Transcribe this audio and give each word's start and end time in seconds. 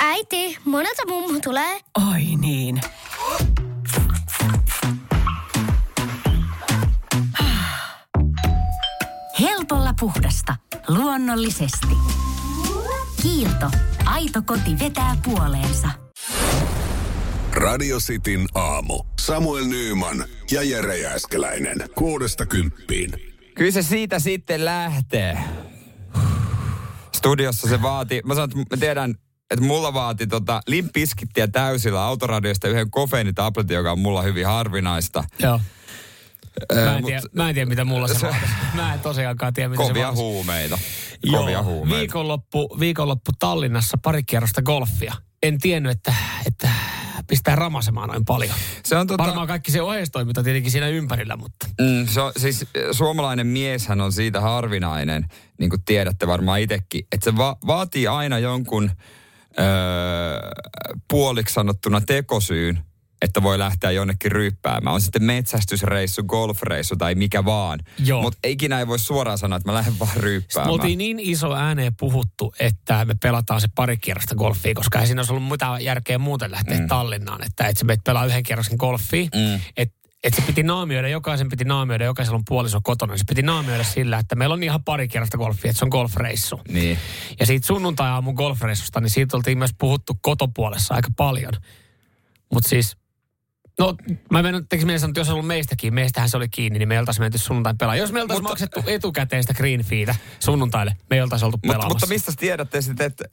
Äiti, 0.00 0.58
monelta 0.64 1.02
mummu 1.08 1.40
tulee? 1.40 1.80
Oi 2.12 2.22
niin. 2.40 2.80
Helpolla 9.40 9.94
puhdasta. 10.00 10.56
Luonnollisesti. 10.88 11.86
Kiilto. 13.22 13.70
Aito 14.04 14.42
koti 14.42 14.78
vetää 14.80 15.16
puoleensa. 15.24 15.88
Radio 17.52 17.98
Cityn 17.98 18.46
aamu. 18.54 19.04
Samuel 19.20 19.64
Nyyman 19.64 20.24
ja 20.50 20.62
Jere 20.62 20.98
Jääskeläinen. 20.98 21.76
Kuudesta 21.94 22.46
kymppiin. 22.46 23.10
Kyllä 23.54 23.70
se 23.70 23.82
siitä 23.82 24.18
sitten 24.18 24.64
lähtee. 24.64 25.38
Studiossa 27.24 27.68
se 27.68 27.82
vaati, 27.82 28.20
mä 28.24 28.34
sanon, 28.34 28.50
että 28.62 28.76
mä 28.76 28.80
tiedän, 28.80 29.14
että 29.50 29.64
mulla 29.64 29.94
vaati 29.94 30.26
tota 30.26 30.60
limpiskittiä 30.66 31.48
täysillä 31.48 32.02
autoradiosta 32.04 32.68
yhden 32.68 32.90
kofeinitabletin, 32.90 33.74
joka 33.74 33.92
on 33.92 33.98
mulla 33.98 34.22
hyvin 34.22 34.46
harvinaista. 34.46 35.24
Joo. 35.38 35.60
Mä 36.74 36.96
en, 36.96 37.02
mut- 37.02 37.06
tiedä, 37.06 37.22
mä 37.32 37.48
en 37.48 37.54
tiedä, 37.54 37.68
mitä 37.68 37.84
mulla 37.84 38.08
se, 38.08 38.14
se- 38.14 38.26
vaatisi. 38.26 38.52
Mä 38.74 38.94
en 38.94 39.00
tosiaankaan 39.00 39.52
tiedä, 39.54 39.68
mitä 39.68 39.82
se 39.82 39.88
Kovia 39.88 40.02
vaatisi. 40.06 40.22
huumeita. 40.22 40.78
Kovia 41.30 41.52
Joo, 41.52 41.62
huumeita. 41.64 41.98
viikonloppu, 42.00 42.76
viikonloppu 42.80 43.30
Tallinnassa 43.38 43.98
pari 44.02 44.22
kierrosta 44.24 44.62
golfia. 44.62 45.14
En 45.42 45.58
tiennyt, 45.58 45.92
että, 45.92 46.14
että 46.46 46.68
pistää 47.26 47.56
ramasemaan 47.56 48.08
noin 48.08 48.24
paljon. 48.24 48.54
Se 48.84 48.96
on 48.96 49.06
tota, 49.06 49.24
Varmaan 49.24 49.46
kaikki 49.46 49.70
se 49.70 49.82
oheistoiminta 49.82 50.42
tietenkin 50.42 50.72
siinä 50.72 50.88
ympärillä, 50.88 51.36
mutta... 51.36 51.66
Mm, 51.80 52.06
se 52.06 52.20
on, 52.20 52.32
siis 52.36 52.62
äh, 52.62 52.82
suomalainen 52.92 53.46
mieshän 53.46 54.00
on 54.00 54.12
siitä 54.12 54.40
harvinainen, 54.40 55.26
niin 55.58 55.70
kuin 55.70 55.82
tiedätte 55.84 56.26
varmaan 56.26 56.60
itsekin, 56.60 57.06
että 57.12 57.24
se 57.30 57.36
va- 57.36 57.56
vaatii 57.66 58.06
aina 58.06 58.38
jonkun 58.38 58.90
öö, 59.58 59.66
puoliksi 61.10 61.54
sanottuna 61.54 62.00
tekosyyn, 62.00 62.84
että 63.24 63.42
voi 63.42 63.58
lähteä 63.58 63.90
jonnekin 63.90 64.32
ryyppäämään. 64.32 64.94
On 64.94 65.00
sitten 65.00 65.22
metsästysreissu, 65.24 66.22
golfreissu 66.22 66.96
tai 66.96 67.14
mikä 67.14 67.44
vaan. 67.44 67.80
Mutta 68.22 68.38
ikinä 68.48 68.78
ei 68.78 68.86
voi 68.86 68.98
suoraan 68.98 69.38
sanoa, 69.38 69.56
että 69.56 69.68
mä 69.68 69.74
lähden 69.74 69.98
vaan 69.98 70.10
Me 70.14 70.20
ryyppäämään. 70.20 70.72
oltiin 70.72 70.98
niin 70.98 71.20
iso 71.20 71.54
ääneen 71.54 71.96
puhuttu, 72.00 72.54
että 72.60 73.04
me 73.04 73.14
pelataan 73.22 73.60
se 73.60 73.68
pari 73.74 73.96
kierrosta 73.96 74.34
golfia, 74.34 74.74
koska 74.74 75.00
ei 75.00 75.06
siinä 75.06 75.20
olisi 75.20 75.32
ollut 75.32 75.48
mitään 75.48 75.84
järkeä 75.84 76.18
muuten 76.18 76.50
lähteä 76.50 76.78
mm. 76.78 76.88
Tallinnaan. 76.88 77.44
Että 77.44 77.66
et 77.66 77.76
sä 77.76 77.84
meet 77.84 78.00
pelaa 78.04 78.26
yhden 78.26 78.42
kierroksen 78.42 78.76
golfia. 78.76 79.24
Mm. 79.34 79.60
Että 79.76 80.04
et 80.24 80.34
se 80.34 80.42
piti 80.42 80.62
naamioida, 80.62 81.08
jokaisen 81.08 81.48
piti 81.48 81.64
naamioida, 81.64 82.04
jokaisella 82.04 82.36
on 82.36 82.44
puoliso 82.48 82.80
kotona. 82.82 83.16
Se 83.16 83.24
piti 83.28 83.42
naamioida 83.42 83.84
sillä, 83.84 84.18
että 84.18 84.34
meillä 84.36 84.52
on 84.52 84.62
ihan 84.62 84.84
pari 84.84 85.08
kierrosta 85.08 85.38
golfia, 85.38 85.70
että 85.70 85.78
se 85.78 85.84
on 85.84 85.88
golfreissu. 85.88 86.60
Niin. 86.68 86.98
Ja 87.40 87.46
siitä 87.46 87.66
sunnuntai-aamun 87.66 88.34
golfreissusta, 88.34 89.00
niin 89.00 89.10
siitä 89.10 89.36
oltiin 89.36 89.58
myös 89.58 89.70
puhuttu 89.78 90.12
kotopuolessa 90.22 90.94
aika 90.94 91.08
paljon. 91.16 91.52
Mutta 92.52 92.68
siis, 92.68 92.96
no 93.78 93.94
mä 94.30 94.42
menen, 94.42 94.68
tekisi 94.68 94.86
mielessä, 94.86 95.06
että 95.06 95.20
jos 95.20 95.28
on 95.28 95.32
ollut 95.34 95.46
meistäkin, 95.46 95.94
meistähän 95.94 96.28
se 96.30 96.36
oli 96.36 96.48
kiinni, 96.48 96.78
niin 96.78 96.88
me 96.88 96.94
ei 96.94 96.98
oltaisi 97.00 97.20
menty 97.20 97.38
sunnuntain 97.38 97.78
pelaamaan. 97.78 97.98
Jos 97.98 98.12
me 98.12 98.22
oltaisiin 98.22 98.42
Mutta- 98.42 98.52
maksettu 98.66 98.90
etukäteen 98.90 99.42
sitä 99.42 99.54
green 99.54 99.84
feetä 99.84 100.14
sunnuntaille, 100.40 100.96
me 101.10 101.16
ei 101.16 101.22
oltaisi 101.22 101.44
oltu 101.44 101.56
Mutta, 101.56 101.68
pelaamassa. 101.68 101.88
mutta 101.94 102.06
mistä 102.06 102.30
sä 102.32 102.36
tiedätte 102.40 102.82
sitten, 102.82 103.06
että 103.06 103.24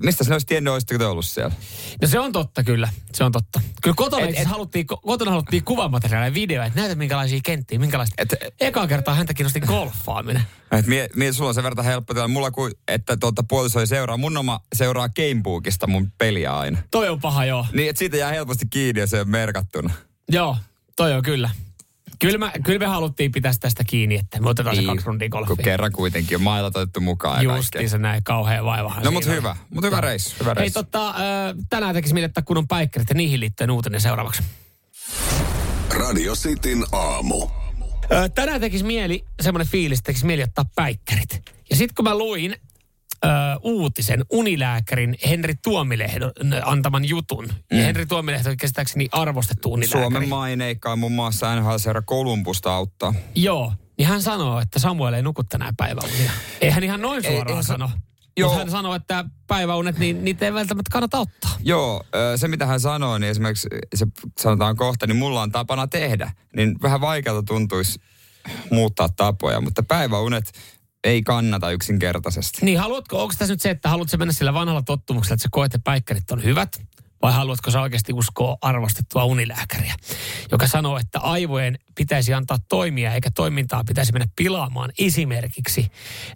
mistä 0.00 0.24
sinä 0.24 0.34
olisi 0.34 0.46
tiennyt, 0.46 0.72
olisitteko 0.72 0.98
te 0.98 1.06
ollut 1.06 1.24
siellä? 1.24 1.54
No 2.02 2.08
se 2.08 2.18
on 2.18 2.32
totta 2.32 2.62
kyllä, 2.64 2.88
se 3.12 3.24
on 3.24 3.32
totta. 3.32 3.60
Kyllä 3.82 3.94
kotona, 3.96 4.26
Et- 4.26 4.38
et, 4.38 4.48
haluttiin, 4.48 4.86
ko- 4.92 5.00
kotona 5.06 5.30
haluttiin 5.30 5.64
kuvamateriaalia 5.64 6.28
ja 6.28 6.34
videoja, 6.34 6.66
että 6.66 6.80
näytä 6.80 6.94
minkälaisia 6.94 7.40
kenttiä, 7.44 7.78
minkälaista. 7.78 8.14
Et- 8.22 8.34
Eka 8.60 8.86
kertaa 8.86 9.14
häntä 9.14 9.34
kiinnosti 9.34 9.60
golfaaminen. 9.60 10.42
Et 10.72 10.86
mie, 10.86 11.08
mie, 11.16 11.32
sulla 11.32 11.48
on 11.48 11.54
sen 11.54 11.64
verran 11.64 11.84
helppo 11.84 12.14
tilanne. 12.14 12.32
Mulla 12.32 12.50
kuin, 12.50 12.72
että 12.88 13.16
tuota, 13.16 13.42
puoliso 13.48 13.80
ei 13.80 13.86
seuraa. 13.86 14.16
Mun 14.16 14.36
oma 14.36 14.60
seuraa 14.74 15.08
Gamebookista 15.08 15.86
mun 15.86 16.12
peliä 16.18 16.58
aina. 16.58 16.78
Toi 16.90 17.08
on 17.08 17.20
paha, 17.20 17.44
joo. 17.44 17.66
Niin, 17.72 17.90
että 17.90 17.98
siitä 17.98 18.16
jää 18.16 18.30
helposti 18.32 18.66
kiinni 18.70 19.00
ja 19.00 19.06
se 19.06 19.20
on 19.20 19.28
merkattuna. 19.28 19.83
Joo, 20.28 20.56
toi 20.96 21.12
on 21.12 21.22
kyllä. 21.22 21.50
Kyllä, 22.18 22.38
mä, 22.38 22.52
kyllä 22.64 22.78
me 22.78 22.86
haluttiin 22.86 23.32
pitää 23.32 23.52
tästä 23.60 23.84
kiinni, 23.84 24.14
että 24.16 24.40
me 24.40 24.48
otetaan 24.48 24.76
se 24.76 24.82
kaksi 24.82 25.06
rundia 25.06 25.24
Niin, 25.24 25.30
kun 25.30 25.40
golfia. 25.46 25.64
kerran 25.64 25.92
kuitenkin 25.92 26.36
on 26.36 26.42
mailat 26.42 26.76
otettu 26.76 27.00
mukaan 27.00 27.44
ja 27.44 27.56
Justiin 27.56 27.90
se 27.90 27.98
näin, 27.98 28.24
kauhean 28.24 28.64
vaivahan 28.64 29.04
No 29.04 29.10
mut 29.10 29.22
siinä 29.22 29.32
on. 29.32 29.38
hyvä, 29.38 29.56
mut 29.70 29.84
hyvä 29.84 30.00
reissu, 30.00 30.36
hyvä 30.40 30.50
Hei 30.50 30.54
reissu. 30.54 30.82
tota, 30.82 31.08
äh, 31.08 31.14
tänään 31.70 31.94
tekisi 31.94 32.14
mieli, 32.14 32.24
että 32.24 32.42
kun 32.42 32.58
on 32.58 32.68
päikkärit 32.68 33.08
ja 33.08 33.14
niihin 33.14 33.40
liittyen 33.40 33.70
uutinen 33.70 34.00
seuraavaksi. 34.00 34.42
Radio 35.90 36.34
Cityn 36.34 36.84
aamu. 36.92 37.48
Ö, 38.12 38.28
tänään 38.28 38.60
tekisi 38.60 38.84
mieli, 38.84 39.24
semmoinen 39.42 39.68
fiilis, 39.68 39.98
että 39.98 40.06
tekisi 40.06 40.26
mieli 40.26 40.42
ottaa 40.42 40.64
päikkärit. 40.74 41.42
Ja 41.70 41.76
sitten 41.76 41.94
kun 41.94 42.04
mä 42.04 42.18
luin 42.18 42.56
ö, 43.24 43.28
uutisen 43.62 44.24
unilääkärin 44.30 45.16
Henri 45.28 45.54
Tuomilehdon 45.62 46.32
antaman 46.64 47.04
jutun. 47.04 47.44
Mm. 47.72 47.78
Ja 47.78 47.84
Henri 47.84 48.06
Tuomilehto 48.06 48.50
on 48.50 48.56
käsittääkseni 48.56 49.08
arvostettu 49.12 49.72
unilääkäri. 49.72 50.02
Suomen 50.02 50.28
maineikkaa 50.28 50.96
muun 50.96 51.12
muassa 51.12 51.56
NHL-seura 51.60 52.02
Kolumbusta 52.02 52.74
auttaa. 52.74 53.14
Joo, 53.34 53.72
niin 53.98 54.08
hän 54.08 54.22
sanoo, 54.22 54.60
että 54.60 54.78
Samuel 54.78 55.14
ei 55.14 55.22
nuku 55.22 55.44
tänään 55.44 55.76
päiväunia. 55.76 56.30
Ei 56.60 56.70
hän 56.70 56.84
ihan 56.84 57.00
noin 57.02 57.26
Ei- 57.26 57.32
suoraan 57.32 57.56
ei 57.58 57.62
sa- 57.62 57.66
sano. 57.72 57.90
Joo. 58.36 58.48
Mutta 58.48 58.64
hän 58.64 58.70
sanoo, 58.70 58.94
että 58.94 59.24
päiväunet, 59.46 59.98
niin 59.98 60.24
niitä 60.24 60.44
ei 60.44 60.54
välttämättä 60.54 60.90
kannata 60.92 61.18
ottaa. 61.18 61.50
Joo, 61.62 62.04
se 62.36 62.48
mitä 62.48 62.66
hän 62.66 62.80
sanoo, 62.80 63.18
niin 63.18 63.30
esimerkiksi 63.30 63.68
se 63.94 64.06
sanotaan 64.40 64.76
kohta, 64.76 65.06
niin 65.06 65.16
mulla 65.16 65.42
on 65.42 65.52
tapana 65.52 65.86
tehdä. 65.86 66.32
Niin 66.56 66.76
vähän 66.82 67.00
vaikealta 67.00 67.42
tuntuisi 67.42 67.98
muuttaa 68.70 69.08
tapoja, 69.08 69.60
mutta 69.60 69.82
päiväunet 69.82 70.52
ei 71.04 71.22
kannata 71.22 71.70
yksinkertaisesti. 71.70 72.58
Niin 72.64 72.78
haluatko, 72.78 73.22
onko 73.22 73.34
tässä 73.38 73.54
nyt 73.54 73.62
se, 73.62 73.70
että 73.70 73.88
haluatko 73.88 74.16
mennä 74.16 74.32
sillä 74.32 74.54
vanhalla 74.54 74.82
tottumuksella, 74.82 75.34
että 75.34 75.42
sä 75.42 75.48
koet, 75.52 75.74
että 75.74 75.84
päikkärit 75.84 76.30
on 76.30 76.44
hyvät? 76.44 76.82
Vai 77.22 77.32
haluatko 77.32 77.70
sä 77.70 77.80
oikeasti 77.80 78.12
uskoa 78.12 78.56
arvostettua 78.60 79.24
unilääkäriä, 79.24 79.94
joka 80.52 80.66
sanoo, 80.66 80.98
että 80.98 81.18
aivojen 81.18 81.78
pitäisi 81.94 82.34
antaa 82.34 82.58
toimia 82.68 83.14
eikä 83.14 83.30
toimintaa 83.30 83.84
pitäisi 83.84 84.12
mennä 84.12 84.26
pilaamaan 84.36 84.90
esimerkiksi 84.98 85.86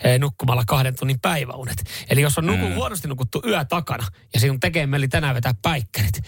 eh, 0.04 0.18
nukkumalla 0.18 0.62
kahden 0.66 0.96
tunnin 0.98 1.20
päiväunet. 1.20 1.84
Eli 2.10 2.20
jos 2.20 2.38
on 2.38 2.46
nuku, 2.46 2.68
mm. 2.68 2.74
huonosti 2.74 3.08
nukuttu 3.08 3.42
yö 3.46 3.64
takana 3.64 4.06
ja 4.34 4.40
sinun 4.40 4.60
tekee 4.60 4.86
mieli 4.86 5.08
tänään 5.08 5.34
vetää 5.34 5.54
päikkärit, 5.62 6.20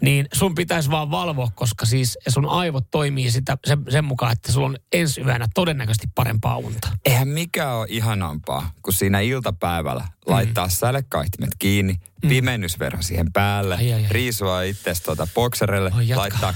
niin 0.00 0.26
sun 0.32 0.54
pitäisi 0.54 0.90
vaan 0.90 1.10
valvoa, 1.10 1.48
koska 1.54 1.86
siis 1.86 2.18
sun 2.28 2.46
aivot 2.48 2.90
toimii 2.90 3.30
sitä, 3.30 3.58
sen, 3.66 3.84
sen 3.88 4.04
mukaan, 4.04 4.32
että 4.32 4.52
sulla 4.52 4.66
on 4.66 4.76
ensi 4.92 5.20
yönä 5.20 5.46
todennäköisesti 5.54 6.06
parempaa 6.14 6.56
unta. 6.56 6.88
Eihän 7.04 7.28
mikään 7.28 7.74
ole 7.76 7.86
ihanampaa, 7.90 8.72
kun 8.82 8.92
siinä 8.92 9.20
iltapäivällä 9.20 10.04
laittaa 10.26 10.66
Mm. 10.66 10.70
sälekkaihtimet 10.70 11.50
kiinni, 11.58 11.96
pimennysverho 12.28 13.02
siihen 13.02 13.32
päälle, 13.32 13.76
Ai, 13.76 13.92
ai, 13.92 14.02
ai. 14.02 14.08
riisua 14.10 14.62
itsestä 14.62 15.04
tuota 15.04 15.26
bokserelle, 15.34 15.90
jatka. 16.00 16.20
laittaa 16.20 16.54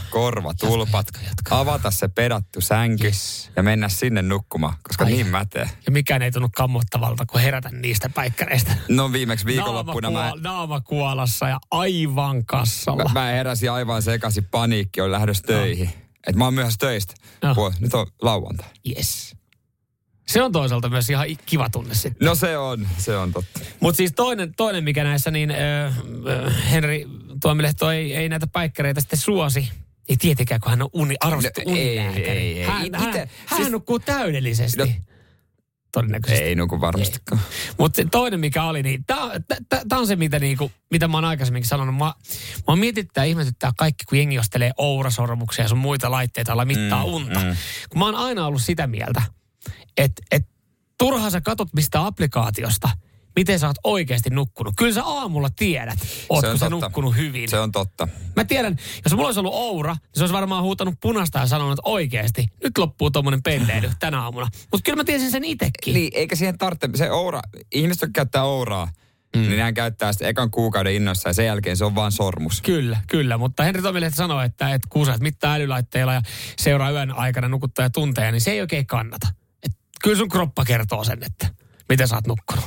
Jatka, 0.96 1.18
jatka, 1.18 1.28
jatka. 1.28 1.58
avata 1.60 1.90
se 1.90 2.08
pedattu 2.14 2.60
sänky 2.60 3.04
Yes. 3.06 3.50
ja 3.56 3.62
mennä 3.62 3.88
sinne 3.88 4.22
nukkumaan, 4.22 4.75
koska 4.82 5.04
Ai. 5.04 5.10
niin 5.10 5.26
mätee. 5.26 5.70
Ja 5.86 5.92
mikään 5.92 6.22
ei 6.22 6.30
tunnu 6.30 6.48
kammottavalta, 6.56 7.26
kun 7.26 7.41
herätä 7.41 7.69
niistä 7.72 8.08
päikkäreistä. 8.08 8.76
No 8.88 9.12
viimeksi 9.12 9.47
viikonloppuna 9.47 10.10
mä, 10.10 10.30
Naamakuol- 10.30 10.41
Naamakuolassa 10.41 11.48
ja 11.48 11.58
aivan 11.70 12.44
kassalla. 12.47 13.04
mä, 13.04 13.10
mä 13.20 13.26
heräsin 13.26 13.70
aivan 13.72 14.02
sekaisin 14.02 14.44
paniikki, 14.44 15.00
on 15.00 15.12
lähdössä 15.12 15.42
töihin. 15.47 15.91
Et 16.26 16.36
mä 16.36 16.44
oon 16.44 16.54
myöhässä 16.54 16.78
töistä. 16.80 17.14
No. 17.42 17.72
Nyt 17.80 17.94
on 17.94 18.06
lauantai. 18.22 18.69
Yes. 18.96 19.36
Se 20.26 20.42
on 20.42 20.52
toisaalta 20.52 20.88
myös 20.88 21.10
ihan 21.10 21.26
kiva 21.46 21.70
tunne 21.70 21.94
sitten. 21.94 22.26
No 22.26 22.34
se 22.34 22.58
on, 22.58 22.88
se 22.98 23.16
on 23.16 23.32
totta. 23.32 23.60
Mutta 23.81 23.96
siis 23.96 24.12
toinen, 24.16 24.54
toinen, 24.54 24.84
mikä 24.84 25.04
näissä, 25.04 25.31
niin 25.31 25.50
äh, 25.50 25.56
äh, 25.86 26.70
Henri 26.70 27.06
Tuomilehto 27.42 27.91
ei, 27.91 28.14
ei 28.16 28.28
näitä 28.28 28.46
päikkäreitä 28.46 29.00
sitten 29.00 29.19
suosi. 29.19 29.69
Ei 30.09 30.16
tietenkään, 30.16 30.60
kun 30.60 30.70
hän 30.70 30.82
on 30.82 30.88
uni, 30.92 31.15
arvostettu 31.20 31.60
No, 31.70 31.76
ei, 31.76 31.98
unilääkäri. 31.98 32.26
ei, 32.28 32.59
ei. 32.60 32.66
Hän, 32.66 32.87
Ite- 32.87 32.97
hän, 32.97 33.12
hän 33.47 33.56
siis- 33.56 33.70
nukkuu 33.70 33.98
täydellisesti. 33.98 34.78
No, 34.78 34.87
Todennäköisesti. 35.92 36.44
Ei 36.44 36.54
nuku 36.54 36.81
varmastikaan. 36.81 37.41
Mutta 37.78 38.03
toinen, 38.10 38.40
mikä 38.40 38.64
oli, 38.64 38.82
niin 38.82 39.05
tämä 39.06 40.00
on 40.00 40.06
se, 40.06 40.17
mitä, 40.17 40.38
niinku, 40.38 40.73
mitä 40.90 41.08
mä 41.08 41.17
oon 41.17 41.25
aikaisemminkin 41.25 41.69
sanonut. 41.69 41.96
Mä, 41.96 42.14
mä 42.69 42.76
mietittää 42.76 43.25
ihmetyttää 43.25 43.73
kaikki, 43.76 44.05
kun 44.08 44.19
jengi 44.19 44.38
ostelee 44.38 44.70
ourasormuksia 44.78 45.64
ja 45.64 45.69
sun 45.69 45.78
muita 45.78 46.11
laitteita, 46.11 46.50
joilla 46.50 46.64
mittaa 46.64 47.05
Mm, 47.06 47.12
unta. 47.12 47.40
mm. 47.40 47.56
Kun 47.88 47.99
mä 47.99 48.05
oon 48.05 48.14
aina 48.14 48.46
ollut 48.46 48.62
sitä 48.62 48.87
mieltä, 48.87 49.23
että 49.96 50.23
et, 50.31 50.43
turhaan 50.99 51.31
sä 51.31 51.40
katot 51.40 51.69
mistä 51.75 52.06
applikaatiosta, 52.06 52.88
miten 53.36 53.58
sä 53.58 53.66
oot 53.66 53.76
oikeasti 53.84 54.31
nukkunut. 54.31 54.75
Kyllä 54.76 54.94
sä 54.94 55.04
aamulla 55.04 55.48
tiedät, 55.56 55.98
ootko 56.28 56.50
on 56.50 56.58
sä 56.58 56.70
totta. 56.70 56.86
nukkunut 56.86 57.16
hyvin. 57.16 57.48
Se 57.48 57.58
on 57.58 57.72
totta. 57.72 58.08
Mä 58.36 58.44
tiedän, 58.44 58.76
jos 59.04 59.12
mulla 59.14 59.28
olisi 59.28 59.40
ollut 59.40 59.54
Oura, 59.54 59.92
niin 59.94 60.02
se 60.14 60.22
olisi 60.22 60.34
varmaan 60.34 60.62
huutanut 60.62 60.94
punasta 61.02 61.38
ja 61.38 61.46
sanonut, 61.46 61.72
että 61.72 61.90
oikeasti, 61.90 62.46
nyt 62.64 62.78
loppuu 62.78 63.10
tommonen 63.10 63.42
pelleily 63.42 63.90
tänä 64.00 64.22
aamuna. 64.22 64.48
Mutta 64.72 64.84
kyllä 64.84 64.96
mä 64.96 65.04
tiesin 65.04 65.31
sen 65.31 65.44
itekin. 65.44 65.94
Niin, 65.94 66.10
eikä 66.14 66.36
siihen 66.36 66.58
tarvitse, 66.58 66.88
se 66.94 67.10
oura, 67.10 67.40
ihmiset, 67.72 68.02
jotka 68.02 68.12
käyttää 68.14 68.44
ouraa, 68.44 68.88
mm. 69.37 69.42
niin 69.42 69.60
hän 69.60 69.75
käyttää 69.75 70.12
sitä 70.12 70.28
ekan 70.28 70.50
kuukauden 70.50 70.94
innossa 70.94 71.28
ja 71.28 71.32
sen 71.32 71.46
jälkeen 71.46 71.76
se 71.76 71.84
on 71.84 71.94
vaan 71.94 72.12
sormus. 72.12 72.62
Kyllä, 72.62 72.98
kyllä. 73.08 73.38
Mutta 73.38 73.62
Henri 73.62 73.82
Tomilehti 73.82 74.16
sanoi, 74.16 74.44
että, 74.44 74.75
että 74.75 74.88
kun 74.90 75.06
sä 75.06 75.14
et 75.14 75.20
mittaa 75.20 75.54
älylaitteilla 75.54 76.14
ja 76.14 76.22
seuraa 76.58 76.90
yön 76.90 77.12
aikana 77.12 77.48
nukuttaa 77.48 77.84
ja 77.84 77.90
tunteja, 77.90 78.32
niin 78.32 78.40
se 78.40 78.50
ei 78.50 78.60
oikein 78.60 78.87
kannata. 78.87 79.26
Et 79.62 79.72
kyllä 80.02 80.16
sun 80.16 80.28
kroppa 80.28 80.64
kertoo 80.64 81.04
sen, 81.04 81.19
että 81.22 81.64
Miten 81.88 82.08
sä 82.08 82.14
oot 82.14 82.26
nukkunut? 82.26 82.64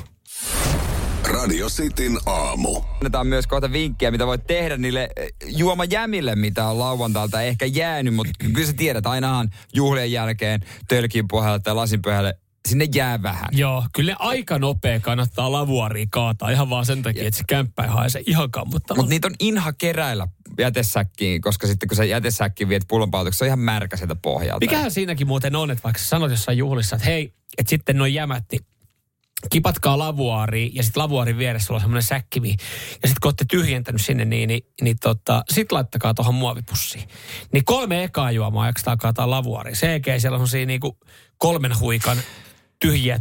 Radio 1.47 1.69
Cityn 1.69 2.17
aamu. 2.25 2.81
Annetaan 2.94 3.27
myös 3.27 3.47
kohta 3.47 3.71
vinkkiä, 3.71 4.11
mitä 4.11 4.27
voit 4.27 4.47
tehdä 4.47 4.77
niille 4.77 5.09
eh, 5.15 5.29
juomajämille, 5.45 6.35
mitä 6.35 6.67
on 6.67 6.79
lauantailta 6.79 7.41
ehkä 7.41 7.65
jäänyt, 7.65 8.13
mutta 8.13 8.33
kyllä 8.53 8.67
sä 8.67 8.73
tiedät, 8.73 9.05
ainahan 9.05 9.49
juhlien 9.73 10.11
jälkeen 10.11 10.61
tölkin 10.88 11.27
pohjalle 11.27 11.59
tai 11.59 11.75
lasin 11.75 12.01
pohjalle 12.01 12.38
sinne 12.67 12.88
jää 12.95 13.23
vähän. 13.23 13.49
Joo, 13.51 13.83
kyllä 13.95 14.15
aika 14.19 14.59
nopea 14.59 14.99
kannattaa 14.99 15.51
lavuaria 15.51 16.05
kaataa 16.09 16.49
ihan 16.49 16.69
vaan 16.69 16.85
sen 16.85 17.03
takia, 17.03 17.27
että 17.27 17.38
se 17.38 17.44
kämppä 17.47 17.83
ei 17.83 17.89
haise 17.89 18.23
ihan. 18.25 18.49
Mutta 18.65 18.95
niitä 19.07 19.27
on 19.27 19.35
inha 19.39 19.73
keräillä 19.73 20.27
jätesäkkiin, 20.59 21.41
koska 21.41 21.67
sitten 21.67 21.89
kun 21.89 21.95
sä 21.95 22.03
jätesäkkiin 22.03 22.69
viet 22.69 22.83
pullonpalautuksi, 22.88 23.38
se 23.38 23.44
on 23.44 23.47
ihan 23.47 23.59
märkä 23.59 23.97
sieltä 23.97 24.15
pohjalta. 24.15 24.65
Mikähän 24.65 24.91
siinäkin 24.91 25.27
muuten 25.27 25.55
on, 25.55 25.71
että 25.71 25.83
vaikka 25.83 25.99
sä 25.99 26.05
sanot 26.05 26.31
jossain 26.31 26.57
juhlissa, 26.57 26.95
että 26.95 27.05
hei, 27.05 27.33
että 27.57 27.69
sitten 27.69 27.97
noin 27.97 28.13
jämät, 28.13 28.44
niin 28.51 28.65
kipatkaa 29.49 29.97
lavuaariin 29.97 30.75
ja 30.75 30.83
sitten 30.83 31.03
lavuaarin 31.03 31.38
vieressä 31.38 31.73
on 31.73 31.79
semmoinen 31.79 32.03
säkkivi. 32.03 32.49
Ja 32.49 33.07
sitten 33.07 33.21
kun 33.21 33.29
olette 33.29 33.45
tyhjentänyt 33.49 34.01
sinne, 34.01 34.25
niin, 34.25 34.47
niin, 34.47 34.65
niin 34.81 34.97
tota, 35.01 35.44
sit 35.49 35.71
laittakaa 35.71 36.13
tuohon 36.13 36.35
muovipussiin. 36.35 37.07
Niin 37.53 37.65
kolme 37.65 38.03
ekaa 38.03 38.31
juomaa 38.31 38.65
jaksaa 38.65 38.97
kaataa 38.97 39.29
lavuaariin. 39.29 39.75
Se 39.75 39.94
eikä 39.94 40.19
siellä 40.19 40.38
on 40.38 40.47
siinä 40.47 40.65
niinku 40.65 40.97
kolmen 41.38 41.79
huikan 41.79 42.17
tyhjiä 42.79 43.19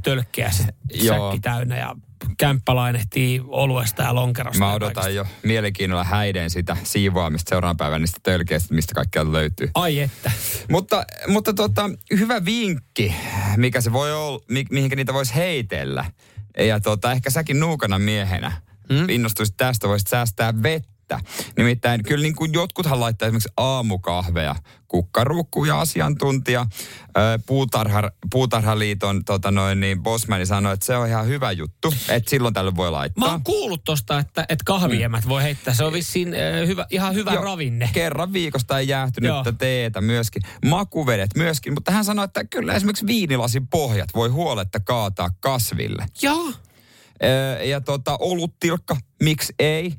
Joo. 0.94 1.31
säkki 1.31 1.41
täynnä 1.41 1.76
ja 1.79 1.97
kämppä 2.38 2.75
lainehtii 2.75 3.43
oluesta 3.47 4.03
ja 4.03 4.14
lonkerosta. 4.14 4.58
Mä 4.58 4.73
odotan 4.73 4.94
kaikesta. 4.94 5.11
jo 5.11 5.26
mielenkiinnolla 5.43 6.05
häiden 6.05 6.50
sitä 6.50 6.76
siivoamista 6.82 7.49
seuraavan 7.49 7.76
päivän 7.76 8.00
niistä 8.00 8.20
tölkeistä, 8.23 8.75
mistä 8.75 8.94
kaikkea 8.94 9.32
löytyy. 9.32 9.70
Ai 9.75 10.00
että. 10.00 10.31
Mutta, 10.70 11.05
mutta 11.29 11.55
tota, 11.55 11.91
hyvä 12.19 12.44
vinkki, 12.44 13.14
mikä 13.56 13.81
se 13.81 13.93
voi 13.93 14.12
olla, 14.12 14.41
mi, 14.49 14.64
mihinkä 14.70 14.97
niitä 14.97 15.14
voisi 15.14 15.35
heitellä. 15.35 16.05
Ja 16.59 16.81
tota, 16.81 17.12
ehkä 17.12 17.31
säkin 17.31 17.61
nuukana 17.61 17.99
miehenä 17.99 18.52
hmm? 18.93 19.09
innostuisit 19.09 19.56
tästä, 19.56 19.88
voisit 19.88 20.09
säästää 20.09 20.62
vettä. 20.62 20.95
Nimittäin 21.56 22.03
kyllä 22.03 22.23
niin 22.23 22.37
kuin 22.37 22.53
jotkuthan 22.53 23.00
laittaa 23.00 23.26
esimerkiksi 23.26 23.53
aamukahveja. 23.56 24.55
Kukkaruukku 24.88 25.64
ja 25.64 25.81
asiantuntija 25.81 26.67
puutarha, 27.47 28.11
Puutarhaliiton 28.32 29.25
tota 29.25 29.50
noin, 29.50 29.81
niin 29.81 30.03
Bosmani 30.03 30.47
sanoi, 30.47 30.75
että 30.75 30.87
se 30.87 30.97
on 30.97 31.08
ihan 31.08 31.26
hyvä 31.26 31.53
juttu, 31.53 31.94
että 32.08 32.31
silloin 32.31 32.55
tällöin 32.55 32.76
voi 32.76 32.91
laittaa. 32.91 33.25
Mä 33.25 33.31
oon 33.31 33.44
kuullut 33.44 33.85
tosta, 33.85 34.19
että, 34.19 34.43
että 34.49 34.62
kahviemät 34.67 35.29
voi 35.29 35.43
heittää. 35.43 35.75
Se 35.75 35.85
on 35.85 35.93
vissiin 35.93 36.29
äh, 36.29 36.67
hyvä, 36.67 36.87
ihan 36.91 37.14
hyvä 37.14 37.32
Joo, 37.32 37.44
ravinne. 37.44 37.91
Kerran 37.93 38.32
viikosta 38.32 38.79
ei 38.79 38.88
jäähtynyttä 38.88 39.52
teetä 39.52 40.00
myöskin. 40.00 40.43
Makuvedet 40.67 41.31
myöskin, 41.37 41.75
mutta 41.75 41.93
hän 41.93 42.05
sanoi, 42.05 42.25
että 42.25 42.44
kyllä 42.44 42.75
esimerkiksi 42.75 43.06
viinilasin 43.06 43.67
pohjat 43.67 44.09
voi 44.14 44.29
huoletta 44.29 44.81
kaataa 44.81 45.31
kasville. 45.41 46.06
Joo. 46.23 46.52
Ja 47.64 47.81
tota, 47.81 48.17
oluttilkka, 48.20 48.97
miksi 49.23 49.55
ei? 49.59 49.94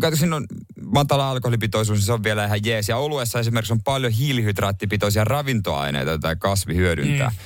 Kato, 0.00 0.16
siinä 0.16 0.36
on 0.36 0.46
matala 0.84 1.30
alkoholipitoisuus, 1.30 1.98
niin 1.98 2.06
se 2.06 2.12
on 2.12 2.24
vielä 2.24 2.44
ihan 2.44 2.64
jees. 2.64 2.88
Ja 2.88 2.96
oluessa 2.96 3.40
esimerkiksi 3.40 3.72
on 3.72 3.82
paljon 3.82 4.12
hiilihydraattipitoisia 4.12 5.24
ravintoaineita, 5.24 6.10
joita 6.10 6.30
ei 6.30 6.36
kasvi 6.36 6.76
hyödyntää. 6.76 7.28
Mm. 7.28 7.36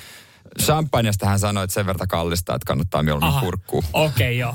Champagnesta 0.65 1.27
hän 1.27 1.39
sanoi, 1.39 1.65
että 1.65 1.75
sen 1.75 1.87
verran 1.87 2.09
kallista, 2.09 2.55
että 2.55 2.67
kannattaa 2.67 3.03
mieluummin 3.03 3.41
kurkkuu. 3.41 3.85
Okei, 3.93 4.09
okay, 4.09 4.33
joo. 4.33 4.55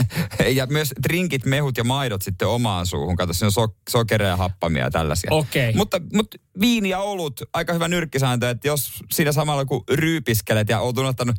ja 0.58 0.66
myös 0.66 0.94
drinkit, 1.02 1.44
mehut 1.44 1.76
ja 1.76 1.84
maidot 1.84 2.22
sitten 2.22 2.48
omaan 2.48 2.86
suuhun. 2.86 3.16
Kato, 3.16 3.32
siinä 3.32 3.46
on 3.46 3.52
so- 3.52 3.76
sokeria 3.90 4.36
happamia 4.36 4.84
ja 4.84 4.90
tällaisia. 4.90 5.30
Okei. 5.32 5.72
Mutta, 5.74 6.00
mutta 6.12 6.36
viini 6.60 6.88
ja 6.88 6.98
olut, 6.98 7.40
aika 7.52 7.72
hyvä 7.72 7.88
nyrkkisääntö, 7.88 8.50
että 8.50 8.68
jos 8.68 8.92
siinä 9.12 9.32
samalla 9.32 9.64
kun 9.64 9.84
ryypiskelet 9.90 10.68
ja 10.68 10.80
olet 10.80 10.98
unohtanut 10.98 11.36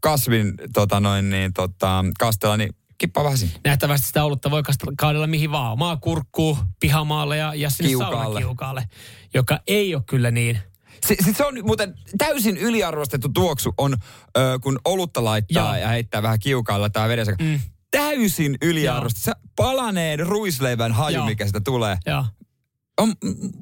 kasvin 0.00 0.54
tota 0.74 1.00
noin, 1.00 1.30
niin, 1.30 1.52
tota, 1.52 2.04
kastella, 2.18 2.56
niin 2.56 2.74
kippaa 3.02 3.24
vähän 3.24 3.38
sinne. 3.38 3.54
Nähtävästi 3.64 4.06
sitä 4.06 4.24
olutta 4.24 4.50
voi 4.50 4.62
kaadella 4.96 5.26
mihin 5.26 5.52
vaan. 5.52 5.72
Omaa 5.72 5.96
kurkkuu, 5.96 6.58
pihamaalle 6.80 7.36
ja, 7.36 7.54
ja 7.54 7.70
sinne 7.70 7.88
Kiukaalle. 7.88 8.16
saunakiukaalle, 8.24 8.88
joka 9.34 9.58
ei 9.66 9.94
ole 9.94 10.02
kyllä 10.06 10.30
niin. 10.30 10.58
Se, 11.06 11.16
se, 11.24 11.32
se 11.32 11.44
on 11.44 11.54
muuten 11.62 11.94
täysin 12.18 12.56
yliarvostettu 12.56 13.28
tuoksu, 13.28 13.74
on 13.78 13.96
ö, 14.36 14.58
kun 14.62 14.78
olutta 14.84 15.24
laittaa 15.24 15.76
Joo. 15.76 15.82
ja 15.82 15.88
heittää 15.88 16.22
vähän 16.22 16.38
kiukaalla 16.40 16.90
tai 16.90 17.08
vedessä. 17.08 17.34
Mm. 17.40 17.60
Täysin 17.90 18.58
yliarvostettu. 18.62 19.24
Se 19.24 19.32
palaneen 19.56 20.18
ruisleivän 20.18 20.92
haju, 20.92 21.16
Joo. 21.16 21.26
mikä 21.26 21.46
sitä 21.46 21.60
tulee. 21.60 21.98
Joo. 22.06 22.24
On 23.02 23.12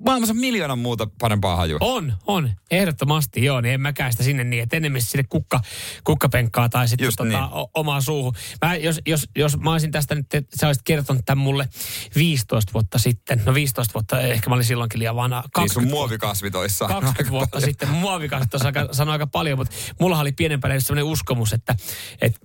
maailmassa 0.05 0.35
miljoona 0.35 0.77
muuta 0.77 1.07
parempaa 1.21 1.57
hajua. 1.57 1.79
On, 1.81 2.13
on. 2.27 2.51
Ehdottomasti 2.71 3.45
joo, 3.45 3.61
niin 3.61 3.75
en 3.75 3.81
mäkään 3.81 4.13
sitä 4.13 4.25
sinne 4.25 4.45
niin, 4.45 4.63
että 4.63 4.77
enemmän 4.77 5.03
sinne 5.03 5.25
kukka, 5.29 5.61
kukkapenkkaa 6.05 6.69
tai 6.69 6.89
sitten 6.89 7.05
Just 7.05 7.17
tota, 7.17 7.29
niin. 7.29 7.43
o- 7.43 7.71
omaa 7.75 8.01
suuhun. 8.01 8.35
Mä, 8.67 8.77
jos, 8.77 9.01
jos, 9.07 9.29
jos 9.37 9.57
mä 9.59 9.73
olisin 9.73 9.91
tästä 9.91 10.15
nyt, 10.15 10.35
että 10.35 10.57
sä 10.61 10.67
olisit 10.67 10.83
kertonut 10.83 11.25
tämän 11.25 11.43
mulle 11.45 11.69
15 12.17 12.73
vuotta 12.73 12.99
sitten, 12.99 13.43
no 13.47 13.55
15 13.55 13.95
vuotta, 13.95 14.21
ehkä 14.21 14.51
mä 14.51 14.55
olin 14.55 14.65
silloinkin 14.65 14.99
liian 14.99 15.17
vanha. 15.17 15.41
Niin 15.41 15.51
20 15.53 15.75
sun 15.75 15.83
vuotta- 15.83 15.97
muovikasvitoissa. 15.97 16.89
20 16.89 17.31
vuotta 17.31 17.61
sitten 17.61 17.89
muovikasvit 17.89 18.51
tuossa 18.51 18.69
aika, 18.69 18.89
sanoi 18.93 19.13
aika 19.13 19.27
paljon, 19.27 19.59
mutta 19.59 19.77
mulla 20.01 20.19
oli 20.21 20.33
pienempänä 20.33 20.81
sellainen 20.81 21.05
uskomus, 21.05 21.53
että, 21.53 21.77
että 22.21 22.41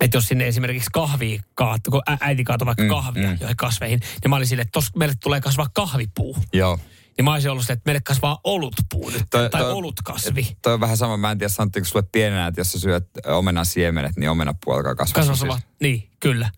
että 0.00 0.16
jos 0.16 0.28
sinne 0.28 0.46
esimerkiksi 0.46 0.90
kahvi 0.92 1.40
kaatui, 1.54 1.90
kun 1.90 2.02
äiti 2.20 2.44
kaatui 2.44 2.66
vaikka 2.66 2.82
Mm, 2.82 2.88
kahvia 2.88 3.30
mm. 3.30 3.36
joihin 3.40 3.56
kasveihin, 3.56 4.00
niin 4.22 4.30
mä 4.30 4.36
olin 4.36 4.46
silleen, 4.46 4.62
että 4.66 4.72
tossa 4.72 4.90
meille 4.96 5.14
tulee 5.22 5.40
kasvaa 5.40 5.66
kahvipuu. 5.74 6.36
Joo. 6.52 6.78
Niin 7.16 7.24
mä 7.24 7.32
olisin 7.32 7.50
ollut 7.50 7.64
silleen, 7.64 7.76
että 7.78 7.88
meille 7.88 8.00
kasvaa 8.00 8.40
olutpuu 8.44 9.10
nyt, 9.10 9.22
Toi- 9.30 9.50
tai 9.50 9.60
toi- 9.60 9.72
olutkasvi. 9.72 10.56
Toi 10.62 10.74
on 10.74 10.80
vähän 10.80 10.96
sama, 10.96 11.16
mä 11.16 11.30
en 11.30 11.38
tiedä 11.38 11.48
sanottiinko 11.48 11.88
sulle 11.88 12.06
pienenä, 12.12 12.46
että 12.46 12.60
jos 12.60 12.72
sä 12.72 12.80
syöt 12.80 13.08
omenan 13.26 13.66
siemenet, 13.66 14.16
niin 14.16 14.30
omenapuu 14.30 14.72
alkaa 14.74 14.94
kasvaa. 14.94 15.26
Kasvava, 15.26 15.60
niin, 15.80 16.08
kyllä. 16.20 16.50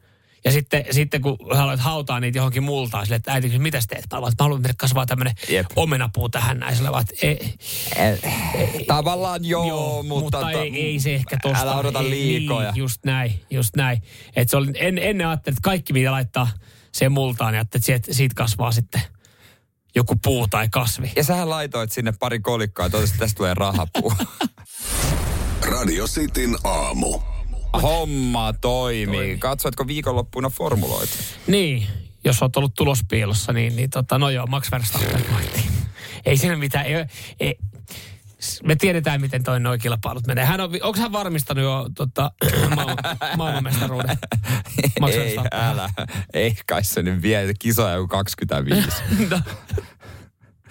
Ja 0.46 0.52
sitten, 0.52 0.84
sitten 0.90 1.22
kun 1.22 1.36
haluat 1.52 1.80
hautaa 1.80 2.20
niitä 2.20 2.38
johonkin 2.38 2.62
multaan, 2.62 3.06
silleen, 3.06 3.16
että 3.16 3.32
äiti 3.32 3.46
kysyi, 3.46 3.58
mitä 3.58 3.80
sä 3.80 3.86
teet? 3.86 4.04
Mä 4.10 4.16
haluan, 4.16 4.32
että 4.32 4.44
meille 4.48 4.74
kasvaa 4.76 5.06
tämmöinen 5.06 5.34
Jep. 5.48 5.66
omenapuu 5.76 6.28
tähän 6.28 6.58
näin. 6.58 6.76
Sillä 6.76 6.92
vaan, 6.92 7.04
että 7.10 7.26
ei, 7.26 7.54
Tavallaan 8.86 9.44
joo, 9.44 9.68
Joo, 9.68 10.02
mutta... 10.02 10.40
mutta 10.40 10.50
ei, 10.50 10.86
ei 10.86 11.00
se 11.00 11.14
ehkä 11.14 11.36
tosta. 11.42 11.62
Älä 11.62 11.76
odota 11.76 12.00
ei, 12.00 12.10
liikoja. 12.10 12.70
Niin, 12.70 12.78
just 12.78 13.04
näin, 13.04 13.44
just 13.50 13.76
näin. 13.76 14.02
Et 14.36 14.50
se 14.50 14.56
oli, 14.56 14.70
en, 14.74 14.98
ennen 14.98 15.26
ajattelin, 15.26 15.54
että 15.54 15.64
kaikki 15.68 15.92
mitä 15.92 16.12
laittaa 16.12 16.48
sen 16.92 17.12
multaan, 17.12 17.52
niin 17.52 17.58
ajattelin, 17.58 17.80
että 17.80 17.86
siitä, 17.86 18.14
siitä 18.14 18.34
kasvaa 18.34 18.72
sitten 18.72 19.00
joku 19.94 20.16
puu 20.24 20.48
tai 20.48 20.68
kasvi. 20.68 21.12
Ja 21.16 21.24
sähän 21.24 21.50
laitoit 21.50 21.92
sinne 21.92 22.12
pari 22.12 22.40
kolikkoa 22.40 22.84
ja 22.84 22.90
totesit, 22.90 23.14
että 23.14 23.24
tästä 23.24 23.36
tulee 23.36 23.54
rahapuu. 23.54 24.12
Radio 25.72 26.06
Cityn 26.06 26.56
aamu. 26.64 27.35
Homma 27.82 28.52
toimii. 28.60 29.38
Katsoitko 29.38 29.86
viikonloppuna 29.86 30.50
formuloita? 30.50 31.12
Niin, 31.46 31.86
jos 32.24 32.42
olet 32.42 32.56
ollut 32.56 32.74
tulospiilossa, 32.74 33.52
niin, 33.52 33.76
niin 33.76 33.90
tota, 33.90 34.18
no 34.18 34.30
joo, 34.30 34.46
Max 34.46 34.70
Verstappen 34.70 35.24
voitti. 35.32 35.64
Ei 36.26 36.36
siinä 36.36 36.56
mitään, 36.56 36.86
ei, 36.86 37.04
ei, 37.40 37.58
me 38.64 38.76
tiedetään, 38.76 39.20
miten 39.20 39.42
toi 39.42 39.60
noin 39.60 39.80
kilpailut 39.80 40.26
menee. 40.26 40.44
Hän 40.44 40.60
on, 40.60 40.70
onko 40.82 41.00
hän 41.00 41.12
varmistanut 41.12 41.64
jo 41.64 41.88
tota, 41.94 42.30
maailman, 42.74 42.96
maailmanmestaruuden? 43.36 44.18
Max 45.00 45.14
ei, 45.14 45.36
älä. 45.52 45.90
Ei 46.34 46.56
kai 46.66 46.84
se 46.84 47.02
nyt 47.02 47.22
vie 47.22 47.54
kisoja 47.58 47.94
joku 47.94 48.08
25. 48.08 48.88
No. 49.30 49.40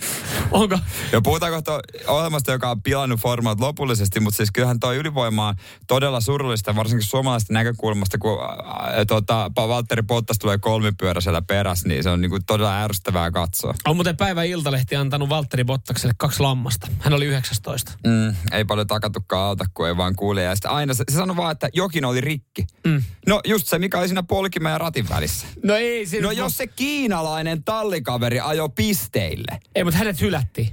Onko? 0.52 0.80
Ja 1.12 1.22
puhutaan 1.22 1.52
kohta 1.52 1.80
ohjelmasta, 2.08 2.52
joka 2.52 2.72
on 2.72 2.82
pilannut 2.82 3.20
formaat 3.20 3.60
lopullisesti, 3.60 4.20
mutta 4.20 4.38
siis 4.38 4.52
kyllähän 4.52 4.80
toi 4.80 4.98
ylivoima 4.98 5.48
on 5.48 5.56
todella 5.88 6.22
surullista, 6.22 6.76
varsinkin 6.76 7.08
suomalaisten 7.08 7.54
näkökulmasta, 7.54 8.18
kun 8.18 8.40
ää, 8.42 9.06
tota, 9.06 9.52
Valtteri 9.56 10.04
Bottas 10.04 10.40
tulee 10.40 10.58
kolmipyöräisellä 10.58 11.42
perässä, 11.42 11.88
niin 11.88 12.04
se 12.04 12.10
on 12.10 12.22
niinku 12.22 12.40
todella 12.48 12.84
ärsyttävää 12.84 13.32
katsoa. 13.32 13.74
On 13.86 13.96
muuten 13.96 14.18
päivä 14.18 14.44
Iltalehti 14.44 14.96
antanut 14.96 15.30
Valtteri 15.30 15.64
Bottakselle 15.64 16.14
kaksi 16.18 16.40
lammasta. 16.40 16.88
Hän 17.00 17.14
oli 17.14 17.26
19. 17.26 17.92
Mm, 18.08 18.36
ei 18.52 18.66
paljon 18.66 18.88
takatukaan 18.88 19.50
alta, 19.50 19.66
kun 19.74 19.88
ei 19.88 19.98
vaan 19.98 20.16
kuule. 20.16 20.44
Ja 20.44 20.56
sitten 20.56 20.72
aina 20.72 20.94
se, 20.94 21.04
se 21.12 21.16
sanoi 21.18 21.36
vaan, 21.36 21.52
että 21.52 21.70
jokin 21.74 22.06
oli 22.06 22.22
rikki. 22.22 22.68
Mm. 22.86 23.04
No 23.28 23.42
just 23.46 23.68
se, 23.68 23.80
mikä 23.80 24.00
oli 24.00 24.08
siinä 24.08 24.24
polkimen 24.24 24.72
ja 24.72 24.78
ratin 24.78 25.10
välissä. 25.10 25.48
No 25.64 25.76
ei 25.76 26.06
siinä. 26.06 26.28
No 26.28 26.32
jos 26.32 26.58
se 26.58 26.68
kiinalainen 26.68 27.64
tallikaveri 27.64 28.40
ajo 28.40 28.70
pisteille. 28.70 29.60
Ei, 29.76 29.84
mutta 29.84 29.95
hänet 29.96 30.22
hylättiin. 30.22 30.70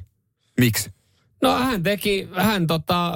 Miksi? 0.60 0.92
No 1.42 1.58
hän 1.58 1.82
teki, 1.82 2.28
hän 2.36 2.66
tota, 2.66 3.08
ö, 3.08 3.12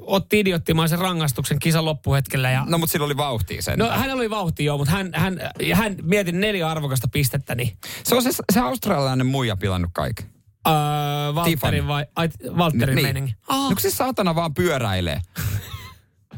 otti 0.00 0.40
idioottimaisen 0.40 0.98
rangaistuksen 0.98 1.58
kisan 1.58 1.84
loppuhetkellä 1.84 2.50
ja 2.50 2.64
No 2.68 2.78
mutta 2.78 2.92
sillä 2.92 3.06
oli 3.06 3.16
vauhtia 3.16 3.62
sen. 3.62 3.78
No 3.78 3.88
hän 3.90 4.10
oli 4.10 4.30
vauhti 4.30 4.64
joo, 4.64 4.78
mutta 4.78 4.92
hän, 4.92 5.10
hän, 5.14 5.40
hän 5.74 5.96
mietin 6.02 6.40
neljä 6.40 6.68
arvokasta 6.68 7.08
pistettä, 7.08 7.54
niin 7.54 7.76
Se 8.04 8.14
on 8.14 8.22
se, 8.22 8.30
se 8.52 8.60
australialainen 8.60 9.26
muija 9.26 9.56
pilannut 9.56 9.90
kaiken. 9.94 10.26
öö, 10.68 10.74
Valtterin 11.34 11.44
Tiffany. 11.44 11.86
vai, 11.86 12.06
ai, 12.16 12.28
Valtterin 12.58 12.94
niin. 12.96 13.04
meiningi. 13.06 13.34
No 13.48 13.68
kun 13.68 13.80
se 13.80 13.90
saatana 13.90 14.34
vaan 14.34 14.54
pyöräilee. 14.54 15.20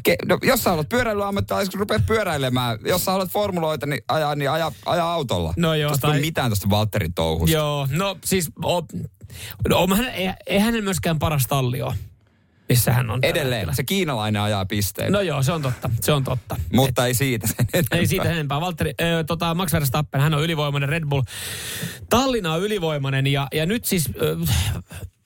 Ke, 0.02 0.16
no, 0.26 0.38
jos 0.42 0.62
sä 0.62 0.70
haluat 0.70 0.88
pyöräilyammattilaiseksi, 0.88 1.78
rupea 1.78 2.00
pyöräilemään. 2.06 2.78
Jos 2.86 3.04
sä 3.04 3.10
haluat 3.10 3.30
formuloita, 3.30 3.86
niin 3.86 4.00
ajaa, 4.08 4.34
niin 4.34 4.50
aja, 4.50 4.72
aja 4.86 5.04
autolla. 5.12 5.54
No 5.56 5.74
joo, 5.74 5.90
Tuosta 5.90 6.08
tai- 6.08 6.20
mitään 6.20 6.50
tuosta 6.50 6.70
Valtterin 6.70 7.14
touhusta. 7.14 7.56
Joo, 7.56 7.88
no 7.90 8.16
siis, 8.24 8.50
o, 8.64 8.80
no, 9.68 9.78
on, 9.78 9.96
hän, 9.96 10.08
ei, 10.08 10.30
ei 10.46 10.58
hänellä 10.58 10.84
myöskään 10.84 11.18
paras 11.18 11.46
talli 11.48 11.82
ole. 11.82 11.94
missä 12.68 12.92
hän 12.92 13.10
on. 13.10 13.18
Edelleen, 13.22 13.52
hetkellä. 13.52 13.74
se 13.74 13.84
kiinalainen 13.84 14.42
ajaa 14.42 14.66
pisteen. 14.66 15.12
No 15.12 15.20
joo, 15.20 15.42
se 15.42 15.52
on 15.52 15.62
totta. 15.62 15.90
Se 16.00 16.12
on 16.12 16.24
totta. 16.24 16.56
Mutta 16.72 17.06
ei 17.06 17.14
siitä 17.14 17.46
sen 17.46 17.66
enempää. 17.74 17.98
Ei 17.98 18.06
siitä 18.06 18.30
enempää. 18.30 18.60
Valtteri, 18.60 18.94
äh, 19.02 19.06
tota, 19.26 19.54
Max 19.54 19.72
Verstappen, 19.72 20.20
hän 20.20 20.34
on 20.34 20.42
ylivoimainen 20.42 20.88
Red 20.88 21.04
Bull. 21.08 21.22
Tallinna 22.10 22.52
on 22.54 22.62
ylivoimainen 22.62 23.26
ja, 23.26 23.48
ja 23.54 23.66
nyt 23.66 23.84
siis... 23.84 24.08
Äh, 24.08 24.56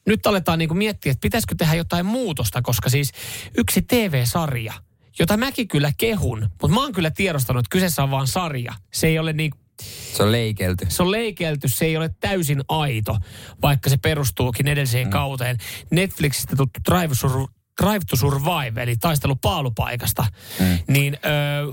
nyt 0.07 0.27
aletaan 0.27 0.59
niinku 0.59 0.75
miettiä, 0.75 1.13
että 1.13 1.21
pitäisikö 1.21 1.55
tehdä 1.59 1.75
jotain 1.75 2.07
muutosta, 2.07 2.63
koska 2.63 2.89
siis 2.89 3.13
yksi 3.59 3.83
TV-sarja, 3.83 4.73
jota 5.19 5.37
mäkin 5.37 5.69
kyllä 5.69 5.93
kehun, 5.99 6.41
mutta 6.63 6.75
mä 6.75 6.81
oon 6.81 6.93
kyllä 6.93 7.11
tiedostanut, 7.11 7.61
että 7.61 7.71
kyseessä 7.73 8.03
on 8.03 8.11
vaan 8.11 8.27
sarja. 8.27 8.75
Se 8.93 9.07
ei 9.07 9.19
ole 9.19 9.33
niin, 9.33 9.53
Se 10.17 10.23
on 10.23 10.33
leikelty. 10.33 10.87
se 10.89 11.03
on 11.03 11.11
leikelty, 11.11 11.69
se 11.69 11.85
ei 11.85 11.97
ole 11.97 12.11
täysin 12.21 12.61
aito, 12.69 13.19
vaikka 13.63 13.91
se 13.91 13.97
perustuukin 13.97 14.69
edelliseen 14.69 15.07
mm. 15.07 15.11
kauteen. 15.11 15.59
Netflixistä 15.91 16.57
tuttu 16.57 16.81
Drive, 16.91 17.15
Sur- 17.15 17.54
Drive 17.83 18.01
to 18.11 18.17
Survive, 18.17 18.83
eli 18.83 18.97
taistelu 18.97 19.37
paalupaikasta, 19.37 20.27
mm. 20.61 20.79
niin 20.89 21.15
ö, 21.15 21.29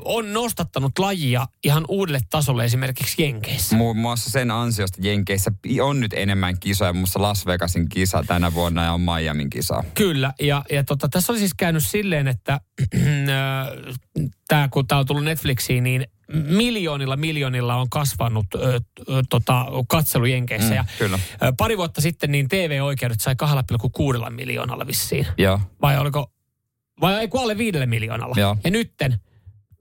on 0.06 0.34
nostattanut 0.34 1.00
lajia 1.00 1.48
ihan 1.64 1.86
uudelle 1.88 2.20
tasolle 2.30 2.66
esimerkiksi 2.66 3.24
Jenkeissä. 3.24 3.76
Muun 3.76 3.98
muassa 3.98 4.30
sen 4.30 4.52
ansiosta 4.52 4.98
Jenkeissä 5.02 5.52
on 5.82 6.00
nyt 6.00 6.14
enemmän 6.14 6.60
kisoja. 6.60 6.94
Muun 6.94 7.02
muassa 7.02 7.22
Las 7.22 7.46
Vegasin 7.46 7.90
kisa 7.90 8.24
tänä 8.28 8.54
vuonna 8.54 8.84
ja 8.84 8.94
on 8.94 9.02
Miamin 9.02 9.50
kisa. 9.50 9.84
Kyllä, 9.94 10.34
ja, 10.40 10.64
ja 10.72 10.84
tota, 10.84 11.10
tässä 11.10 11.34
oli 11.34 11.40
siis 11.40 11.54
käynyt 11.54 11.86
silleen, 11.86 12.28
että 12.28 12.60
tämä 14.48 14.68
kun 14.72 14.88
tämä 14.88 15.00
on 15.00 15.06
tullut 15.06 15.24
Netflixiin, 15.24 15.84
niin 15.84 16.08
miljoonilla 16.34 17.18
miljoonilla 17.18 17.76
on 17.76 17.90
kasvanut 17.90 18.46
ö, 18.56 18.60
ö, 18.60 19.24
tota, 19.30 19.66
katselu 19.88 20.26
Jenkeissä. 20.26 20.70
Mm, 20.70 20.76
ja, 20.76 20.86
kyllä. 20.98 21.20
Ö, 21.44 21.54
pari 21.58 21.78
vuotta 21.78 22.02
sitten 22.02 22.32
niin 22.32 22.48
TV-oikeudet 22.48 23.20
sai 23.20 23.36
2,6 24.24 24.30
miljoonalla 24.30 24.88
vissiin. 24.88 25.28
Joo. 25.38 25.60
Vai 25.82 25.98
oliko, 25.98 26.32
vai 27.02 27.20
ei 27.20 27.30
alle 27.40 27.58
viidelle 27.58 27.86
miljoonalla. 27.86 28.36
Joo. 28.38 28.58
Ja 28.64 28.72
nytten 28.72 29.20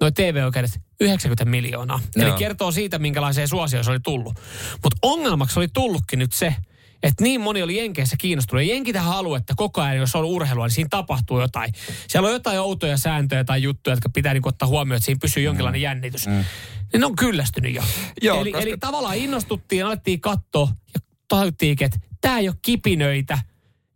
noin 0.00 0.14
TV-oikeudet 0.14 0.80
90 1.00 1.44
miljoonaa. 1.44 2.00
Eli 2.16 2.25
Joo. 2.25 2.38
kertoo 2.38 2.72
siitä, 2.72 2.99
minkälaiseen 2.99 3.49
suosioon 3.49 3.84
se 3.84 3.90
oli 3.90 4.00
tullut. 4.00 4.34
Mutta 4.82 4.99
ongelmaksi 5.02 5.58
oli 5.58 5.68
tullutkin 5.68 6.18
nyt 6.18 6.32
se, 6.32 6.54
että 7.02 7.25
niin 7.25 7.40
moni 7.40 7.62
oli 7.62 7.78
Jenkeissä 7.78 8.16
kiinnostunut. 8.19 8.64
Ja 8.64 8.73
Jenkitähän 8.75 9.14
haluaa, 9.14 9.38
että 9.38 9.54
koko 9.57 9.80
ajan, 9.80 9.97
jos 9.97 10.16
on 10.16 10.25
urheilua, 10.25 10.66
niin 10.66 10.75
siinä 10.75 10.88
tapahtuu 10.90 11.40
jotain. 11.40 11.73
Siellä 12.09 12.26
on 12.26 12.33
jotain 12.33 12.61
outoja 12.61 12.97
sääntöjä 12.97 13.45
tai 13.45 13.62
juttuja, 13.62 13.92
jotka 13.92 14.09
pitää 14.09 14.35
niin 14.35 14.49
ottaa 14.49 14.69
huomioon, 14.69 14.97
että 14.97 15.04
siinä 15.04 15.19
pysyy 15.21 15.42
jonkinlainen 15.42 15.80
jännitys. 15.80 16.26
Mm. 16.26 16.45
Niin 16.92 17.00
ne 17.00 17.07
on 17.07 17.16
kyllästynyt 17.16 17.75
jo. 17.75 17.83
Joo, 18.23 18.40
eli, 18.40 18.52
koska- 18.52 18.62
eli 18.69 18.76
tavallaan 18.80 19.16
innostuttiin, 19.16 19.87
alettiin 19.87 20.21
katsoa 20.21 20.69
ja 20.95 21.00
tajuttiin, 21.28 21.76
että 21.80 21.99
tämä 22.21 22.38
ei 22.38 22.49
ole 22.49 22.57
kipinöitä 22.62 23.38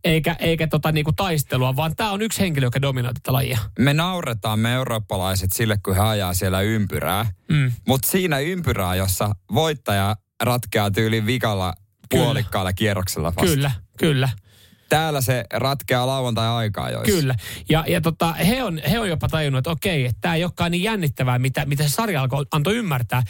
eikä, 0.04 0.36
eikä 0.38 0.66
tota 0.66 0.92
niinku 0.92 1.12
taistelua, 1.12 1.76
vaan 1.76 1.96
tämä 1.96 2.10
on 2.10 2.22
yksi 2.22 2.40
henkilö, 2.40 2.66
joka 2.66 2.82
dominoi 2.82 3.14
tätä 3.14 3.32
lajia. 3.32 3.58
Me 3.78 3.94
nauretaan 3.94 4.58
me 4.58 4.72
eurooppalaiset 4.72 5.52
sille, 5.52 5.78
kun 5.84 5.94
he 5.94 6.00
ajaa 6.00 6.34
siellä 6.34 6.60
ympyrää. 6.60 7.26
Mm. 7.48 7.72
Mutta 7.88 8.10
siinä 8.10 8.38
ympyrää, 8.38 8.94
jossa 8.94 9.30
voittaja 9.54 10.16
ratkeaa 10.42 10.90
tyyliin 10.90 11.26
vikalla 11.26 11.74
puolikkaalla 12.18 12.72
kierroksella 12.72 13.34
vasta. 13.36 13.42
Kyllä, 13.42 13.70
kyllä. 13.98 14.28
Täällä 14.88 15.20
se 15.20 15.44
ratkeaa 15.52 16.06
lauantai-aikaa 16.06 16.90
joissa. 16.90 17.12
Kyllä. 17.12 17.34
Ja, 17.68 17.84
ja 17.88 18.00
tota, 18.00 18.32
he, 18.32 18.62
on, 18.62 18.80
he 18.90 18.98
on 19.00 19.08
jopa 19.08 19.28
tajunnut, 19.28 19.58
että 19.58 19.70
okei, 19.70 20.04
että 20.04 20.20
tämä 20.20 20.34
ei 20.34 20.44
olekaan 20.44 20.70
niin 20.70 20.82
jännittävää, 20.82 21.38
mitä, 21.38 21.66
mitä 21.66 21.82
se 21.82 21.88
sarja 21.88 22.20
alkoi, 22.20 22.46
antoi 22.50 22.76
ymmärtää. 22.76 23.22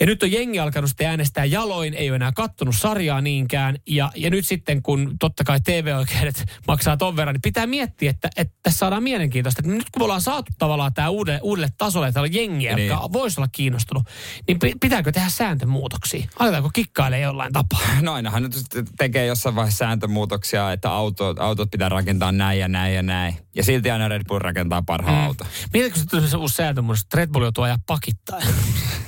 Ja 0.00 0.06
nyt 0.06 0.22
on 0.22 0.32
jengi 0.32 0.60
alkanut 0.60 0.90
sitten 0.90 1.06
äänestää 1.06 1.44
jaloin, 1.44 1.94
ei 1.94 2.10
ole 2.10 2.16
enää 2.16 2.32
kattonut 2.32 2.74
sarjaa 2.78 3.20
niinkään. 3.20 3.76
Ja, 3.86 4.10
ja 4.16 4.30
nyt 4.30 4.46
sitten, 4.46 4.82
kun 4.82 5.16
totta 5.20 5.44
kai 5.44 5.60
TV-oikeudet 5.60 6.44
maksaa 6.68 6.96
ton 6.96 7.16
verran, 7.16 7.34
niin 7.34 7.42
pitää 7.42 7.66
miettiä, 7.66 8.10
että, 8.10 8.30
että 8.36 8.54
tässä 8.62 8.78
saadaan 8.78 9.02
mielenkiintoista. 9.02 9.60
Että 9.60 9.72
nyt 9.72 9.90
kun 9.90 10.00
me 10.00 10.04
ollaan 10.04 10.20
saatu 10.20 10.52
tavallaan 10.58 10.94
tämä 10.94 11.08
uudelle, 11.08 11.40
uudelle 11.42 11.68
tasolle, 11.78 12.08
että 12.08 12.20
on 12.20 12.34
jengiä, 12.34 12.76
Niin. 12.76 12.88
jotka 12.88 13.12
voisi 13.12 13.40
olla 13.40 13.48
kiinnostunut, 13.52 14.02
niin 14.48 14.58
pi- 14.58 14.74
pitääkö 14.80 15.12
tehdä 15.12 15.28
sääntömuutoksia? 15.28 16.26
Aletaanko 16.38 16.70
kikkailemaan 16.72 17.22
jollain 17.22 17.52
tapaa? 17.52 17.80
No 18.02 18.12
ainahan 18.12 18.42
nyt 18.42 18.52
tekee 18.98 19.26
jossain 19.26 19.54
vaiheessa 19.54 19.78
sääntömuutoksia, 19.78 20.72
että 20.72 20.90
auto, 20.90 21.34
autot 21.38 21.70
pitää 21.70 21.88
rakentaa 21.88 22.32
näin 22.32 22.60
ja 22.60 22.68
näin 22.68 22.94
ja 22.94 23.02
näin. 23.02 23.36
Ja 23.56 23.64
silti 23.64 23.90
aina 23.90 24.08
Red 24.08 24.22
Bull 24.28 24.38
rakentaa 24.38 24.82
parhaan 24.82 25.18
mm. 25.18 25.24
auto. 25.26 25.46
Mietitkö 25.72 26.20
se 26.28 26.36
uusi 26.36 26.54
sääntömuutos, 26.54 27.02
että 27.02 27.16
Red 27.16 27.30
Bull 27.30 27.44
joutuu 27.44 27.64
ajaa 27.64 27.78
pakittain? 27.86 28.44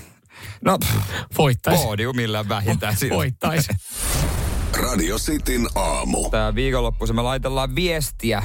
No, 0.67 0.79
Voittaisi. 1.39 1.85
podiumilla 1.85 2.49
vähintään 2.49 2.97
siltä. 2.97 3.15
Voittaisi. 3.15 3.69
Radio 4.83 5.19
Cityn 5.19 5.67
aamu. 5.75 6.31
Tää 6.31 6.55
viikonloppuisen 6.55 7.17
me 7.17 7.23
laitellaan 7.23 7.75
viestiä 7.75 8.39
äh, 8.39 8.45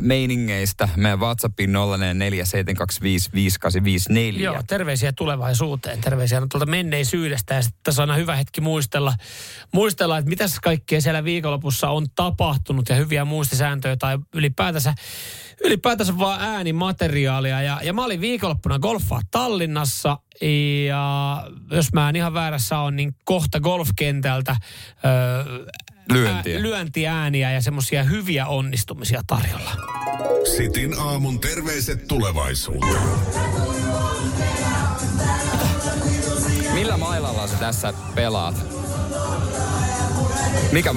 meiningeistä 0.00 0.88
meidän 0.96 1.20
WhatsAppiin 1.20 1.70
0447255854. 1.70 4.40
Joo, 4.40 4.62
terveisiä 4.66 5.12
tulevaisuuteen, 5.12 6.00
terveisiä 6.00 6.42
tuolta 6.50 6.66
menneisyydestä 6.66 7.54
ja 7.54 7.62
sitten 7.62 7.80
tässä 7.82 8.02
on 8.02 8.10
aina 8.10 8.20
hyvä 8.20 8.36
hetki 8.36 8.60
muistella, 8.60 9.14
muistella, 9.72 10.18
että 10.18 10.28
mitä 10.28 10.44
kaikkea 10.62 11.00
siellä 11.00 11.24
viikonlopussa 11.24 11.90
on 11.90 12.06
tapahtunut 12.14 12.88
ja 12.88 12.96
hyviä 12.96 13.24
muistisääntöjä 13.24 13.96
tai 13.96 14.18
ylipäätänsä, 14.34 14.94
ylipäätänsä 15.64 16.18
vaan 16.18 16.40
äänimateriaalia. 16.40 17.62
Ja, 17.62 17.80
ja 17.82 17.92
mä 17.92 18.04
olin 18.04 18.20
viikonloppuna 18.20 18.78
golfaa 18.78 19.20
Tallinnassa 19.30 20.18
ja 20.86 21.44
jos 21.70 21.92
mä 21.92 22.08
en 22.08 22.16
ihan 22.16 22.34
väärässä 22.34 22.78
on, 22.78 22.96
niin 22.96 23.14
kohta 23.24 23.60
golfkentältä 23.60 24.56
öö, 25.04 25.64
Lyöntiä. 26.12 26.56
ää- 26.56 26.62
lyöntiääniä 26.62 27.52
ja 27.52 27.60
semmoisia 27.60 28.02
hyviä 28.04 28.46
onnistumisia 28.46 29.22
tarjolla. 29.26 29.70
Sitin 30.56 30.98
aamun 31.00 31.40
terveiset 31.40 32.08
tulevaisuuteen. 32.08 33.02
Millä 36.74 36.96
mailalla 36.96 37.46
sä 37.46 37.56
tässä 37.56 37.94
pelaat? 38.14 38.54
Mikä 40.72 40.94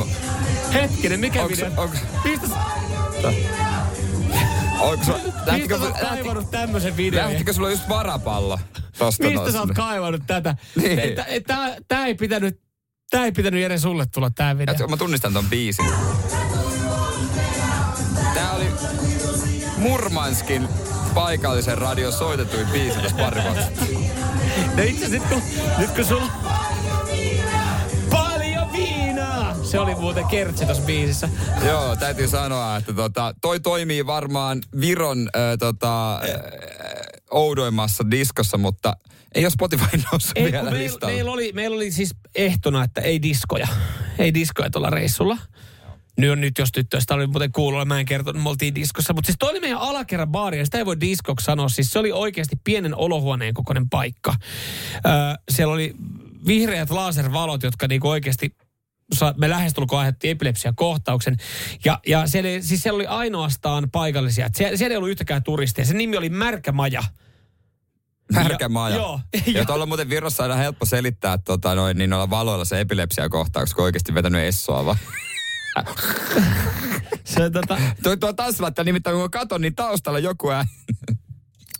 Hetkinen, 0.74 1.20
mikä 1.20 1.44
Onks- 1.44 1.50
video? 1.52 1.86
onks- 1.86 2.00
Mistä, 2.26 3.34
Onko 4.84 5.06
sulla, 5.06 5.20
mistä 5.52 5.78
sä 5.78 5.84
oot 5.84 5.98
kaivannut 6.00 6.52
tämmöisen 6.52 6.98
videon? 6.98 7.30
lähtikö 7.30 7.54
sulla 7.54 7.70
just 7.70 7.90
varapallo 7.90 8.60
tosta 8.98 9.28
Mistä 9.28 9.52
sä 9.52 9.60
oot 9.60 9.72
kaivannut 9.72 10.22
tätä? 10.28 10.56
Niin. 10.76 11.00
Tää, 11.88 12.06
ei 12.06 12.16
pitänyt, 12.16 12.60
tää 13.10 13.26
ei 13.26 13.32
pitänyt 13.32 13.62
Jere 13.62 13.78
sulle 13.78 14.06
tulla 14.06 14.30
tää 14.30 14.58
video. 14.58 14.74
Katso, 14.74 14.88
mä 14.88 14.98
tunnistan 14.98 15.34
ton 15.34 15.46
biisin. 15.50 15.86
Tää 18.34 18.52
oli 18.52 18.66
Murmanskin 19.78 20.68
paikallisen 21.14 21.78
radion 21.78 22.14
soitetuin 22.14 22.68
biisi 22.68 23.00
tässä 23.00 23.18
pari 23.18 23.42
vuotta. 23.44 23.66
No 24.78 24.84
itse 24.84 25.06
asiassa 25.06 25.10
nyt 25.10 25.24
kun, 25.24 25.42
nyt 25.78 25.92
kun 25.92 26.06
sulla... 26.06 26.63
Se 29.74 29.80
oli 29.80 29.96
muuten 29.96 30.26
kertsi 30.28 30.66
tossa 30.66 30.84
biisissä. 30.84 31.30
Joo, 31.66 31.96
täytyy 31.96 32.28
sanoa, 32.28 32.78
että 32.78 32.94
tota, 32.94 33.36
toi 33.42 33.60
toimii 33.60 34.06
varmaan 34.06 34.62
Viron 34.80 35.30
äh, 35.36 35.42
tota, 35.60 36.16
äh, 36.16 36.22
oudoimmassa 37.32 38.12
diskossa, 38.12 38.58
mutta 38.58 38.98
ei 39.36 39.46
ole 39.46 39.50
Spotify 39.50 39.98
noussut 40.12 40.32
Ei, 40.36 40.52
vielä 40.52 40.72
meil, 40.72 40.92
meillä, 41.06 41.32
oli, 41.32 41.52
meillä 41.54 41.76
oli 41.76 41.92
siis 41.92 42.16
ehtona, 42.36 42.84
että 42.84 43.02
ei 43.02 43.22
diskoja. 43.22 43.68
Ei 44.20 44.34
diskoja 44.34 44.70
tuolla 44.70 44.90
reissulla. 44.90 45.38
Nyt 46.18 46.32
on 46.32 46.42
nyt, 46.42 46.58
jos 46.58 46.72
tyttöistä 46.72 47.14
oli 47.14 47.28
muuten 47.28 47.52
kuulolla, 47.52 47.86
mä 47.86 48.00
en 48.00 48.06
kertonut, 48.06 48.44
me 48.44 48.50
oltiin 48.50 48.76
diskossa. 48.76 49.14
Mutta 49.14 49.26
siis 49.26 49.38
toi 49.40 49.52
oli 49.52 49.60
meidän 49.60 49.80
alakerran 49.80 50.30
baari, 50.30 50.58
ja 50.58 50.66
sitä 50.66 50.78
ei 50.78 50.86
voi 50.86 51.00
diskoksi 51.00 51.46
sanoa. 51.46 51.70
Siis 51.70 51.92
se 51.92 52.00
oli 52.00 52.12
oikeasti 52.12 52.56
pienen 52.64 52.96
olohuoneen 52.96 53.54
kokoinen 53.54 53.90
paikka. 53.90 54.36
Öö, 55.06 55.12
siellä 55.52 55.74
oli 55.74 55.96
vihreät 56.48 56.90
laservalot, 56.90 57.64
jotka 57.64 57.88
niinku 57.88 58.10
oikeasti 58.10 58.56
me 59.38 59.50
lähestulkoon 59.50 60.00
aiheutti 60.00 60.30
epilepsiakohtauksen. 60.30 61.38
Ja, 61.86 62.00
ja 62.08 62.28
siellä, 62.28 62.50
ei- 62.50 62.62
siis 62.62 62.84
siellä 62.84 62.96
oli 62.96 63.06
ainoastaan 63.08 63.90
paikallisia. 63.92 64.50
Siellä, 64.56 64.78
siellä 64.78 64.94
ei 64.94 64.98
ollut 64.98 65.10
yhtäkään 65.10 65.44
turistia. 65.44 65.86
Se 65.86 65.94
nimi 65.94 66.18
oli 66.18 66.30
Märkämaja. 66.30 67.04
Märkä 68.34 68.66
Ja- 68.66 68.70
maja. 68.70 68.96
joo. 68.96 69.20
Ja 69.46 69.52
Ja- 69.60 69.66
tuolla 69.66 69.86
muuten 69.86 70.10
Virossa 70.10 70.44
aina 70.44 70.56
helppo 70.56 70.86
selittää 70.86 71.38
tota, 71.38 71.76
noin, 71.76 71.98
niin 71.98 72.10
noilla 72.10 72.30
valoilla 72.30 72.66
se 72.66 72.80
epilepsia 72.80 73.30
kohtaus, 73.30 73.74
kun 73.74 73.84
oikeasti 73.84 74.14
vetänyt 74.14 74.42
essoa 74.42 74.86
vaan. 74.86 74.98
Se, 77.24 77.50
tota, 77.50 77.78
Tuo, 78.04 78.16
tuo 78.16 78.34
tanssilatta 78.34 78.84
nimittäin, 78.84 79.16
kun 79.18 79.32
katon, 79.32 79.62
niin 79.62 79.76
taustalla 79.76 80.20
joku 80.20 80.50
ää. 80.52 80.66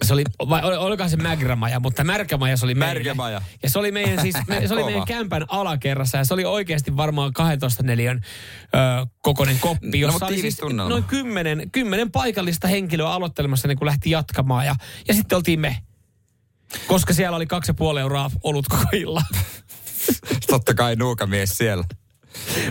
Se 0.04 0.14
oli, 0.14 0.24
vai 0.50 0.62
ol- 0.62 0.78
olikohan 0.80 1.10
se 1.10 1.18
Mägrämaja, 1.18 1.80
mutta 1.80 2.04
Märkämaja 2.04 2.58
se 2.58 2.66
oli. 2.66 2.76
Märkämaja. 2.76 3.42
Ja 3.64 3.70
se 3.70 3.80
oli 3.80 3.92
meidän 3.92 4.22
siis, 4.22 4.36
me, 4.48 4.68
se 4.68 4.74
oli 4.74 4.84
meidän 4.84 5.06
kämpän 5.06 5.46
alakerrassa 5.48 6.18
ja 6.18 6.26
se 6.26 6.34
oli 6.34 6.46
oikeasti 6.46 6.98
varmaan 6.98 7.34
12 7.34 7.84
neliön 7.84 8.22
ö, 8.64 9.08
kokoinen 9.22 9.60
koppi, 9.60 9.88
No, 9.88 9.96
jossa 9.96 10.14
mutta 10.14 10.26
oli 10.26 10.42
siis 10.42 10.62
noin 10.88 11.04
kymmenen, 11.04 11.72
kymmenen 11.72 12.12
paikallista 12.12 12.68
henkilöä 12.68 13.10
aloittelemassa 13.10 13.68
niin 13.68 13.78
kun 13.78 13.88
lähti 13.88 14.10
jatkamaan 14.10 14.66
ja, 14.66 14.76
ja 15.08 15.14
sitten 15.14 15.36
oltiin 15.36 15.60
me. 15.60 15.78
Koska 16.88 17.14
siellä 17.14 17.38
oli 17.38 17.46
kaksi 17.48 17.70
ja 17.70 17.74
puoli 17.74 18.00
euroa 18.00 18.32
olut 18.44 18.68
koko 18.68 18.84
illan. 18.94 19.26
Totta 20.48 20.74
kai 20.74 20.96
nuukamies 20.96 21.58
siellä. 21.58 21.84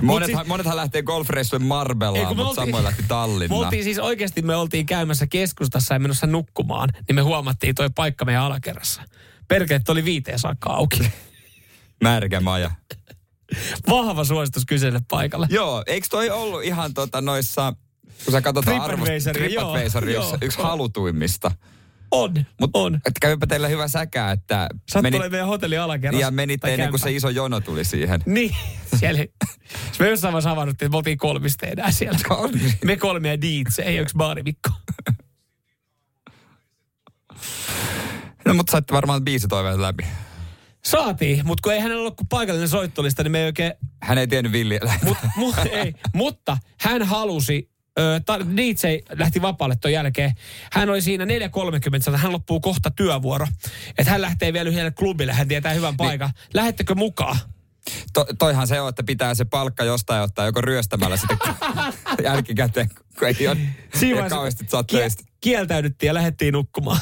Monethan, 0.03 0.49
monethan 0.49 0.77
lähtee 0.77 1.03
golfreissuille 1.03 1.65
Ei, 1.65 1.69
Marbellaan, 1.69 2.25
me 2.25 2.29
mutta 2.29 2.43
oltiin- 2.61 2.67
Samuel 2.67 2.85
lähti 2.85 3.03
Me 3.03 3.09
Tallinnaan. 3.09 3.65
oltiin 3.65 3.85
siis 3.85 3.99
oikeasti, 3.99 4.43
me 4.43 4.57
oltiin 4.57 4.87
käymässä 4.87 5.27
keskustassa 5.27 5.95
ja 5.95 6.01
menossa 6.01 6.27
nukkumaan, 6.27 6.89
niin 7.09 7.15
me 7.15 7.21
huomattiin 7.23 7.75
toi 7.75 7.91
paikka 7.95 8.25
meidän 8.25 8.43
alakerrassa. 8.43 9.03
Perkele, 9.49 9.81
oli 9.89 10.05
viiteen 10.05 10.39
saakka 10.39 10.71
auki. 10.71 11.01
Märkä 12.03 12.41
maja. 12.41 12.71
Vahva 13.89 14.25
suositus 14.25 14.67
kyseelle 14.67 15.01
paikalle. 15.11 15.47
Joo, 15.51 15.83
eikö 15.87 16.07
toi 16.11 16.31
ollut 16.31 16.63
ihan 16.65 16.95
tota 16.95 17.21
noissa, 17.21 17.73
kun 18.25 18.33
sä 18.33 18.41
katsotaan 18.41 18.77
joo, 19.51 19.77
joo. 20.15 20.23
yksi, 20.33 20.35
yksi 20.43 20.59
halutuimmista. 20.59 21.51
On, 22.13 22.47
Mut, 22.61 22.71
on. 22.75 22.95
Että 22.95 23.21
kävipä 23.21 23.47
teillä 23.47 23.69
hyvä 23.69 23.89
säkä, 23.89 24.31
että 24.31 24.69
Sä 24.93 25.03
meni, 25.03 25.19
meidän 25.19 25.47
hotelli 25.47 25.79
alakerrassa. 25.79 26.27
ja 26.27 26.31
menitte 26.31 26.73
ennen 26.73 26.91
kuin 26.91 27.01
se 27.01 27.13
iso 27.13 27.29
jono 27.29 27.61
tuli 27.61 27.85
siihen. 27.85 28.21
Niin, 28.27 28.57
siellä. 28.99 29.25
me 29.99 30.09
jossain 30.09 30.33
vaiheessa 30.33 30.51
havainnuttiin, 30.51 30.87
että 30.87 30.95
me 30.95 30.97
oltiin 30.97 31.19
kolmista 31.19 31.67
enää 31.67 31.91
siellä. 31.91 32.19
Kolmi. 32.29 32.75
Me 32.85 32.97
kolme 32.97 33.29
ja 33.29 33.41
DJ, 33.41 33.83
ei 33.85 33.97
yksi 33.97 34.17
baarimikko. 34.17 34.71
No, 38.45 38.55
mutta 38.55 38.71
saitte 38.71 38.95
varmaan 38.95 39.25
biisitoiveet 39.25 39.79
läpi. 39.79 40.05
Saatiin, 40.85 41.47
mutta 41.47 41.63
kun 41.63 41.73
ei 41.73 41.81
hänellä 41.81 42.01
ollut 42.01 42.17
kuin 42.17 42.29
paikallinen 42.29 42.69
soittolista, 42.69 43.23
niin 43.23 43.33
me 43.33 43.39
ei 43.39 43.47
oikein... 43.47 43.73
Hän 44.03 44.19
ei 44.19 44.27
tiennyt 44.27 44.53
villiä. 44.53 44.81
Mut, 45.05 45.19
mu, 45.37 45.53
ei, 45.73 45.95
mutta 46.15 46.59
hän 46.81 47.03
halusi, 47.03 47.71
DJ 48.57 48.87
lähti 49.19 49.43
vapaalle 49.43 49.77
ton 49.81 49.93
jälkeen. 49.93 50.33
Hän 50.73 50.91
oli 50.91 51.03
siinä 51.03 51.25
4.30, 51.25 51.31
sanoi, 52.01 52.21
hän 52.21 52.33
loppuu 52.33 52.61
kohta 52.61 52.91
työvuoro. 52.91 53.47
Että 53.99 54.11
hän 54.11 54.23
lähtee 54.23 54.53
vielä 54.53 54.71
yhdelle 54.71 54.91
klubille, 54.91 55.33
hän 55.33 55.49
tietää 55.49 55.73
hyvän 55.73 55.97
paikan. 55.97 56.31
Lähettekö 56.55 56.95
mukaan? 56.95 57.39
To, 58.13 58.27
toihan 58.39 58.67
se 58.67 58.81
on, 58.81 58.89
että 58.89 59.03
pitää 59.03 59.35
se 59.35 59.45
palkka 59.45 59.85
jostain 59.85 60.23
ottaa 60.23 60.47
joko 60.47 60.61
ryöstämällä 60.61 61.17
sitten 61.17 61.39
jälkikäteen, 62.25 62.89
kun 63.19 63.29
ei 63.29 63.49
ole 63.49 63.59
ei 64.03 64.15
ole 64.15 64.29
kauheasti 64.29 64.65
saa 64.69 64.85
töistä. 64.85 65.23
kieltäydyttiin 65.41 66.09
ja 66.09 66.15
lähdettiin 66.15 66.53
nukkumaan. 66.53 67.01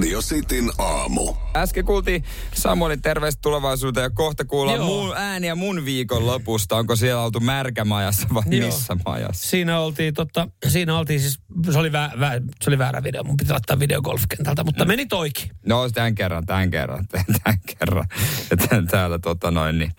Radio 0.00 0.20
Cityn 0.20 0.70
aamu. 0.78 1.34
Äsken 1.56 1.84
kuultiin 1.84 2.24
Samuelin 2.54 3.02
terveistä 3.02 3.38
tulevaisuuteen 3.42 4.04
ja 4.04 4.10
kohta 4.10 4.44
kuullaan 4.44 4.76
Joo. 4.76 4.86
mun 4.86 5.16
ääniä 5.16 5.54
mun 5.54 5.84
viikon 5.84 6.26
lopusta. 6.26 6.76
Onko 6.76 6.96
siellä 6.96 7.22
oltu 7.22 7.40
märkämajassa 7.40 8.28
vai 8.34 8.42
Joo. 8.46 8.66
missä 8.66 8.96
majassa? 9.06 9.48
Siinä 9.48 9.80
oltiin, 9.80 10.14
totta, 10.14 10.48
siinä 10.68 10.98
oltiin 10.98 11.20
siis, 11.20 11.40
se 11.72 11.78
oli, 11.78 11.92
vä, 11.92 12.10
vä, 12.20 12.30
se 12.62 12.70
oli 12.70 12.78
väärä 12.78 13.02
video, 13.02 13.24
mun 13.24 13.36
piti 13.36 13.50
laittaa 13.50 13.78
video 13.78 14.02
golfkentältä, 14.02 14.64
mutta 14.64 14.84
meni 14.84 15.06
toikin. 15.06 15.50
No 15.66 15.90
tämän 15.90 16.14
kerran, 16.14 16.46
tämän 16.46 16.70
kerran, 16.70 17.06
tämän 17.44 17.60
kerran. 17.66 18.08
Ja 18.50 18.56
tän- 18.56 18.86
täällä 18.86 19.18
tota 19.18 19.50
noin 19.50 19.78
niin. 19.78 19.92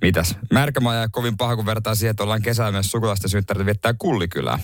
Mitäs? 0.00 0.36
Märkämaja 0.52 1.00
ja 1.00 1.08
kovin 1.08 1.36
paha, 1.36 1.56
kun 1.56 1.66
vertaa 1.66 1.94
siihen, 1.94 2.10
että 2.10 2.22
ollaan 2.22 2.42
kesällä 2.42 2.72
myös 2.72 2.90
sukulaisten 2.90 3.30
synttärit 3.30 3.66
viettää 3.66 3.94
Kullikylää. 3.98 4.58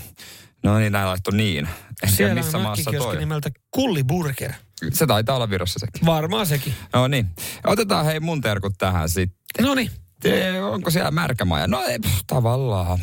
No 0.64 0.78
niin, 0.78 0.92
näin 0.92 1.08
laittoi 1.08 1.36
niin. 1.36 1.58
En 1.58 1.68
tiedä 1.98 2.12
Siellä 2.16 2.34
missä 2.34 2.56
on 2.58 2.62
maassa 2.64 2.92
toi. 2.92 3.16
nimeltä 3.16 3.50
Kulli 3.70 4.04
Burger. 4.04 4.52
Se 4.92 5.06
taitaa 5.06 5.36
olla 5.36 5.50
Virossa 5.50 5.78
sekin. 5.78 6.06
Varmaan 6.06 6.46
sekin. 6.46 6.74
No 6.92 7.08
niin. 7.08 7.26
Otetaan 7.66 8.04
hei 8.04 8.20
mun 8.20 8.40
terkut 8.40 8.74
tähän 8.78 9.08
sitten. 9.08 9.64
No 9.66 9.74
niin. 9.74 9.90
Te- 10.22 10.62
Onko 10.62 10.90
siellä 10.90 11.10
märkämaja? 11.10 11.66
No 11.66 11.82
ei, 11.82 11.98
pff, 11.98 12.20
tavallaan. 12.26 12.98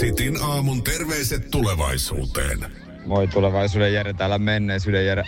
Sitin 0.00 0.42
aamun 0.42 0.84
terveiset 0.84 1.50
tulevaisuuteen. 1.50 2.72
Moi 3.06 3.28
tulevaisuuden 3.28 3.94
Jere 3.94 4.12
täällä 4.12 4.38
menneisyyden 4.38 5.06
Jere. 5.06 5.24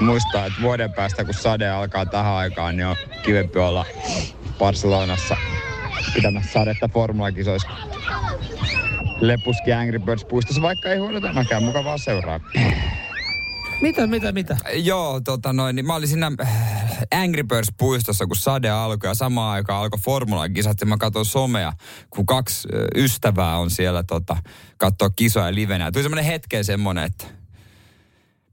Muistaa, 0.00 0.46
että 0.46 0.62
vuoden 0.62 0.92
päästä 0.92 1.24
kun 1.24 1.34
sade 1.34 1.68
alkaa 1.70 2.06
tähän 2.06 2.32
aikaan, 2.32 2.76
niin 2.76 2.86
on 2.86 2.96
kivempi 3.22 3.58
olla 3.58 3.86
Barcelonassa 4.58 5.36
pitämässä 6.14 6.52
sadetta 6.52 6.88
formulakisoissa. 6.88 7.68
Lepuski 9.22 9.72
Angry 9.72 9.98
Birds 9.98 10.24
puistossa, 10.24 10.62
vaikka 10.62 10.88
ei 10.88 10.98
huono 10.98 11.20
tämäkään, 11.20 11.62
mukavaa 11.62 11.98
seuraa. 11.98 12.40
Mitä, 13.80 14.06
mitä, 14.06 14.32
mitä? 14.32 14.56
Joo, 14.74 15.20
tota 15.20 15.52
noin, 15.52 15.76
niin 15.76 15.86
mä 15.86 15.94
olin 15.94 16.08
siinä 16.08 16.32
äh, 16.40 16.48
Angry 17.14 17.42
Birds 17.42 17.68
puistossa, 17.78 18.26
kun 18.26 18.36
sade 18.36 18.70
alkoi 18.70 19.10
ja 19.10 19.14
samaan 19.14 19.52
aikaan 19.52 19.82
alkoi 19.82 19.98
formulakisat 20.00 20.80
ja 20.80 20.86
mä 20.86 20.96
katsoin 20.96 21.26
somea, 21.26 21.72
kun 22.10 22.26
kaksi 22.26 22.68
äh, 22.74 23.04
ystävää 23.04 23.58
on 23.58 23.70
siellä 23.70 24.02
tota, 24.02 24.36
katsoa 24.76 25.10
kisoja 25.10 25.54
livenä. 25.54 25.84
Ja 25.84 25.92
Tuli 25.92 26.02
semmoinen 26.02 26.24
hetken 26.24 26.64
semmoinen, 26.64 27.04
että 27.04 27.24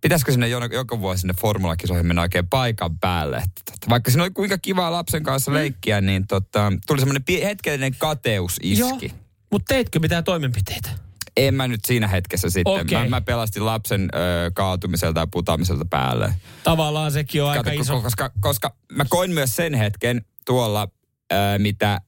pitäisikö 0.01 0.32
sinne 0.32 0.47
jo, 0.47 0.60
joka 0.71 1.01
vuosi 1.01 1.21
sinne 1.21 1.34
formulakisoihin 1.41 2.05
mennä 2.05 2.21
oikein 2.21 2.47
paikan 2.47 2.99
päälle. 2.99 3.38
Että, 3.38 3.62
tota, 3.71 3.89
vaikka 3.89 4.12
siinä 4.12 4.23
oli 4.23 4.32
kuinka 4.32 4.58
kivaa 4.58 4.91
lapsen 4.91 5.23
kanssa 5.23 5.53
leikkiä, 5.53 6.01
niin 6.01 6.27
tota, 6.27 6.73
tuli 6.88 6.99
semmoinen 6.99 7.23
pie- 7.23 7.45
hetkellinen 7.45 7.95
kateus 7.97 8.58
iski. 8.62 9.13
Mutta 9.51 9.73
teitkö 9.73 9.99
mitään 9.99 10.23
toimenpiteitä? 10.23 10.89
En 11.38 11.53
mä 11.53 11.67
nyt 11.67 11.79
siinä 11.88 12.07
hetkessä 12.07 12.49
sitten. 12.49 12.81
Okei. 12.81 13.03
Mä, 13.03 13.09
mä 13.09 13.21
pelastin 13.21 13.65
lapsen 13.65 14.09
ö, 14.13 14.51
kaatumiselta 14.53 15.19
ja 15.19 15.27
putoamiselta 15.27 15.85
päälle. 15.89 16.33
Tavallaan 16.63 17.12
sekin 17.12 17.43
on 17.43 17.49
aika 17.49 17.63
Kato, 17.63 17.81
iso. 17.81 18.01
Koska, 18.01 18.31
koska 18.39 18.75
mä 18.91 19.05
koin 19.09 19.31
myös 19.31 19.55
sen 19.55 19.73
hetken 19.73 20.25
tuolla, 20.45 20.88
ää, 21.31 21.59
mitä 21.59 22.01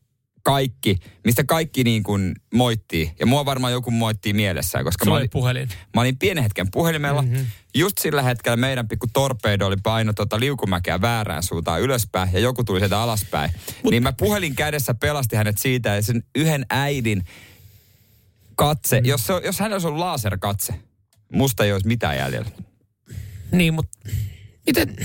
kaikki, 0.43 0.97
mistä 1.23 1.43
kaikki 1.43 1.84
niin 1.84 2.04
kuin 2.04 2.36
moittii. 2.54 3.12
Ja 3.19 3.25
mua 3.25 3.45
varmaan 3.45 3.73
joku 3.73 3.91
moittii 3.91 4.34
mielessään, 4.34 4.84
koska 4.84 5.06
mä 5.06 5.12
oli 5.12 5.19
olin, 5.19 5.30
puhelin. 5.30 5.69
mä 5.95 6.01
olin 6.01 6.17
pienen 6.17 6.43
hetken 6.43 6.71
puhelimella. 6.71 7.21
Mm-hmm. 7.21 7.45
Just 7.75 7.97
sillä 7.97 8.21
hetkellä 8.21 8.58
meidän 8.58 8.88
pikku 8.88 9.08
torpedo 9.13 9.67
oli 9.67 9.77
paino 9.84 10.13
tota 10.13 10.39
liukumäkeä 10.39 11.01
väärään 11.01 11.43
suuntaan 11.43 11.82
ylöspäin 11.82 12.30
ja 12.34 12.39
joku 12.39 12.63
tuli 12.63 12.80
sieltä 12.80 13.01
alaspäin. 13.01 13.51
Mut, 13.84 13.91
niin 13.91 14.04
mä 14.04 14.13
puhelin 14.13 14.56
kädessä 14.56 14.93
pelasti 14.93 15.36
hänet 15.36 15.58
siitä 15.58 15.95
ja 15.95 16.01
sen 16.01 16.23
yhden 16.36 16.65
äidin 16.69 17.23
katse, 18.56 19.01
mm. 19.01 19.06
jos, 19.06 19.27
se, 19.27 19.34
jos 19.45 19.60
hän 19.60 19.73
olisi 19.73 19.88
ollut 19.88 19.99
laserkatse, 19.99 20.73
musta 21.34 21.65
ei 21.65 21.73
olisi 21.73 21.88
mitään 21.88 22.17
jäljellä. 22.17 22.49
Niin, 23.51 23.73
mutta 23.73 24.10
miten 24.65 24.95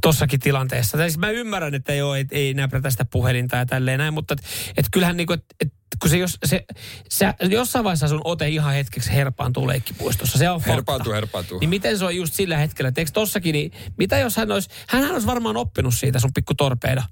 tossakin 0.00 0.40
tilanteessa? 0.40 0.98
Tai 0.98 1.10
siis 1.10 1.18
mä 1.18 1.30
ymmärrän, 1.30 1.74
että 1.74 1.94
joo, 1.94 2.14
ei, 2.14 2.26
ei 2.30 2.54
näprätä 2.54 2.90
sitä 2.90 3.04
puhelinta 3.04 3.56
ja 3.56 3.66
tälleen 3.66 3.98
näin, 3.98 4.14
mutta 4.14 4.34
et, 4.34 4.42
et 4.76 4.86
kyllähän 4.90 5.16
niinku, 5.16 5.32
et, 5.32 5.44
et, 5.60 5.72
kun 6.00 6.10
se, 6.10 6.18
jos, 6.18 6.38
se, 6.44 6.64
se, 7.08 7.34
jossain 7.48 7.84
vaiheessa 7.84 8.08
sun 8.08 8.20
ote 8.24 8.48
ihan 8.48 8.74
hetkeksi 8.74 9.12
herpaantuu 9.12 9.68
leikkipuistossa. 9.68 10.38
Se 10.38 10.50
on 10.50 10.60
fakta. 10.60 10.72
Herpaantuu, 10.72 11.12
herpaantuu. 11.12 11.58
Niin 11.58 11.70
miten 11.70 11.98
se 11.98 12.04
on 12.04 12.16
just 12.16 12.34
sillä 12.34 12.56
hetkellä? 12.56 12.88
että 12.88 13.00
Eikö 13.00 13.10
tossakin, 13.10 13.52
niin 13.52 13.72
mitä 13.98 14.18
jos 14.18 14.36
hän 14.36 14.52
olisi, 14.52 14.70
hän 14.88 15.10
olisi 15.12 15.26
varmaan 15.26 15.56
oppinut 15.56 15.94
siitä 15.94 16.18
sun 16.18 16.32
pikku 16.34 16.54
torpeeda. 16.54 17.02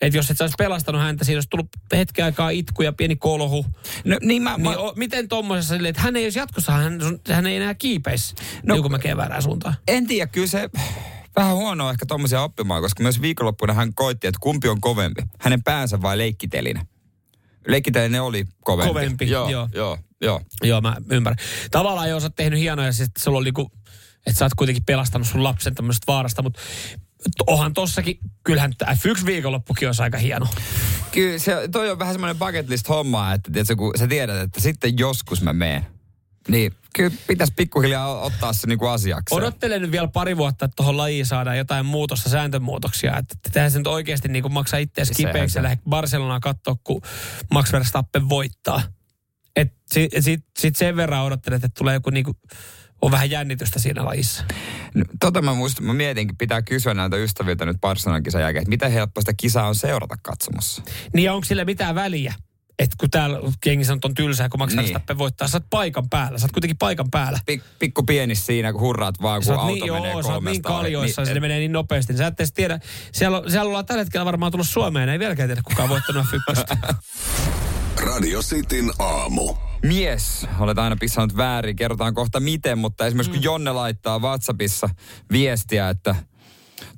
Että 0.00 0.18
jos 0.18 0.30
et 0.30 0.36
sä 0.36 0.44
olisi 0.44 0.54
pelastanut 0.58 1.02
häntä, 1.02 1.24
siinä 1.24 1.36
olisi 1.36 1.48
tullut 1.48 1.68
hetken 1.96 2.24
aikaa 2.24 2.50
itku 2.50 2.82
ja 2.82 2.92
pieni 2.92 3.16
kolhu. 3.16 3.66
No 4.04 4.18
niin 4.22 4.42
mä, 4.42 4.58
mä 4.58 4.70
Niin 4.70 4.78
o, 4.78 4.92
miten 4.96 5.28
silleen, 5.60 5.90
että 5.90 6.02
hän 6.02 6.16
ei 6.16 6.24
olisi 6.24 6.38
jatkossa, 6.38 6.72
hän, 6.72 7.00
sun- 7.00 7.20
hän 7.28 7.46
ei 7.46 7.56
enää 7.56 7.74
kiipeisi 7.74 8.34
No- 8.34 8.42
no, 8.66 8.74
liukumäkeen 8.74 9.16
väärään 9.16 9.42
suuntaan. 9.42 9.74
En 9.88 10.06
tiedä, 10.06 10.26
kyllä 10.26 10.46
se 10.46 10.70
vähän 11.38 11.56
huonoa 11.56 11.90
ehkä 11.90 12.06
tommosia 12.06 12.42
oppimaan, 12.42 12.82
koska 12.82 13.02
myös 13.02 13.22
viikonloppuna 13.22 13.72
hän 13.72 13.94
koitti, 13.94 14.26
että 14.26 14.38
kumpi 14.42 14.68
on 14.68 14.80
kovempi. 14.80 15.22
Hänen 15.40 15.62
päänsä 15.62 16.02
vai 16.02 16.18
leikkiteline. 16.18 16.86
Leikkiteline 17.68 18.20
oli 18.20 18.44
kovempi. 18.60 18.88
Kovempi, 18.88 19.30
joo. 19.30 19.50
joo. 19.50 19.68
joo, 19.74 19.98
joo. 20.20 20.40
Joo, 20.62 20.80
mä 20.80 20.96
ymmärrän. 21.10 21.46
Tavallaan 21.70 22.08
jos 22.08 22.22
sä 22.22 22.26
oot 22.26 22.36
tehnyt 22.36 22.60
hienoja, 22.60 22.92
siis 22.92 23.08
että 23.08 23.22
sulla 23.22 23.38
oli 23.38 23.44
niinku, 23.44 23.70
että 24.26 24.38
sä 24.38 24.44
oot 24.44 24.54
kuitenkin 24.54 24.84
pelastanut 24.84 25.28
sun 25.28 25.44
lapsen 25.44 25.74
tämmöisestä 25.74 26.12
vaarasta, 26.12 26.42
mutta 26.42 26.60
onhan 27.46 27.74
tossakin, 27.74 28.18
kyllähän 28.44 28.72
tämä 28.78 28.92
F1 28.92 29.26
viikonloppukin 29.26 29.88
olisi 29.88 30.02
aika 30.02 30.18
hieno. 30.18 30.46
Kyllä 31.12 31.38
se, 31.38 31.68
toi 31.72 31.90
on 31.90 31.98
vähän 31.98 32.14
semmoinen 32.14 32.38
bucket 32.38 32.68
list 32.68 32.88
homma, 32.88 33.32
että 33.32 33.52
tiedätkö, 33.52 33.76
kun 33.76 33.92
sä 33.98 34.06
tiedät, 34.06 34.36
että 34.36 34.60
sitten 34.60 34.98
joskus 34.98 35.42
mä 35.42 35.52
meen. 35.52 35.97
Niin, 36.48 36.72
kyllä 36.94 37.16
pitäisi 37.26 37.52
pikkuhiljaa 37.56 38.20
ottaa 38.20 38.52
se 38.52 38.66
niinku 38.66 38.86
asiakseen. 38.86 39.42
Odottelen 39.42 39.82
nyt 39.82 39.90
vielä 39.90 40.08
pari 40.08 40.36
vuotta, 40.36 40.64
että 40.64 40.76
tuohon 40.76 40.96
lajiin 40.96 41.26
saadaan 41.26 41.58
jotain 41.58 41.86
muutosta, 41.86 42.30
sääntömuutoksia. 42.30 43.16
Että 43.16 43.34
tehdään 43.42 43.70
se 43.70 43.78
nyt 43.78 43.86
oikeasti 43.86 44.28
niin 44.28 44.42
kuin 44.42 44.52
maksaa 44.52 44.78
itseäsi 44.78 45.14
kipeäksi 45.14 45.58
ja 45.58 45.62
lähde 45.62 45.78
Barcelonaa 45.88 46.40
katsoa, 46.40 46.76
kun 46.84 47.02
Max 47.50 47.72
Verstappen 47.72 48.28
voittaa. 48.28 48.82
Et 49.56 49.72
sit, 49.86 50.10
sit, 50.20 50.44
sit 50.58 50.76
sen 50.76 50.96
verran 50.96 51.24
odottelen, 51.24 51.56
että 51.56 51.68
tulee 51.78 51.94
joku 51.94 52.10
niinku, 52.10 52.36
on 53.02 53.10
vähän 53.10 53.30
jännitystä 53.30 53.78
siinä 53.78 54.04
lajissa. 54.04 54.44
No, 54.94 55.04
Tota 55.20 55.42
mä 55.42 55.54
muistan, 55.54 55.86
mä 55.86 55.94
mietinkin, 55.94 56.36
pitää 56.36 56.62
kysyä 56.62 56.94
näiltä 56.94 57.16
ystäviltä 57.16 57.64
nyt 57.64 57.80
Barcelonan 57.80 58.22
kisan 58.22 58.40
jälkeen, 58.40 58.62
että 58.62 58.70
miten 58.70 58.92
helppo 58.92 59.20
sitä 59.20 59.34
kisaa 59.36 59.68
on 59.68 59.74
seurata 59.74 60.16
katsomassa. 60.22 60.82
Niin 61.12 61.30
onko 61.30 61.44
sillä 61.44 61.64
mitään 61.64 61.94
väliä? 61.94 62.34
Että 62.78 62.96
kun 63.00 63.10
täällä 63.10 63.38
jengi 63.66 63.84
sanoo, 63.84 63.96
että 63.96 64.08
on 64.08 64.14
tylsää, 64.14 64.48
kun 64.48 64.58
Max 64.60 64.70
Niin. 64.70 64.78
Verstappen 64.82 65.18
voittaa, 65.18 65.48
sä 65.48 65.56
oot 65.56 65.64
paikan 65.70 66.08
päällä. 66.08 66.38
Sä 66.38 66.44
oot 66.44 66.52
kuitenkin 66.52 66.78
paikan 66.78 67.10
päällä. 67.10 67.38
Pik, 67.46 67.62
pikku 67.78 68.02
pienis 68.02 68.46
siinä, 68.46 68.72
kun 68.72 68.80
hurraat 68.80 69.14
vaan, 69.22 69.42
kun 69.44 69.54
auto 69.54 69.66
niin, 69.66 69.92
menee 69.92 70.12
joo, 70.12 70.22
sä 70.22 70.28
oot 70.32 70.44
niin 70.44 70.62
300. 70.62 70.72
kaljoissa, 70.76 71.22
Niin, 71.22 71.26
niin, 71.26 71.34
se 71.36 71.40
menee 71.40 71.58
niin 71.58 71.72
nopeasti. 71.72 72.16
Sä 72.16 72.26
et 72.26 72.40
edes 72.40 72.52
tiedä, 72.52 72.80
siellä, 73.12 73.38
on- 73.38 73.50
siellä 73.50 73.68
ollaan 73.68 73.86
tällä 73.86 74.00
hetkellä 74.00 74.24
varmaan 74.24 74.52
tullut 74.52 74.68
Suomeen, 74.68 75.08
ei 75.08 75.18
vieläkään 75.18 75.48
tiedä 75.48 75.62
kukaan 75.64 75.88
voittanut 75.88 76.26
F1. 76.32 76.94
Radio 78.04 78.40
Cityn 78.42 78.90
aamu. 78.98 79.54
Mies, 79.84 80.46
olet 80.58 80.78
aina 80.78 80.96
pissannut 81.00 81.36
väärin, 81.36 81.76
kerrotaan 81.76 82.14
kohta 82.14 82.40
miten, 82.40 82.78
mutta 82.78 83.06
esimerkiksi 83.06 83.32
kun 83.32 83.42
Jonne 83.42 83.72
laittaa 83.72 84.18
WhatsAppissa 84.18 84.88
viestiä, 85.32 85.88
että 85.88 86.14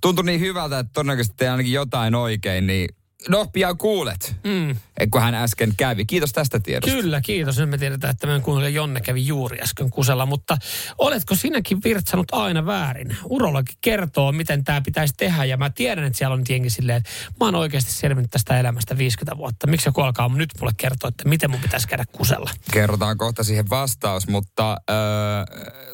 tuntui 0.01 0.25
niin 0.25 0.41
hyvältä, 0.41 0.79
että 0.79 0.91
todennäköisesti 0.93 1.37
tein 1.37 1.51
ainakin 1.51 1.73
jotain 1.73 2.15
oikein, 2.15 2.67
niin 2.67 2.89
No, 3.29 3.47
pian 3.53 3.79
kuulet, 3.79 4.37
mm. 4.45 4.77
kun 5.11 5.21
hän 5.21 5.35
äsken 5.35 5.73
kävi. 5.77 6.05
Kiitos 6.05 6.33
tästä 6.33 6.61
tiedosta. 6.61 6.97
Kyllä, 6.97 7.21
kiitos. 7.21 7.59
Nyt 7.59 7.71
me 7.71 7.79
tiedetään, 7.79 8.11
että 8.11 8.27
meidän 8.27 8.43
kuunnelija 8.43 8.75
Jonne 8.77 9.01
kävi 9.01 9.27
juuri 9.27 9.61
äsken 9.61 9.91
kusella, 9.91 10.27
mutta 10.27 10.57
oletko 10.99 11.35
sinäkin 11.35 11.79
virtsanut 11.85 12.27
aina 12.33 12.67
väärin? 12.67 13.17
Urologi 13.25 13.73
kertoo, 13.81 14.33
miten 14.33 14.65
tämä 14.65 14.81
pitäisi 14.81 15.15
tehdä 15.17 15.45
ja 15.45 15.57
mä 15.57 15.71
tiedän, 15.71 16.05
että 16.05 16.19
siellä 16.19 16.35
on 16.35 16.43
jengi 16.49 16.71
silleen, 16.71 16.97
että 16.99 17.11
mä 17.41 17.47
oon 17.47 17.55
oikeasti 17.55 17.93
selvinnyt 17.93 18.31
tästä 18.31 18.61
elämästä 18.61 18.99
50 18.99 19.37
vuotta. 19.37 19.67
Miksi 19.67 19.89
joku 19.89 20.01
alkaa 20.01 20.29
nyt 20.29 20.51
mulle 20.61 20.73
kertoa, 20.77 21.09
että 21.09 21.29
miten 21.29 21.51
mun 21.51 21.61
pitäisi 21.61 21.89
käydä 21.89 22.05
kusella? 22.13 22.51
Kerrotaan 22.73 23.19
kohta 23.19 23.45
siihen 23.45 23.71
vastaus, 23.71 24.29
mutta 24.29 24.71
äh, 24.73 24.77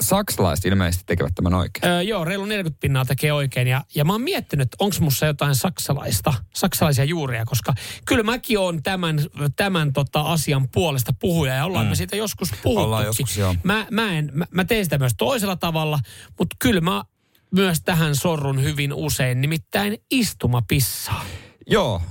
saksalaiset 0.00 0.64
ilmeisesti 0.64 1.04
tekevät 1.06 1.34
tämän 1.34 1.54
oikein. 1.54 1.92
Öö, 1.92 2.02
joo, 2.02 2.24
reilu 2.24 2.44
40 2.44 2.80
pinnaa 2.80 3.04
tekee 3.04 3.32
oikein 3.32 3.68
ja, 3.68 3.84
ja 3.94 4.04
mä 4.04 4.12
oon 4.12 4.22
miettinyt, 4.22 4.68
onko 4.78 4.96
mussa 5.00 5.26
jotain 5.26 5.54
saksalaista, 5.54 6.34
saksalaisia 6.54 7.04
juuria, 7.16 7.44
koska 7.44 7.74
kyllä 8.06 8.22
mäkin 8.22 8.58
oon 8.58 8.82
tämän, 8.82 9.16
tämän 9.56 9.92
tota 9.92 10.20
asian 10.20 10.68
puolesta 10.68 11.12
puhuja 11.20 11.54
ja 11.54 11.64
ollaan 11.64 11.86
mm. 11.86 11.90
me 11.90 11.94
siitä 11.94 12.16
joskus 12.16 12.50
puhuttu. 12.62 12.84
Ollaan 12.84 13.04
joskus, 13.04 13.36
joo. 13.36 13.54
Mä, 13.62 13.86
mä, 13.90 14.12
en, 14.12 14.30
mä, 14.32 14.46
mä 14.50 14.64
teen 14.64 14.84
sitä 14.84 14.98
myös 14.98 15.12
toisella 15.18 15.56
tavalla, 15.56 15.98
mutta 16.38 16.56
kyllä 16.58 16.80
mä 16.80 17.04
myös 17.50 17.82
tähän 17.84 18.16
sorrun 18.16 18.62
hyvin 18.62 18.92
usein, 18.92 19.40
nimittäin 19.40 19.98
istumapissaa. 20.10 21.24
Joo, 21.70 22.02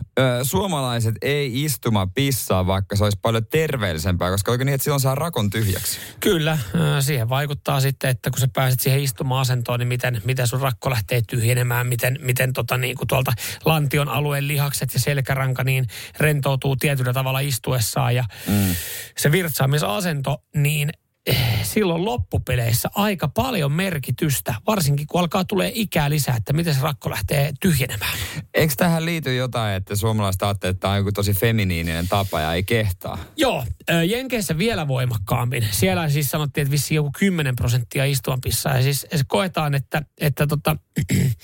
suomalaiset 0.43 1.15
ei 1.21 1.63
istuma 1.63 2.07
pissaa, 2.07 2.67
vaikka 2.67 2.95
se 2.95 3.03
olisi 3.03 3.19
paljon 3.21 3.45
terveellisempää, 3.45 4.31
koska 4.31 4.51
oikein 4.51 4.65
niin, 4.65 4.73
että 4.73 4.83
silloin 4.83 5.01
saa 5.01 5.15
rakon 5.15 5.49
tyhjäksi. 5.49 5.99
Kyllä, 6.19 6.57
siihen 6.99 7.29
vaikuttaa 7.29 7.81
sitten, 7.81 8.09
että 8.09 8.29
kun 8.29 8.39
sä 8.39 8.47
pääset 8.53 8.79
siihen 8.79 9.03
istuma-asentoon, 9.03 9.79
niin 9.79 9.87
miten, 9.87 10.21
miten 10.25 10.47
sun 10.47 10.61
rakko 10.61 10.89
lähtee 10.89 11.21
tyhjenemään, 11.29 11.87
miten, 11.87 12.19
miten 12.21 12.53
tota 12.53 12.77
niin 12.77 12.97
kuin 12.97 13.07
tuolta 13.07 13.31
lantion 13.65 14.09
alueen 14.09 14.47
lihakset 14.47 14.93
ja 14.93 14.99
selkäranka 14.99 15.63
niin 15.63 15.87
rentoutuu 16.19 16.75
tietyllä 16.75 17.13
tavalla 17.13 17.39
istuessaan. 17.39 18.15
Ja 18.15 18.23
mm. 18.47 18.75
se 19.17 19.31
virtsaamisasento, 19.31 20.43
niin 20.55 20.89
silloin 21.63 22.05
loppupeleissä 22.05 22.89
aika 22.95 23.27
paljon 23.27 23.71
merkitystä, 23.71 24.55
varsinkin 24.67 25.07
kun 25.07 25.19
alkaa 25.19 25.45
tulee 25.45 25.71
ikää 25.73 26.09
lisää, 26.09 26.35
että 26.35 26.53
miten 26.53 26.75
se 26.75 26.81
rakko 26.81 27.09
lähtee 27.09 27.53
tyhjenemään. 27.61 28.17
Eikö 28.53 28.73
tähän 28.77 29.05
liity 29.05 29.35
jotain, 29.35 29.75
että 29.75 29.95
suomalaiset 29.95 30.43
ajattelee, 30.43 30.71
että 30.71 30.79
tämä 30.79 30.91
on 30.91 30.97
joku 30.97 31.11
tosi 31.11 31.33
feminiininen 31.33 32.07
tapa 32.07 32.39
ja 32.39 32.53
ei 32.53 32.63
kehtaa? 32.63 33.17
Joo, 33.37 33.63
Jenkeissä 34.05 34.57
vielä 34.57 34.87
voimakkaammin. 34.87 35.67
Siellä 35.71 36.09
siis 36.09 36.29
sanottiin, 36.29 36.61
että 36.61 36.71
vissiin 36.71 36.95
joku 36.95 37.11
10 37.19 37.55
prosenttia 37.55 38.05
istuvanpissaa. 38.05 38.75
Ja 38.75 38.83
siis 38.83 39.07
koetaan, 39.27 39.75
että, 39.75 40.01
että 40.21 40.47
tota, 40.47 40.75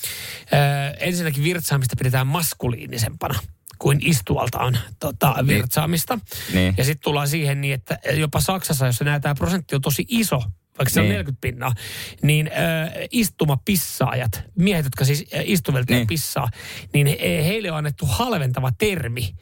ensinnäkin 1.00 1.44
virtsaamista 1.44 1.96
pidetään 1.98 2.28
maskuliinisempana 2.28 3.40
kuin 3.80 4.00
istualta 4.02 4.60
on 4.60 4.78
tota, 5.00 5.36
virtsaamista. 5.48 6.20
Niin. 6.54 6.74
Ja 6.78 6.84
sitten 6.86 7.04
tullaan 7.04 7.28
siihen 7.28 7.62
niin, 7.62 7.74
että 7.74 8.00
jopa 8.14 8.40
Saksassa, 8.40 8.86
jossa 8.86 9.04
nämä 9.04 9.20
tämä 9.20 9.36
prosentti 9.36 9.76
on 9.76 9.82
tosi 9.82 10.06
iso, 10.08 10.38
vaikka 10.78 10.90
se 10.90 11.00
on 11.00 11.06
Niin. 11.06 11.14
40 11.16 11.42
pinnaa, 11.42 11.74
niin 12.22 12.48
ö, 12.48 13.08
istumapissaajat, 13.12 14.44
miehet, 14.56 14.86
jotka 14.86 15.06
siis 15.06 15.26
ö, 15.34 15.42
istuvelta 15.44 15.94
ja 15.94 15.98
Niin. 15.98 16.08
pissaa, 16.08 16.50
niin 16.94 17.08
he, 17.08 17.18
heille 17.46 17.72
on 17.72 17.78
annettu 17.78 18.06
halventava 18.06 18.72
termi, 18.78 19.36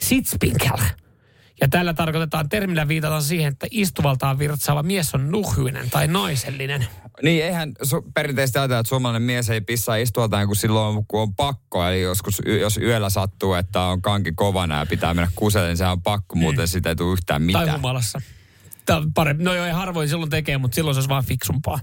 sitzpinkel. 0.00 0.78
Ja 1.62 1.68
tällä 1.68 1.94
tarkoitetaan, 1.94 2.48
termillä 2.48 2.88
viitataan 2.88 3.22
siihen, 3.22 3.52
että 3.52 3.66
istuvaltaan 3.70 4.38
virtsaava 4.38 4.82
mies 4.82 5.14
on 5.14 5.30
nuhyinen 5.30 5.90
tai 5.90 6.08
naisellinen. 6.08 6.86
Niin, 7.22 7.44
eihän 7.44 7.72
su- 7.86 8.10
perinteisesti 8.14 8.58
ajatella, 8.58 8.80
että 8.80 8.88
suomalainen 8.88 9.22
mies 9.22 9.50
ei 9.50 9.60
pissaa 9.60 9.96
istualtaan, 9.96 10.46
kun 10.46 10.56
silloin 10.56 11.06
kun 11.08 11.20
on 11.20 11.34
pakko. 11.34 11.84
Eli 11.86 12.00
joskus, 12.02 12.42
y- 12.46 12.58
jos 12.58 12.76
yöllä 12.76 13.10
sattuu, 13.10 13.54
että 13.54 13.80
on 13.82 14.02
kanki 14.02 14.32
kovana 14.32 14.78
ja 14.78 14.86
pitää 14.86 15.14
mennä 15.14 15.30
kuselle, 15.34 15.68
niin 15.68 15.76
se 15.76 15.86
on 15.86 16.02
pakko, 16.02 16.36
muuten 16.36 16.68
sitä 16.68 16.88
ei 16.88 16.96
tule 16.96 17.12
yhtään 17.12 17.42
Tai 17.42 17.46
mitään. 17.46 17.72
humalassa. 17.76 18.20
Tämä 18.86 19.02
parempi. 19.14 19.44
No 19.44 19.54
joo, 19.54 19.66
ei 19.66 19.72
harvoin 19.72 20.08
silloin 20.08 20.30
tekee, 20.30 20.58
mutta 20.58 20.74
silloin 20.74 20.94
se 20.94 20.98
olisi 20.98 21.08
vaan 21.08 21.24
fiksumpaa. 21.24 21.78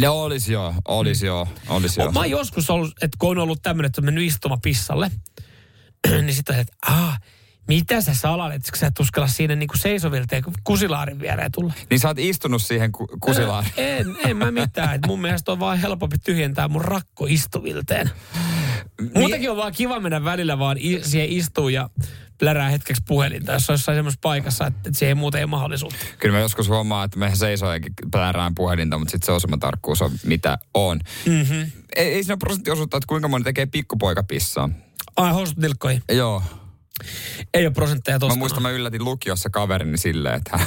No 0.00 0.22
olisi 0.22 0.52
joo, 0.52 0.74
olisi 0.88 1.26
joo, 1.26 1.48
olisi 1.68 2.00
joo. 2.00 2.12
Mä 2.12 2.18
oon 2.20 2.30
joskus 2.30 2.70
ollut, 2.70 2.92
että 3.02 3.16
kun 3.18 3.30
on 3.30 3.38
ollut 3.38 3.62
tämmöinen, 3.62 3.86
että 3.86 4.00
on 4.00 4.04
mennyt 4.04 4.24
istuma 4.24 4.56
pissalle, 4.62 5.10
niin 6.22 6.34
sitten 6.34 6.58
että 6.58 6.72
ah, 6.86 7.20
mitä 7.68 8.00
sä 8.00 8.14
salalet, 8.14 8.62
kun 8.70 8.78
sä 8.78 8.86
et 8.86 9.00
uskalla 9.00 9.28
siinä 9.28 9.56
niinku 9.56 9.76
seisovilta 9.76 10.34
ja 10.34 10.42
kusilaarin 10.64 11.20
viereen 11.20 11.52
tulla? 11.52 11.72
Niin 11.90 12.00
sä 12.00 12.08
oot 12.08 12.18
istunut 12.18 12.62
siihen 12.62 12.92
ku- 12.92 13.08
kusilaan. 13.20 13.64
En, 13.76 14.16
en 14.26 14.36
mä 14.36 14.50
mitään. 14.50 14.94
Et 14.94 15.06
mun 15.06 15.20
mielestä 15.20 15.52
on 15.52 15.60
vaan 15.60 15.78
helpompi 15.78 16.16
tyhjentää 16.18 16.68
mun 16.68 16.84
rakko 16.84 17.26
istuvilteen. 17.28 18.10
Muutenkin 19.14 19.50
on 19.50 19.56
vaan 19.56 19.72
kiva 19.72 20.00
mennä 20.00 20.24
välillä 20.24 20.58
vaan 20.58 20.78
i- 20.78 21.00
siihen 21.02 21.28
istuu 21.28 21.68
ja 21.68 21.90
plärää 22.38 22.70
hetkeksi 22.70 23.02
puhelinta, 23.08 23.52
jos 23.52 23.70
on 23.70 23.74
jossain 23.74 23.98
semmoisessa 23.98 24.20
paikassa, 24.22 24.66
että, 24.66 24.80
että 24.86 24.98
siihen 24.98 25.16
muuten 25.16 25.40
ei 25.40 25.46
mahdollisuutta. 25.46 25.98
Kyllä 26.18 26.34
mä 26.34 26.40
joskus 26.40 26.68
huomaan, 26.68 27.04
että 27.04 27.18
me 27.18 27.30
seisojakin 27.34 27.92
plärään 28.12 28.54
puhelinta, 28.54 28.98
mutta 28.98 29.12
sitten 29.12 29.26
se 29.26 29.32
osumatarkkuus 29.32 30.02
on 30.02 30.10
mitä 30.24 30.58
on. 30.74 31.00
Mm-hmm. 31.26 31.70
Ei, 31.96 32.14
ei 32.14 32.24
siinä 32.24 32.36
prosenttiosuutta, 32.36 32.96
että 32.96 33.06
kuinka 33.06 33.28
moni 33.28 33.44
tekee 33.44 33.66
pikkupoikapissaa. 33.66 34.68
Ai, 35.16 35.32
housut 35.32 35.56
nilkkoihin. 35.56 36.02
Joo. 36.12 36.42
Ei 37.54 37.66
ole 37.66 37.74
prosentteja 37.74 38.14
Mä 38.14 38.18
tosta. 38.18 38.38
muistan, 38.38 38.62
mä 38.62 38.70
yllätin 38.70 39.04
lukiossa 39.04 39.50
kaverini 39.50 39.98
silleen, 39.98 40.34
että 40.34 40.56
hän 40.58 40.66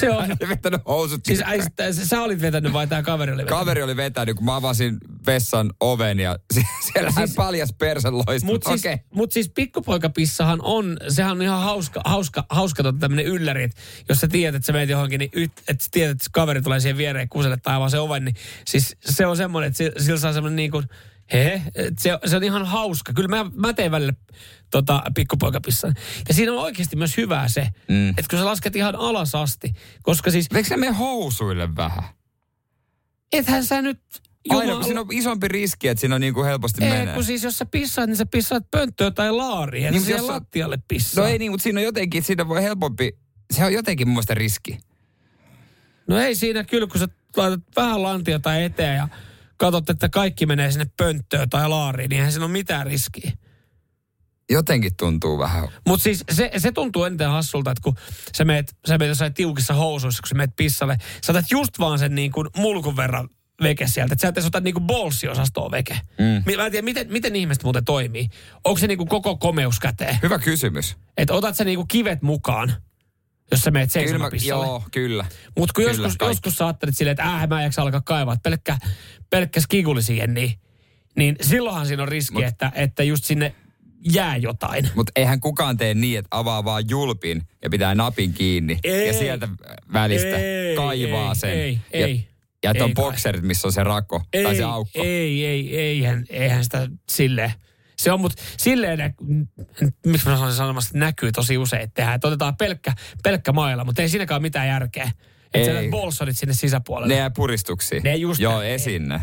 Se 0.00 0.10
on. 0.10 0.24
oli 0.24 0.48
vetänyt 0.48 0.80
housut. 0.86 1.20
Siis 1.26 1.42
äi, 1.46 1.60
sä, 1.92 2.22
olit 2.22 2.40
vetänyt 2.40 2.72
vai 2.72 2.86
tämä 2.86 3.02
kaveri 3.02 3.32
oli 3.32 3.42
vetänyt? 3.42 3.58
Kaveri 3.58 3.82
oli 3.82 3.96
vetänyt, 3.96 4.36
kun 4.36 4.44
mä 4.44 4.56
avasin 4.56 4.98
vessan 5.26 5.70
oven 5.80 6.20
ja 6.20 6.38
sie- 6.54 6.64
siellä 6.92 7.10
hän 7.16 7.28
paljas 7.36 7.72
persen 7.72 8.18
loistui. 8.18 8.52
Mutta 8.52 8.70
siis, 8.70 8.80
Okei. 8.86 8.96
mut 9.14 9.32
siis 9.32 9.48
pikkupoikapissahan 9.48 10.58
on, 10.62 10.96
sehän 11.08 11.32
on 11.32 11.42
ihan 11.42 11.60
hauska, 11.62 12.00
hauska, 12.04 12.44
hauska 12.48 12.82
tota 12.82 12.98
tämmönen 12.98 13.26
ylläri, 13.26 13.62
että 13.62 13.80
jos 14.08 14.18
sä 14.20 14.28
tiedät, 14.28 14.54
että 14.54 14.66
sä 14.66 14.72
menet 14.72 14.88
johonkin, 14.88 15.18
niin 15.18 15.30
yt, 15.34 15.52
että 15.68 15.84
sä 15.84 15.88
tiedät, 15.92 16.10
että 16.12 16.26
kaveri 16.32 16.62
tulee 16.62 16.80
siihen 16.80 16.96
viereen 16.98 17.28
kuselle 17.28 17.56
tai 17.56 17.76
avaa 17.76 17.88
se 17.88 17.98
oven, 17.98 18.24
niin 18.24 18.34
siis 18.66 18.96
se 19.00 19.26
on 19.26 19.36
semmoinen, 19.36 19.68
että 19.68 19.78
si- 19.78 20.04
sillä 20.04 20.18
saa 20.18 20.32
semmoinen 20.32 20.56
niin 20.56 20.70
kuin, 20.70 20.84
he, 21.32 21.62
se, 21.98 22.18
se 22.26 22.36
on 22.36 22.44
ihan 22.44 22.66
hauska. 22.66 23.12
Kyllä 23.12 23.28
mä, 23.28 23.50
mä 23.54 23.72
teen 23.72 23.90
välillä 23.90 24.12
tota, 24.70 25.02
pikkupoikapissan. 25.14 25.94
Ja 26.28 26.34
siinä 26.34 26.52
on 26.52 26.58
oikeasti 26.58 26.96
myös 26.96 27.16
hyvää 27.16 27.48
se, 27.48 27.68
mm. 27.88 28.08
että 28.08 28.24
kun 28.30 28.38
sä 28.38 28.44
lasket 28.44 28.76
ihan 28.76 28.96
alas 28.96 29.34
asti, 29.34 29.72
koska 30.02 30.30
siis 30.30 30.46
Eikö 30.54 30.68
se 30.68 30.76
mene 30.76 30.92
housuille 30.92 31.76
vähän? 31.76 32.04
ethän 33.32 33.64
sä 33.64 33.82
nyt... 33.82 34.00
Aina, 34.50 34.74
kun 34.74 34.84
siinä 34.84 35.00
on 35.00 35.06
isompi 35.12 35.48
riski, 35.48 35.88
että 35.88 36.00
siinä 36.00 36.14
on 36.14 36.20
niin 36.20 36.34
kuin 36.34 36.46
helposti 36.46 36.84
Ei, 36.84 36.90
menee. 36.90 37.14
kun 37.14 37.24
siis 37.24 37.42
jos 37.42 37.58
sä 37.58 37.66
pissaat, 37.66 38.08
niin 38.08 38.16
sä 38.16 38.26
pissaat 38.26 38.70
pönttöä 38.70 39.10
tai 39.10 39.32
laariin, 39.32 39.92
Niin, 39.92 40.02
niin, 40.02 40.10
jos 40.10 40.20
sä- 40.20 40.32
lattialle 40.32 40.78
pissaa. 40.88 41.24
No 41.24 41.30
ei 41.30 41.38
niin, 41.38 41.50
mutta 41.50 41.62
siinä 41.62 41.80
on 41.80 41.84
jotenkin, 41.84 42.22
siinä 42.22 42.48
voi 42.48 42.62
helpompi, 42.62 43.18
se 43.50 43.64
on 43.64 43.72
jotenkin 43.72 44.08
mun 44.08 44.14
mielestä 44.14 44.34
riski. 44.34 44.78
No 46.06 46.18
ei 46.18 46.34
siinä 46.34 46.64
kyllä, 46.64 46.86
kun 46.86 47.00
sä 47.00 47.08
laitat 47.36 47.60
vähän 47.76 48.02
lantiota 48.02 48.56
eteen 48.56 48.96
ja 48.96 49.08
katsot, 49.62 49.90
että 49.90 50.08
kaikki 50.08 50.46
menee 50.46 50.70
sinne 50.70 50.86
pönttöön 50.96 51.50
tai 51.50 51.68
laariin, 51.68 52.08
niin 52.08 52.16
eihän 52.16 52.32
siinä 52.32 52.44
ole 52.44 52.52
mitään 52.52 52.86
riskiä. 52.86 53.32
Jotenkin 54.50 54.96
tuntuu 54.96 55.38
vähän. 55.38 55.68
Mutta 55.86 56.02
siis 56.02 56.24
se, 56.32 56.50
se 56.58 56.72
tuntuu 56.72 57.04
eniten 57.04 57.28
hassulta, 57.28 57.70
että 57.70 57.82
kun 57.82 57.96
sä 58.36 58.44
meet, 58.44 58.76
sä 58.88 58.98
meet 58.98 59.08
jossain 59.08 59.34
tiukissa 59.34 59.74
housuissa, 59.74 60.22
kun 60.22 60.28
sä 60.28 60.34
meet 60.34 60.50
pissalle, 60.56 60.98
sä 61.24 61.32
otat 61.32 61.44
just 61.50 61.78
vaan 61.78 61.98
sen 61.98 62.14
niin 62.14 62.32
kuin 62.32 62.48
mulkun 62.56 62.96
verran 62.96 63.28
veke 63.62 63.86
sieltä. 63.86 64.12
Että 64.12 64.22
sä 64.22 64.28
et 64.28 64.34
edes 64.34 64.46
ota 64.46 64.60
niin 64.60 64.74
kuin 64.74 64.86
bolssiosastoa 64.86 65.70
veke. 65.70 66.00
Mm. 66.18 66.56
Mä 66.56 66.66
en 66.66 66.72
tiedä, 66.72 66.84
miten, 66.84 67.12
miten 67.12 67.36
ihmiset 67.36 67.64
muuten 67.64 67.84
toimii. 67.84 68.28
Onko 68.64 68.78
se 68.78 68.86
niin 68.86 68.98
kuin 68.98 69.08
koko 69.08 69.36
komeus 69.36 69.80
käteen? 69.80 70.18
Hyvä 70.22 70.38
kysymys. 70.38 70.96
Että 71.16 71.34
otat 71.34 71.56
sä 71.56 71.64
niin 71.64 71.78
kuin 71.78 71.88
kivet 71.88 72.22
mukaan, 72.22 72.72
jos 73.50 73.60
sä 73.60 73.70
meet 73.70 73.92
Kyllä, 73.92 74.02
mä, 74.02 74.08
seisomapissalle. 74.08 74.66
joo, 74.66 74.82
kyllä. 74.90 75.24
Mutta 75.58 75.72
kun 75.74 75.84
Kyllä, 75.84 75.90
joskus, 75.96 76.16
kaikki. 76.16 76.30
joskus 76.30 76.56
sä 76.56 76.66
ajattelet 76.66 76.96
silleen, 76.96 77.12
että 77.12 77.24
äh, 77.34 77.48
mä 77.48 77.60
en 77.60 77.64
jaksa 77.64 77.82
alkaa 77.82 78.00
kaivaa, 78.00 78.34
että 78.34 78.42
pelkkä, 78.50 78.78
pelkkä 79.30 79.60
skiguli 79.60 80.02
siihen, 80.02 80.34
niin, 80.34 80.52
niin 81.16 81.36
silloinhan 81.40 81.86
siinä 81.86 82.02
on 82.02 82.08
riski, 82.08 82.34
Mut- 82.38 82.44
että, 82.44 82.72
että 82.74 83.02
just 83.02 83.24
sinne 83.24 83.54
jää 84.12 84.36
jotain. 84.36 84.88
Mutta 84.94 85.12
eihän 85.16 85.40
kukaan 85.40 85.76
tee 85.76 85.94
niin, 85.94 86.18
että 86.18 86.38
avaa 86.38 86.64
vaan 86.64 86.84
julpin 86.90 87.42
ja 87.62 87.70
pitää 87.70 87.94
napin 87.94 88.32
kiinni. 88.32 88.78
Ei. 88.84 89.06
Ja 89.06 89.12
sieltä 89.12 89.48
välistä 89.92 90.36
Ei, 90.36 90.76
kaivaa 90.76 91.28
ei, 91.28 91.34
sen. 91.34 91.50
ei, 91.50 91.78
ja, 91.92 92.06
ei. 92.06 92.28
Ja 92.64 92.70
että 92.70 92.84
on 92.84 92.94
bokserit, 92.94 93.42
missä 93.42 93.68
on 93.68 93.72
se 93.72 93.84
rako 93.84 94.22
Ei, 94.32 94.44
tai 94.44 94.56
se 94.56 94.62
aukko. 94.62 95.02
ei, 95.02 95.46
ei, 95.46 95.76
eihän, 95.76 96.24
eihän 96.30 96.64
sitä 96.64 96.88
silleen. 97.10 97.52
Se 98.02 98.12
on, 98.12 98.20
mutta 98.20 98.42
silleen, 98.56 99.14
miksi 100.06 100.28
mä 100.28 100.34
sanoisin 100.36 100.56
sanomassa, 100.56 100.88
että 100.88 100.98
näkyy 100.98 101.32
tosi 101.32 101.58
usein, 101.58 101.82
että 101.82 101.94
tehdään. 101.94 102.14
Että 102.14 102.28
otetaan 102.28 102.56
pelkkä, 102.56 102.92
pelkkä 103.22 103.52
mailla, 103.52 103.84
mutta 103.84 104.02
ei 104.02 104.08
siinäkään 104.08 104.36
ole 104.36 104.42
mitään 104.42 104.68
järkeä. 104.68 105.10
Että 105.54 105.66
sä 105.72 105.78
bolsonit 105.90 106.38
sinne 106.38 106.54
sisäpuolelle. 106.54 107.14
Ne 107.14 107.18
jää 107.18 107.30
puristuksiin. 107.30 108.02
Ne 108.02 108.16
just 108.16 108.40
Joo, 108.40 108.58
näin. 108.58 108.70
esinne. 108.72 109.22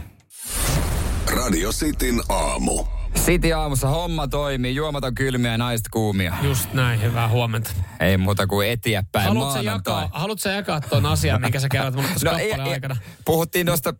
Radio 1.35 1.71
Cityn 1.71 2.21
aamu. 2.29 2.85
City 3.15 3.51
aamussa 3.53 3.87
homma 3.87 4.27
toimii, 4.27 4.75
juomat 4.75 5.03
on 5.03 5.15
kylmiä 5.15 5.51
ja 5.51 5.57
naiset 5.57 5.87
kuumia. 5.91 6.33
Just 6.41 6.73
näin, 6.73 7.01
hyvää 7.01 7.27
huomenta. 7.29 7.71
Ei 7.99 8.17
muuta 8.17 8.47
kuin 8.47 8.69
eteenpäin 8.69 9.27
Haluatko 9.27 9.61
jakaa, 9.61 10.09
haluatko 10.13 10.41
sä 10.41 10.51
jakaa 10.51 10.81
tuon 10.81 11.05
asian, 11.05 11.41
minkä 11.41 11.59
sä 11.59 11.67
kerrot 11.71 11.95
mulle 11.95 12.07
tuossa 12.07 12.31
No, 12.31 12.37
ei, 12.37 12.47
kappaleen 12.49 12.67
ei, 12.67 12.73
aikana? 12.73 12.97
puhuttiin 13.25 13.65
tuosta 13.65 13.93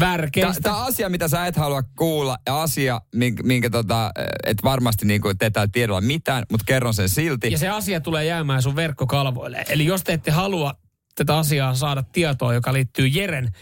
Värkeistä. 0.00 0.60
Tämä 0.62 0.84
asia, 0.84 1.08
mitä 1.08 1.28
sä 1.28 1.46
et 1.46 1.56
halua 1.56 1.82
kuulla 1.82 2.36
ja 2.46 2.62
asia, 2.62 3.00
minkä, 3.14 3.42
minkä 3.42 3.70
tota, 3.70 4.10
et 4.46 4.58
varmasti 4.64 5.06
niin 5.06 5.20
kuin, 5.20 5.38
te 5.38 5.46
ette 5.46 5.68
tiedolla 5.72 6.00
mitään, 6.00 6.44
mutta 6.50 6.64
kerron 6.64 6.94
sen 6.94 7.08
silti. 7.08 7.50
Ja 7.50 7.58
se 7.58 7.68
asia 7.68 8.00
tulee 8.00 8.24
jäämään 8.24 8.62
sun 8.62 8.76
verkkokalvoille. 8.76 9.64
Eli 9.68 9.86
jos 9.86 10.04
te 10.04 10.12
ette 10.12 10.30
halua 10.30 10.74
tätä 11.14 11.38
asiaa 11.38 11.74
saada 11.74 12.02
tietoa, 12.12 12.54
joka 12.54 12.72
liittyy 12.72 13.06
Jeren 13.06 13.52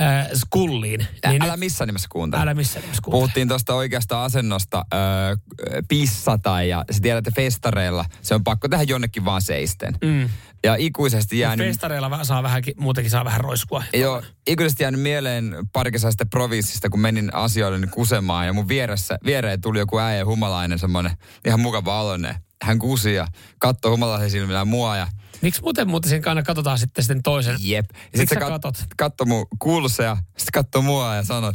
äh, 0.00 0.28
skulliin, 0.34 1.06
niin 1.28 1.42
Älä 1.42 1.56
missään 1.56 1.88
nimessä 1.88 2.08
kuuntele. 2.10 2.42
älä 2.42 2.54
missään 2.54 2.82
nimessä 2.82 3.02
kuuntele. 3.02 3.20
Puhuttiin 3.20 3.48
tuosta 3.48 3.74
oikeasta 3.74 4.24
asennosta 4.24 4.84
öö, 4.94 5.36
pissata 5.88 6.62
ja 6.62 6.84
se 6.90 7.00
tiedätte 7.00 7.30
festareilla, 7.30 8.04
se 8.22 8.34
on 8.34 8.44
pakko 8.44 8.68
tehdä 8.68 8.84
jonnekin 8.84 9.24
vaan 9.24 9.42
seisten. 9.42 9.94
Mm. 10.04 10.28
Ja 10.64 10.76
ikuisesti 10.78 11.38
jäänyt... 11.38 11.66
Festareilla 11.66 12.08
vä- 12.08 12.24
saa 12.24 12.42
vähänkin, 12.42 12.74
muutenkin 12.78 13.10
saa 13.10 13.24
vähän 13.24 13.40
roiskua. 13.40 13.82
Joo, 13.94 14.22
ikuisesti 14.46 14.82
jäänyt 14.82 15.00
mieleen 15.00 15.56
pari 15.72 15.90
kesää 15.90 16.10
sitten 16.10 16.30
provinssista, 16.30 16.90
kun 16.90 17.00
menin 17.00 17.34
asioille 17.34 17.86
kusemaan 17.86 18.46
ja 18.46 18.52
mun 18.52 18.68
vieressä, 18.68 19.18
viereen 19.24 19.60
tuli 19.60 19.78
joku 19.78 19.98
äijä 19.98 20.24
humalainen, 20.24 20.78
semmoinen 20.78 21.12
ihan 21.46 21.60
mukava 21.60 22.00
aloinen. 22.00 22.34
Hän 22.62 22.78
kusi 22.78 23.14
ja 23.14 23.26
katsoi 23.58 23.90
humalaisen 23.90 24.30
silmillä 24.30 24.64
mua 24.64 24.96
ja 24.96 25.06
Miksi 25.44 25.62
muuten 25.62 25.88
muuten 25.88 26.10
sen 26.10 26.22
kannalta 26.22 26.46
katsotaan 26.46 26.78
sitten, 26.78 27.04
sitten 27.04 27.22
toisen? 27.22 27.56
jep. 27.60 27.86
Ja 27.90 27.98
Miksi 28.02 28.18
sitten 28.18 28.42
sä 28.42 28.48
katot? 28.48 28.76
kat, 28.78 28.88
katsoi 28.96 29.26
mun 29.26 29.46
kuulussa 29.58 30.02
ja 30.02 30.16
sitten 30.16 30.52
katsoi 30.52 30.82
mua 30.82 31.14
ja 31.14 31.22
sanoi, 31.24 31.52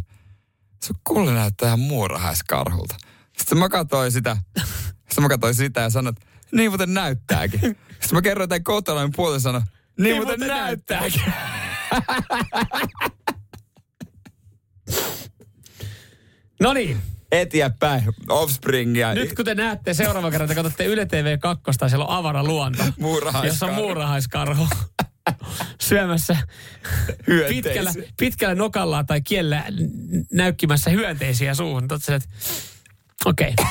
sun 0.83 0.95
kulli 1.03 1.33
näyttää 1.33 1.67
ihan 1.67 1.79
muurahaiskarhulta. 1.79 2.95
Sitten 3.37 3.57
mä 3.57 3.69
katsoin 3.69 4.11
sitä, 4.11 4.37
sitten 5.09 5.21
mä 5.23 5.29
katsoin 5.29 5.55
sitä 5.55 5.81
ja 5.81 5.89
sanoin, 5.89 6.15
että 6.17 6.27
niin 6.51 6.71
muuten 6.71 6.93
näyttääkin. 6.93 7.59
Sitten 7.59 8.13
mä 8.13 8.21
kerroin 8.21 8.49
tämän 8.49 8.63
kotona 8.63 9.01
ja 9.01 9.09
puolella 9.15 9.39
sanoi, 9.39 9.61
niin, 9.61 10.03
niin 10.03 10.15
muuten, 10.15 10.39
muuten 10.39 10.57
näyttääkin. 10.57 11.21
No 16.59 16.73
niin, 16.73 17.01
Eteenpäin, 17.31 18.03
Offspringia. 18.29 19.13
nyt 19.13 19.33
kun 19.33 19.45
te 19.45 19.55
näette 19.55 19.93
seuraavan 19.93 20.31
kerran, 20.31 20.49
te 20.49 20.55
katsotte 20.55 20.85
Yle 20.85 21.05
TV 21.05 21.37
2, 21.39 21.63
siellä 21.89 22.05
on 22.05 22.17
avara 22.17 22.43
luonto, 22.43 22.83
jossa 23.43 23.65
on 23.65 23.73
muurahaiskarhu 23.73 24.67
syömässä 25.81 26.37
pitkällä, 27.49 27.91
Hyönteisiä. 27.91 28.13
pitkällä 28.19 28.55
nokalla 28.55 29.03
tai 29.03 29.21
kiellä 29.21 29.63
näykkimässä 30.31 30.89
hyönteisiä 30.89 31.53
suuhun. 31.53 31.87
Okei. 33.25 33.53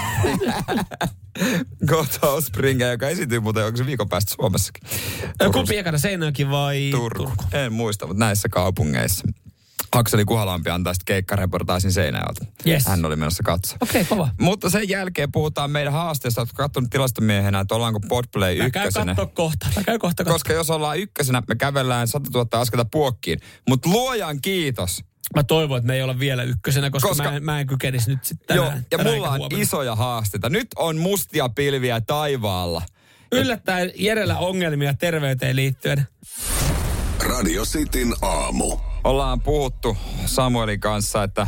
Kohta 1.91 2.31
Offspringia, 2.31 2.91
joka 2.91 3.09
esiintyy 3.09 3.41
muuten, 3.41 3.65
onko 3.65 3.77
se 3.77 3.87
viikon 3.87 4.09
päästä 4.09 4.35
Suomessakin? 4.35 4.89
Okay. 5.41 5.53
Kumpi 5.53 5.77
ekana, 5.77 5.99
Seinäjoki 5.99 6.51
vai 6.51 6.89
Turku. 6.91 7.25
Turku? 7.25 7.45
En 7.53 7.73
muista, 7.73 8.07
mutta 8.07 8.25
näissä 8.25 8.49
kaupungeissa. 8.49 9.25
Akseli 9.93 10.25
Kuhalampi 10.25 10.71
antaa 10.71 10.95
sitten 10.95 11.05
keikkareportaasin 11.15 11.93
Seinäjoelta. 11.93 12.45
Yes. 12.67 12.87
Hän 12.87 13.05
oli 13.05 13.17
menossa 13.17 13.43
katsoa. 13.43 13.77
Okei, 13.81 14.01
okay, 14.03 14.09
kova. 14.17 14.29
Mutta 14.41 14.71
sen 14.71 14.89
jälkeen 14.89 15.33
puhutaan 15.33 15.71
meidän 15.71 15.93
haasteesta. 15.93 16.41
Oletko 16.41 16.57
katsonut 16.57 16.91
tilastomiehenä, 16.91 17.61
että 17.61 17.75
ollaanko 17.75 18.01
Podplay 18.09 18.59
Mä 18.59 18.65
ykkösenä? 18.67 19.15
katsoa 19.15 19.27
kohta. 19.35 19.67
Mä 19.77 19.83
käyn 19.83 19.99
kohta 20.01 20.25
katsoa. 20.25 20.35
Koska 20.35 20.53
jos 20.53 20.71
ollaan 20.71 20.99
ykkösenä, 20.99 21.43
me 21.49 21.55
kävellään 21.57 22.09
100 22.09 22.31
000 22.35 22.49
askelta 22.61 22.85
puokkiin. 22.93 23.39
Mutta 23.69 23.89
luojan 23.89 24.41
kiitos. 24.41 25.05
Mä 25.37 25.43
toivon, 25.43 25.79
että 25.79 25.87
me 25.87 25.95
ei 25.95 26.03
olla 26.03 26.19
vielä 26.19 26.43
ykkösenä, 26.43 26.91
koska, 26.91 27.09
Koska- 27.09 27.23
mä, 27.31 27.37
en, 27.37 27.45
mä 27.45 27.61
en 27.61 27.67
kykenisi 27.67 28.11
nyt 28.11 28.25
sitten 28.25 28.55
Joo, 28.57 28.67
ja 28.67 28.81
tänään 28.91 29.15
mulla 29.17 29.31
on 29.31 29.39
huomenna. 29.39 29.63
isoja 29.63 29.95
haasteita. 29.97 30.49
Nyt 30.51 30.67
on 30.77 30.97
mustia 30.97 31.49
pilviä 31.49 32.01
taivaalla. 32.01 32.83
Yllättäen 33.33 33.93
Jerellä 33.97 34.39
ongelmia 34.39 34.95
terveyteen 34.95 35.57
liittyen. 35.57 36.07
Radio 37.29 37.65
Cityn 37.65 38.15
aamu. 38.23 38.77
Ollaan 39.05 39.41
puhuttu 39.41 39.97
Samuelin 40.27 40.81
kanssa, 40.81 41.23
että 41.23 41.47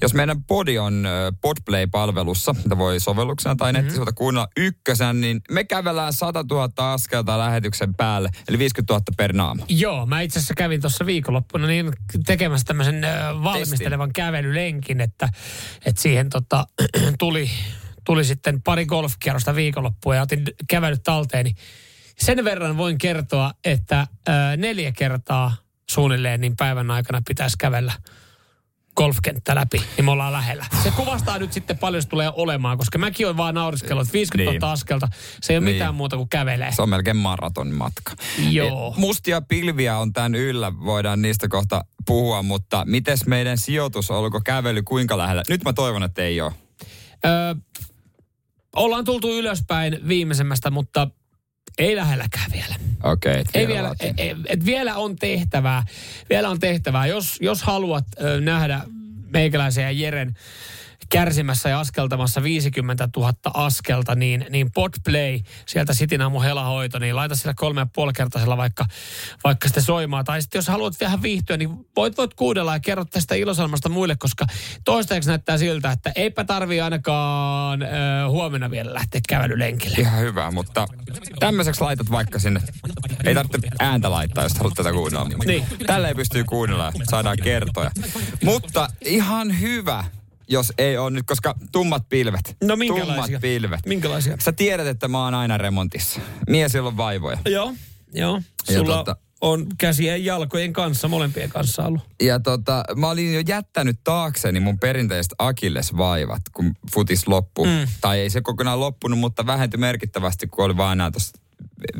jos 0.00 0.14
meidän 0.14 0.44
podi 0.44 0.78
on 0.78 1.08
Podplay-palvelussa, 1.40 2.54
mitä 2.64 2.78
voi 2.78 3.00
sovelluksena 3.00 3.56
tai 3.56 3.72
nettisivuilta 3.72 4.12
kuunnella 4.12 4.48
ykkösen, 4.56 5.20
niin 5.20 5.40
me 5.50 5.64
kävellään 5.64 6.12
100 6.12 6.44
000 6.50 6.92
askelta 6.92 7.38
lähetyksen 7.38 7.94
päälle, 7.94 8.30
eli 8.48 8.58
50 8.58 8.92
000 8.92 9.04
per 9.16 9.32
naama. 9.32 9.64
Joo, 9.68 10.06
mä 10.06 10.20
itse 10.20 10.38
asiassa 10.38 10.54
kävin 10.54 10.80
tuossa 10.80 11.06
viikonloppuna 11.06 11.66
niin 11.66 11.92
tekemässä 12.26 12.64
tämmöisen 12.64 13.06
valmistelevan 13.42 14.12
kävelylenkin, 14.12 15.00
että, 15.00 15.28
että 15.86 16.02
siihen 16.02 16.30
tota, 16.30 16.66
tuli, 17.18 17.50
tuli 18.04 18.24
sitten 18.24 18.62
pari 18.62 18.86
golfkierrosta 18.86 19.54
viikonloppua 19.54 20.16
ja 20.16 20.22
otin 20.22 20.44
kävelyt 20.68 21.02
talteeni. 21.02 21.54
Sen 22.18 22.44
verran 22.44 22.76
voin 22.76 22.98
kertoa, 22.98 23.52
että 23.64 24.06
ö, 24.28 24.32
neljä 24.56 24.92
kertaa 24.92 25.61
suunnilleen 25.92 26.40
niin 26.40 26.56
päivän 26.56 26.90
aikana 26.90 27.22
pitäisi 27.28 27.56
kävellä 27.58 27.92
golfkenttä 28.96 29.54
läpi, 29.54 29.82
niin 29.96 30.04
me 30.04 30.10
ollaan 30.10 30.32
lähellä. 30.32 30.66
Se 30.82 30.90
kuvastaa 30.90 31.38
nyt 31.38 31.52
sitten 31.52 31.78
paljon 31.78 32.02
se 32.02 32.08
tulee 32.08 32.32
olemaan, 32.36 32.78
koska 32.78 32.98
mäkin 32.98 33.26
olen 33.26 33.36
vaan 33.36 33.54
nauriskellut, 33.54 34.02
että 34.02 34.12
50 34.12 34.50
Niin. 34.52 34.60
000 34.60 34.72
askelta, 34.72 35.08
se 35.42 35.52
ei 35.52 35.56
ole 35.58 35.64
Niin. 35.64 35.74
mitään 35.74 35.94
muuta 35.94 36.16
kuin 36.16 36.28
kävelee. 36.28 36.72
Se 36.72 36.82
on 36.82 36.88
melkein 36.88 37.16
maraton 37.16 37.74
matka. 37.74 38.12
Joo. 38.50 38.94
E, 38.96 39.00
Mustia 39.00 39.40
pilviä 39.42 39.98
on 39.98 40.12
tämän 40.12 40.34
yllä, 40.34 40.72
voidaan 40.84 41.22
niistä 41.22 41.48
kohta 41.48 41.84
puhua, 42.06 42.42
mutta 42.42 42.84
mites 42.86 43.26
meidän 43.26 43.58
sijoitus, 43.58 44.10
oliko 44.10 44.40
kävely 44.44 44.82
kuinka 44.82 45.18
lähellä? 45.18 45.42
Nyt 45.48 45.64
mä 45.64 45.72
toivon, 45.72 46.02
että 46.02 46.22
ei 46.22 46.40
ole. 46.40 46.52
Öö, 47.24 47.54
ollaan 48.76 49.04
tultu 49.04 49.38
ylöspäin 49.38 50.08
viimeisemmästä, 50.08 50.70
mutta 50.70 51.08
ei 51.78 51.96
lähelläkään 51.96 52.52
vielä. 52.52 52.74
Okei, 53.02 53.32
okay, 53.32 53.44
Ei 53.54 53.68
vielä, 53.68 53.94
et, 54.00 54.14
et, 54.18 54.36
et 54.46 54.64
vielä 54.64 54.96
on 54.96 55.16
tehtävää. 55.16 55.84
Vielä 56.30 56.48
on 56.48 56.60
tehtävää. 56.60 57.06
Jos, 57.06 57.38
jos 57.40 57.62
haluat 57.62 58.04
ö, 58.20 58.40
nähdä 58.40 58.80
meikäläisen 59.32 59.84
ja 59.84 59.90
Jeren 59.90 60.36
kärsimässä 61.08 61.68
ja 61.68 61.80
askeltamassa 61.80 62.42
50 62.42 63.08
000 63.16 63.32
askelta, 63.54 64.14
niin, 64.14 64.46
niin 64.50 64.72
Podplay, 64.72 65.40
sieltä 65.66 65.94
Sitin 65.94 66.22
aamu 66.22 66.40
helahoito, 66.40 66.98
niin 66.98 67.16
laita 67.16 67.36
sillä 67.36 67.54
kolme 67.56 67.80
ja 67.80 67.86
puoli 67.94 68.12
kertaisella 68.12 68.56
vaikka, 68.56 68.86
vaikka 69.44 69.68
sitten 69.68 69.82
soimaan. 69.82 70.24
Tai 70.24 70.42
sitten 70.42 70.58
jos 70.58 70.68
haluat 70.68 70.94
vähän 71.00 71.22
viihtyä, 71.22 71.56
niin 71.56 71.86
voit, 71.96 72.18
voit 72.18 72.34
kuudella 72.34 72.72
ja 72.72 72.80
kerro 72.80 73.04
tästä 73.04 73.34
ilosalmasta 73.34 73.88
muille, 73.88 74.16
koska 74.16 74.46
toistaiseksi 74.84 75.28
näyttää 75.28 75.58
siltä, 75.58 75.90
että 75.90 76.12
eipä 76.14 76.44
tarvii 76.44 76.80
ainakaan 76.80 77.82
ö, 77.82 77.86
huomenna 78.28 78.70
vielä 78.70 78.94
lähteä 78.94 79.20
kävelylenkille. 79.28 79.96
Ihan 79.98 80.20
hyvä, 80.20 80.50
mutta 80.50 80.86
tämmöiseksi 81.40 81.80
laitat 81.80 82.10
vaikka 82.10 82.38
sinne. 82.38 82.60
Ei 83.24 83.34
tarvitse 83.34 83.68
ääntä 83.78 84.10
laittaa, 84.10 84.44
jos 84.44 84.54
haluat 84.54 84.74
tätä 84.74 84.92
kuunnella. 84.92 85.28
Niin. 85.46 85.66
Tällä 85.86 86.08
ei 86.08 86.14
pystyy 86.14 86.44
kuunnella, 86.44 86.92
saadaan 87.10 87.36
kertoja. 87.42 87.90
Mutta 88.44 88.88
ihan 89.04 89.60
hyvä, 89.60 90.04
jos 90.48 90.72
ei 90.78 90.98
ole 90.98 91.10
nyt, 91.10 91.26
koska 91.26 91.54
tummat 91.72 92.08
pilvet. 92.08 92.56
No 92.64 92.76
minkälaisia? 92.76 93.24
Tummat 93.24 93.40
pilvet. 93.40 93.86
Minkälaisia? 93.86 94.36
Sä 94.40 94.52
tiedät, 94.52 94.86
että 94.86 95.08
mä 95.08 95.24
oon 95.24 95.34
aina 95.34 95.58
remontissa. 95.58 96.20
Mies, 96.48 96.74
jolla 96.74 96.88
on 96.88 96.96
vaivoja. 96.96 97.38
Joo, 97.46 97.74
joo. 98.14 98.40
Ja 98.68 98.78
Sulla 98.78 99.04
tota- 99.08 99.16
on 99.40 99.66
käsien 99.78 100.24
ja 100.24 100.34
jalkojen 100.34 100.72
kanssa, 100.72 101.08
molempien 101.08 101.48
kanssa 101.50 101.86
ollut. 101.86 102.02
Ja 102.22 102.40
tota, 102.40 102.84
mä 102.96 103.10
olin 103.10 103.34
jo 103.34 103.42
jättänyt 103.48 103.98
taakseni 104.04 104.60
mun 104.60 104.78
perinteiset 104.78 105.32
akillesvaivat, 105.38 106.42
kun 106.52 106.74
futis 106.94 107.28
loppui. 107.28 107.66
Mm. 107.66 107.88
Tai 108.00 108.20
ei 108.20 108.30
se 108.30 108.40
kokonaan 108.40 108.80
loppunut, 108.80 109.18
mutta 109.18 109.46
vähentyi 109.46 109.78
merkittävästi, 109.78 110.46
kun 110.46 110.64
oli 110.64 110.76
vaan 110.76 110.92
enää 110.92 111.10
tuossa 111.10 111.38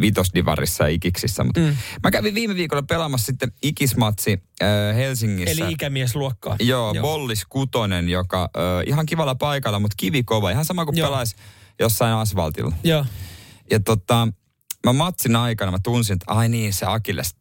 vitosdivarissa 0.01 0.85
ja 0.85 0.91
ikiksissä. 0.91 1.45
Mutta 1.45 1.61
mm. 1.61 1.77
Mä 2.03 2.11
kävin 2.11 2.35
viime 2.35 2.55
viikolla 2.55 2.83
pelaamassa 2.83 3.27
sitten 3.27 3.53
ikismatsi 3.63 4.43
äh, 4.63 4.97
Helsingissä. 4.97 5.65
Eli 5.65 5.73
ikämiesluokkaa. 5.73 6.57
Joo, 6.61 6.93
Joo. 6.95 7.03
Bollis 7.03 7.45
Kutonen, 7.49 8.09
joka 8.09 8.43
äh, 8.43 8.83
ihan 8.87 9.07
kivalla 9.07 9.35
paikalla, 9.35 9.79
mutta 9.79 9.95
kivikova. 9.97 10.51
Ihan 10.51 10.65
sama 10.65 10.85
kuin 10.85 10.97
Joo. 10.97 11.09
pelaisi 11.09 11.37
jossain 11.79 12.15
asfaltilla. 12.15 12.73
Joo. 12.85 13.07
Ja 13.71 13.81
tota, 13.81 14.29
mä 14.87 14.93
matsin 14.93 15.37
aikana 15.37 15.71
mä 15.71 15.79
tunsin, 15.83 16.15
että 16.15 16.33
ai 16.33 16.49
niin, 16.49 16.73
se 16.73 16.87
akilles 16.87 17.35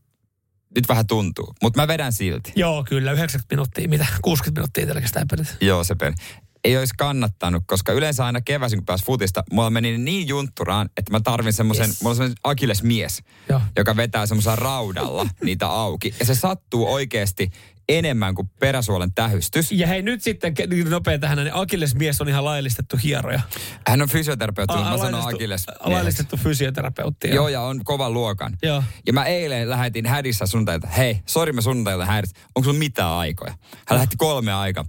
nyt 0.75 0.89
vähän 0.89 1.07
tuntuu. 1.07 1.53
Mutta 1.62 1.81
mä 1.81 1.88
vedän 1.88 2.13
silti. 2.13 2.51
Joo, 2.55 2.84
kyllä. 2.84 3.12
90 3.12 3.55
minuuttia, 3.55 3.89
mitä? 3.89 4.05
60 4.21 4.60
minuuttia 4.60 4.88
pelkästään 4.88 5.27
pelit. 5.27 5.57
Joo, 5.62 5.84
se 5.84 5.95
peli. 5.95 6.13
Ei 6.63 6.78
olisi 6.78 6.93
kannattanut, 6.97 7.63
koska 7.67 7.91
yleensä 7.91 8.26
aina 8.26 8.41
keväisin, 8.41 8.80
kun 8.80 8.86
pääsi 8.86 9.06
futista, 9.06 9.43
mulla 9.52 9.69
meni 9.69 9.97
niin 9.97 10.28
juntturaan, 10.28 10.89
että 10.97 11.12
mä 11.12 11.19
tarvin 11.19 11.54
semmoisen, 11.54 11.88
Yes. 11.88 12.02
mulla 12.02 12.10
on 12.12 12.15
semmoinen 12.15 12.38
akillesmies, 12.43 13.24
Joo. 13.50 13.62
joka 13.78 13.95
vetää 13.95 14.26
semmoisella 14.26 14.56
raudalla 14.56 15.28
niitä 15.45 15.67
auki. 15.67 16.15
Ja 16.19 16.26
se 16.26 16.36
sattuu 16.36 16.93
oikeasti 16.93 17.50
enemmän 17.89 18.36
kuin 18.36 18.50
peräsuolen 18.60 19.13
tähystys. 19.13 19.71
Ja 19.71 19.88
hei, 19.88 20.02
nyt 20.02 20.24
sitten 20.24 20.54
niin 20.69 20.89
nopea 20.89 21.19
tähän, 21.19 21.38
niin 21.38 21.52
Akilles-mies 21.54 22.21
on 22.21 22.30
ihan 22.30 22.45
laillistettu 22.45 22.97
hieroja. 23.04 23.41
Hän 23.88 24.02
on 24.02 24.10
fysioterapeutti, 24.10 24.74
A- 24.74 24.78
mä 24.78 24.84
sanon 24.84 25.00
laillistettu- 25.00 25.36
akilles. 25.36 25.65
Laillistettu 25.80 26.38
fysioterapeutti. 26.38 27.30
Joo, 27.30 27.47
ja 27.47 27.62
on 27.62 27.82
kovan 27.84 28.13
luokan. 28.13 28.58
Joo. 28.63 28.84
Ja 29.08 29.13
mä 29.13 29.26
eilen 29.26 29.69
lähetin 29.69 30.06
hädissä 30.06 30.45
sunnuntailta, 30.45 30.88
hei, 30.88 31.21
sori 31.26 31.52
mä 31.54 31.62
sunnuntailta 31.62 32.06
hädissä, 32.06 32.36
onko 32.56 32.63
sulla 32.63 32.80
mitään 32.80 33.12
aikoja? 33.12 33.54
Hän 33.88 33.95
lähetti 33.97 34.15
kolme 34.17 34.54
aikaa. 34.54 34.86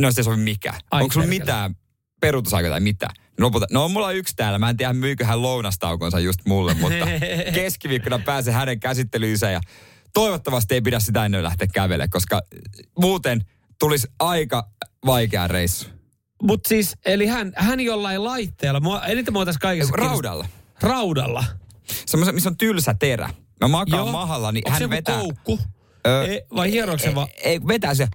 No 0.00 0.12
se 0.12 0.22
sovi 0.22 0.36
mikään. 0.36 0.80
Ai 0.90 1.02
onko 1.02 1.12
sulla 1.12 1.26
mitään 1.26 1.74
peruutusaikoja 2.20 2.70
tai 2.70 2.80
mitään? 2.80 3.14
Lopulta, 3.40 3.66
no 3.70 3.84
on 3.84 3.90
mulla 3.90 4.12
yksi 4.12 4.36
täällä, 4.36 4.58
mä 4.58 4.70
en 4.70 4.76
tiedä 4.76 4.92
myykö 4.92 5.24
hän 5.26 5.42
lounastaukonsa 5.42 6.20
just 6.20 6.40
mulle, 6.46 6.74
mutta 6.74 7.06
keskiviikkona 7.54 8.18
pääsen 8.18 8.54
hänen 8.54 8.80
käsittelyynsä 8.80 9.50
ja 9.50 9.60
toivottavasti 10.14 10.74
ei 10.74 10.80
pidä 10.80 11.00
sitä 11.00 11.24
ennen 11.24 11.42
lähteä 11.42 11.68
kävele, 11.74 12.08
koska 12.08 12.42
muuten 12.98 13.44
tulisi 13.78 14.08
aika 14.18 14.68
vaikea 15.06 15.48
reissu. 15.48 15.88
Mutta 16.42 16.68
siis, 16.68 16.96
eli 17.06 17.26
hän, 17.26 17.52
hän 17.56 17.80
jollain 17.80 18.24
laitteella, 18.24 18.80
mua, 18.80 19.02
eniten 19.06 19.34
mua 19.34 19.44
tässä 19.44 19.58
kaikessa... 19.58 19.92
Raudalla. 19.96 20.44
kiinnostaa- 20.44 20.88
Raudalla. 20.90 21.44
Semmoisen, 22.06 22.34
missä 22.34 22.48
on 22.48 22.56
tylsä 22.56 22.94
terä. 22.98 23.30
Mä 23.60 23.68
makaan 23.68 24.02
Joo. 24.04 24.12
mahalla, 24.12 24.52
niin 24.52 24.62
Onko 24.66 24.78
se 24.78 24.84
hän 24.84 24.90
joku 24.90 24.90
vetää... 24.96 25.18
koukku? 25.18 25.58
Ö, 26.06 26.24
Ei, 26.24 26.42
vai 26.56 26.70
hieroiko 26.70 27.02
se 27.02 27.14
vaan? 27.14 27.28
Ei, 27.36 27.40
ei, 27.52 27.60
vetää 27.66 27.94
se 27.94 28.08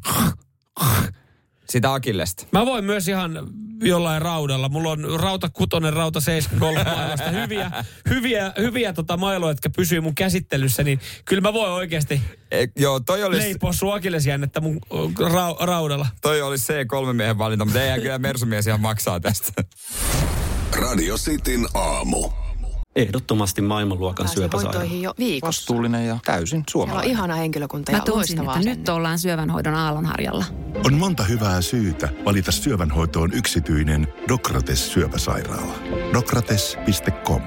sitä 1.70 1.94
akillesta. 1.94 2.46
Mä 2.52 2.66
voin 2.66 2.86
myös 2.86 3.08
ihan 3.08 3.48
jollain 3.84 4.22
raudalla. 4.22 4.70
Mulla 4.70 4.90
on 4.92 5.20
rauta 5.20 5.50
kutonen, 5.50 5.94
rauta 5.94 6.22
73 6.22 6.84
mailasta. 6.96 7.30
Hyviä, 7.32 7.72
hyviä, 8.10 8.54
hyviä 8.58 8.94
tota 8.94 9.18
mailoja, 9.18 9.52
jotka 9.52 9.70
pysyy 9.70 10.02
mun 10.02 10.16
käsittelyssä, 10.16 10.84
niin 10.84 11.00
kyllä 11.26 11.42
mä 11.42 11.54
voin 11.54 11.72
oikeasti 11.72 12.22
E, 12.52 12.66
joo, 12.76 13.00
toi 13.00 13.24
olisi, 13.24 13.44
leipoa 13.48 13.74
sun 13.74 13.94
akillesjännettä 13.96 14.62
mun 14.62 14.80
ra- 15.20 15.66
raudalla. 15.66 16.08
toi 16.22 16.42
olisi 16.42 16.74
C3 16.74 17.14
miehen 17.14 17.38
valinta, 17.38 17.66
mutta 17.66 17.84
ei 17.84 18.02
kyllä 18.02 18.18
Mersumies 18.18 18.68
ihan 18.68 18.82
maksaa 18.82 19.20
tästä. 19.20 19.64
Radio 20.80 21.16
Cityn 21.18 21.66
aamu. 21.74 22.45
Ehdottomasti 22.96 23.62
maailmanluokan 23.62 24.24
Pääsin 24.26 24.36
syöpäsairaala. 24.42 24.94
jo 24.94 25.14
viikossa. 25.20 25.48
Vastuullinen 25.62 26.08
ja 26.08 26.20
täysin 26.26 26.48
Siellä 26.50 26.60
on 26.62 26.72
suomalainen. 26.72 27.12
ihana 27.12 27.36
henkilökunta 27.36 27.92
ja 27.92 27.98
Mä 27.98 28.04
tunsin, 28.04 28.40
että 28.40 28.60
nyt 28.60 28.90
ollaan 28.90 29.20
syövänhoidon 29.20 29.76
aallonharjalla. 29.76 30.46
On 30.86 30.94
monta 30.94 31.24
hyvää 31.24 31.62
syytä 31.62 32.10
valita 32.26 32.52
syövänhoitoon 32.52 33.34
yksityinen 33.34 34.08
Dokrates 34.30 34.94
syöpäsairaala. 34.94 35.74
Dokrates.com 36.14 37.42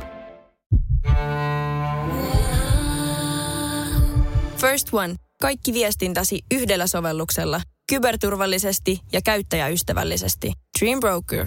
First 4.57 4.89
One. 4.93 5.15
Kaikki 5.41 5.73
viestintäsi 5.73 6.41
yhdellä 6.55 6.87
sovelluksella. 6.87 7.61
Kyberturvallisesti 7.89 9.01
ja 9.13 9.21
käyttäjäystävällisesti. 9.25 10.53
Dream 10.81 11.01
Broker. 11.01 11.47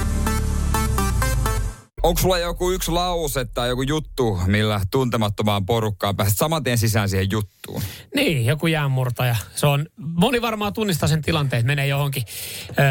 Onko 2.03 2.21
sulla 2.21 2.37
joku 2.37 2.71
yksi 2.71 2.91
lause 2.91 3.45
tai 3.45 3.69
joku 3.69 3.81
juttu, 3.81 4.39
millä 4.45 4.81
tuntemattomaan 4.91 5.65
porukkaan 5.65 6.15
pääset 6.15 6.37
saman 6.37 6.63
tien 6.63 6.77
sisään 6.77 7.09
siihen 7.09 7.31
juttuun? 7.31 7.81
Niin, 8.15 8.45
joku 8.45 8.67
jäänmurtaja. 8.67 9.35
Se 9.55 9.67
on, 9.67 9.85
moni 9.97 10.41
varmaan 10.41 10.73
tunnistaa 10.73 11.09
sen 11.09 11.21
tilanteen, 11.21 11.59
että 11.59 11.67
menee 11.67 11.87
johonkin, 11.87 12.23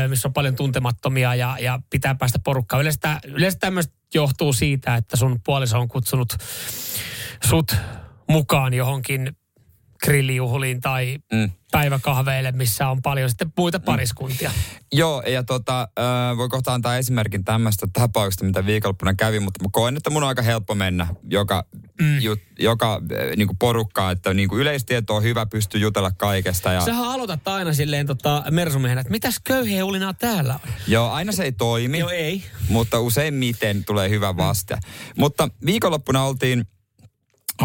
missä 0.09 0.29
on 0.29 0.33
paljon 0.33 0.57
tuntemattomia 0.57 1.35
ja, 1.35 1.57
ja 1.61 1.81
pitää 1.91 2.15
päästä 2.15 2.39
porukkaan. 2.39 2.83
Yleensä, 2.83 3.21
yleensä 3.25 3.59
tämmöistä 3.59 3.95
johtuu 4.15 4.53
siitä, 4.53 4.97
että 4.97 5.17
sun 5.17 5.41
puoliso 5.45 5.79
on 5.79 5.89
kutsunut 5.89 6.37
sut 7.49 7.77
mukaan 8.29 8.75
johonkin 8.75 9.37
grillijuhliin 10.05 10.81
tai 10.81 11.19
Mm. 11.33 11.51
päiväkahveille, 11.73 12.53
missä 12.53 12.89
on 12.89 13.03
paljon 13.03 13.29
sitten 13.31 13.53
muita 13.57 13.81
pariskuntia. 13.81 14.51
Joo, 14.93 15.23
ja 15.27 15.43
tota, 15.43 15.81
äh, 15.99 16.37
voi 16.37 16.49
kohta 16.49 16.75
antaa 16.75 16.97
esimerkin 16.97 17.45
tämmöistä 17.45 17.87
tapauksesta, 17.93 18.45
mitä 18.45 18.67
viikonloppuna 18.67 19.15
kävi, 19.15 19.41
mutta 19.41 19.65
mä 19.65 19.69
koen, 19.73 19.97
että 19.97 20.11
mun 20.11 20.23
on 20.23 20.29
aika 20.29 20.43
helppo 20.43 20.75
mennä 20.75 21.07
joka, 21.31 21.65
mm. 22.01 22.21
jut, 22.21 22.39
joka 22.59 22.95
äh, 22.95 23.37
niinku 23.37 23.57
porukkaa, 23.59 24.11
että 24.11 24.35
niinku 24.35 24.59
yleistieto 24.59 25.17
on 25.17 25.23
hyvä, 25.23 25.47
pystyy 25.47 25.81
jutella 25.81 26.11
kaikesta. 26.11 26.73
Ja, 26.73 26.81
Sähän 26.81 27.05
aloitat 27.05 27.49
aina 27.49 27.73
silleen 27.73 28.07
tota, 28.07 28.45
mersumiehenä, 28.51 29.01
että 29.01 29.11
mitäs 29.11 29.41
köyhiä 29.45 29.85
ulinaa 29.85 30.15
täällä 30.15 30.55
on? 30.55 30.61
joo, 30.87 31.11
aina 31.11 31.33
se 31.33 31.43
ei 31.43 31.53
toimi. 31.53 31.99
Joo, 31.99 32.11
ei. 32.11 32.45
mutta 32.69 33.01
useimmiten 33.01 33.85
tulee 33.85 34.09
hyvä 34.11 34.37
vaste. 34.37 34.79
Mutta 35.17 35.49
viikonloppuna 35.67 36.25
oltiin 36.25 36.65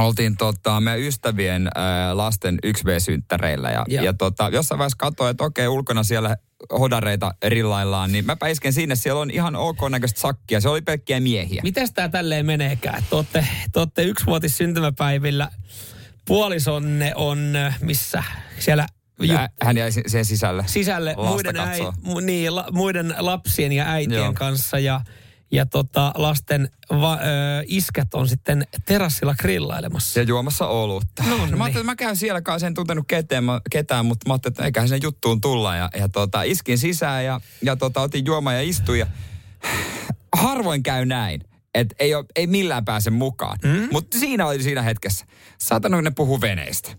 oltiin 0.03 0.37
tota, 0.37 0.81
meidän 0.81 1.01
ystävien 1.01 1.67
ää, 1.75 2.17
lasten 2.17 2.59
1V-synttäreillä 2.65 3.71
ja, 3.71 3.85
Joo. 3.87 4.05
ja 4.05 4.13
tota, 4.13 4.49
jossain 4.53 4.79
vaiheessa 4.79 4.97
katsoin, 4.97 5.31
että 5.31 5.43
okei, 5.43 5.67
ulkona 5.67 6.03
siellä 6.03 6.37
hodareita 6.79 7.33
rillaillaan, 7.47 8.11
niin 8.11 8.25
mä 8.25 8.37
isken 8.49 8.73
sinne, 8.73 8.95
siellä 8.95 9.21
on 9.21 9.31
ihan 9.31 9.55
ok 9.55 9.77
näköistä 9.89 10.19
sakkia, 10.19 10.61
se 10.61 10.69
oli 10.69 10.81
pelkkiä 10.81 11.19
miehiä. 11.19 11.61
Mites 11.63 11.91
tää 11.93 12.09
tälleen 12.09 12.45
meneekään? 12.45 13.03
Te 13.09 13.15
ootte, 13.15 13.47
te 13.71 13.79
ootte 13.79 14.03
yksivuotis 14.03 14.57
syntymäpäivillä. 14.57 15.49
Puolisonne 16.25 17.11
on 17.15 17.53
missä? 17.81 18.23
Siellä 18.59 18.87
ju- 19.21 19.37
Hän 19.63 19.77
jäi 19.77 19.91
siihen 19.91 20.25
sisälle. 20.25 20.63
sisälle 20.67 21.13
Lasta 21.17 21.31
muiden, 21.31 21.57
äi, 21.57 21.79
mu, 22.01 22.19
niin, 22.19 22.55
la, 22.55 22.65
muiden 22.71 23.15
lapsien 23.17 23.71
ja 23.71 23.91
äitien 23.91 24.23
Joo. 24.23 24.33
kanssa 24.33 24.79
ja, 24.79 25.01
ja 25.55 25.65
tota, 25.65 26.11
lasten 26.15 26.69
va, 26.89 27.13
ö, 27.13 27.17
iskät 27.67 28.13
on 28.13 28.27
sitten 28.27 28.67
terassilla 28.85 29.35
grillailemassa. 29.39 30.19
Ja 30.19 30.23
juomassa 30.23 30.67
olutta. 30.67 31.23
No 31.23 31.29
No, 31.29 31.37
mä 31.37 31.45
niin. 31.45 31.53
ajattelin, 31.61 31.67
että 31.69 31.83
mä 31.83 31.95
käyn 31.95 32.15
siellä 32.17 32.41
kanssa, 32.41 32.67
en 32.67 32.73
tuntenut 32.73 33.05
ketään, 33.07 33.43
mä, 33.43 33.61
ketään 33.71 34.05
mutta 34.05 34.29
mä 34.29 34.33
ajattelin, 34.33 34.53
että 34.53 34.65
eiköhän 34.65 34.89
sen 34.89 34.99
juttuun 35.03 35.41
tulla. 35.41 35.75
Ja, 35.75 35.89
ja 35.97 36.09
tota, 36.09 36.43
iskin 36.43 36.77
sisään 36.77 37.25
ja, 37.25 37.41
ja 37.61 37.75
tota, 37.75 38.01
otin 38.01 38.25
juomaa 38.25 38.53
ja 38.53 38.61
istuin. 38.61 38.99
Ja 38.99 39.07
harvoin 40.37 40.83
käy 40.83 41.05
näin. 41.05 41.41
Että 41.73 41.95
ei, 41.99 42.15
oo- 42.15 42.25
ei 42.35 42.47
millään 42.47 42.85
pääse 42.85 43.09
mukaan. 43.09 43.57
Mm? 43.63 43.87
Mutta 43.91 44.19
siinä 44.19 44.47
oli 44.47 44.63
siinä 44.63 44.81
hetkessä. 44.81 45.25
Saatana, 45.57 45.97
kun 45.97 46.03
ne 46.03 46.11
puhuu 46.11 46.41
veneistä. 46.41 46.91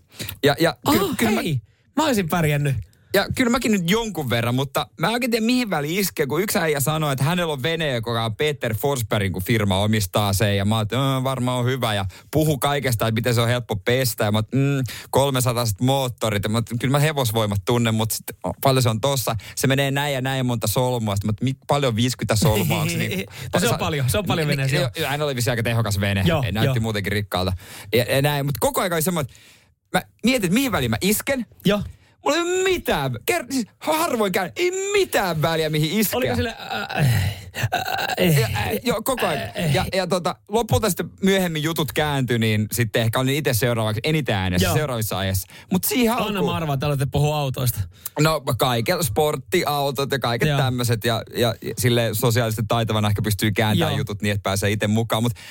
Ja, 0.43 0.55
ja, 0.59 0.77
ky- 0.91 0.99
Oh, 0.99 1.17
kyllä 1.17 1.31
mä, 1.31 1.41
hei, 1.41 1.61
mä 1.95 2.05
olisin 2.05 2.29
pärjännyt. 2.29 2.75
Ja 3.13 3.25
kyllä 3.35 3.51
mäkin 3.51 3.71
nyt 3.71 3.91
jonkun 3.91 4.29
verran, 4.29 4.55
mutta 4.55 4.87
mä 4.99 5.07
en 5.07 5.13
oikein 5.13 5.31
tiedä 5.31 5.45
mihin 5.45 5.69
väliin 5.69 5.99
iskee, 5.99 6.27
kun 6.27 6.41
yksi 6.41 6.59
äijä 6.59 6.79
sanoi, 6.79 7.11
että 7.13 7.23
hänellä 7.23 7.53
on 7.53 7.63
vene, 7.63 7.91
joka 7.93 8.25
on 8.25 8.35
Peter 8.35 8.75
Forsbergin, 8.75 9.33
kun 9.33 9.43
firma 9.43 9.77
omistaa 9.77 10.33
sen. 10.33 10.57
Ja 10.57 10.65
mä 10.65 10.77
ajattelin, 10.77 11.03
että 11.03 11.23
varmaan 11.23 11.59
on 11.59 11.65
hyvä 11.65 11.93
ja 11.93 12.05
puhu 12.31 12.57
kaikesta, 12.57 13.07
että 13.07 13.15
miten 13.19 13.35
se 13.35 13.41
on 13.41 13.47
helppo 13.47 13.75
pestä. 13.75 14.23
Ja 14.23 14.31
mä 14.31 14.37
oot, 14.37 14.51
mm, 14.53 14.83
300 15.09 15.65
moottorit. 15.81 16.43
Ja 16.43 16.49
mä, 16.49 16.61
kyllä 16.79 16.91
mä 16.91 16.99
hevosvoimat 16.99 17.61
tunnen, 17.65 17.95
mutta 17.95 18.15
sit, 18.15 18.25
paljon 18.63 18.83
se 18.83 18.89
on 18.89 19.01
tossa. 19.01 19.35
Se 19.55 19.67
menee 19.67 19.91
näin 19.91 20.13
ja 20.13 20.21
näin 20.21 20.45
monta 20.45 20.67
solmua. 20.67 21.15
Sitten 21.15 21.27
mä 21.27 21.33
oot, 21.49 21.55
"Mik- 21.55 21.65
paljon 21.67 21.95
50 21.95 22.35
solmua. 22.35 22.85
niin, 22.85 23.25
No 23.53 23.59
se 23.59 23.67
on 23.69 23.77
paljon, 23.79 24.09
se 24.09 24.17
on 24.17 24.25
paljon 24.25 24.47
Niin, 24.47 24.73
joo. 24.73 24.89
Hän 25.07 25.21
oli 25.21 25.35
vissi 25.35 25.49
aika 25.49 25.63
tehokas 25.63 25.99
vene. 25.99 26.23
Joo, 26.25 26.41
näytti 26.41 26.77
joo. 26.77 26.81
muutenkin 26.81 27.11
rikkaalta. 27.11 27.53
Ja, 27.93 28.03
ja 28.03 28.21
näin, 28.21 28.45
mutta 28.45 28.57
koko 28.59 28.81
ajan 28.81 28.93
oli 28.93 29.01
semmoinen, 29.01 29.31
että 29.31 29.97
mä 29.97 30.01
mietin, 30.23 30.47
että 30.47 30.53
mihin 30.53 30.71
väliin 30.71 30.91
mä 30.91 30.97
isken. 31.01 31.45
Joo. 31.65 31.81
Mulla 32.25 32.37
ei 32.37 32.41
ole 32.41 32.63
mitään, 32.63 33.11
ker- 33.31 33.45
siis 33.49 33.65
harvoin 33.77 34.31
käy, 34.31 34.51
ei 34.55 34.71
mitään 34.93 35.41
väliä 35.41 35.69
mihin 35.69 35.99
iskeä. 35.99 36.17
Oliko 36.17 36.35
sille... 36.35 36.55
Äh, 36.59 36.97
äh, 36.97 38.39
ja, 38.39 38.47
äh, 38.55 38.69
joo, 38.83 39.01
koko 39.01 39.27
ajan. 39.27 39.73
Ja, 39.73 39.85
ja 39.93 40.07
tota, 40.07 40.35
lopulta 40.47 40.89
sitten 40.89 41.09
myöhemmin 41.23 41.63
jutut 41.63 41.91
kääntyi, 41.93 42.39
niin 42.39 42.67
sitten 42.71 43.01
ehkä 43.01 43.19
olin 43.19 43.35
itse 43.35 43.53
seuraavaksi 43.53 44.01
eniten 44.03 44.35
äänessä 44.35 44.67
Joo. 44.67 44.75
seuraavissa 44.75 45.17
ajassa. 45.17 45.47
Mutta 45.71 45.87
siihen 45.87 46.13
Anna 46.13 46.25
alkuun, 46.25 46.45
mä 46.45 46.55
arvaan, 46.55 46.73
että 46.73 46.85
aloitte 46.85 47.07
puhua 47.11 47.37
autoista. 47.37 47.79
no 48.19 48.41
kaiken 48.57 49.03
sporttiautot 49.03 50.11
ja 50.11 50.19
kaiket 50.19 50.57
tämmöiset 50.57 51.05
ja, 51.05 51.23
ja 51.35 51.55
sille 51.77 52.09
sosiaalisesti 52.13 52.63
taitavana 52.67 53.07
ehkä 53.07 53.21
pystyy 53.21 53.51
kääntämään 53.51 53.93
Joo. 53.93 53.97
jutut 53.97 54.21
niin, 54.21 54.31
että 54.31 54.43
pääsee 54.43 54.71
itse 54.71 54.87
mukaan. 54.87 55.23
Mutta 55.23 55.41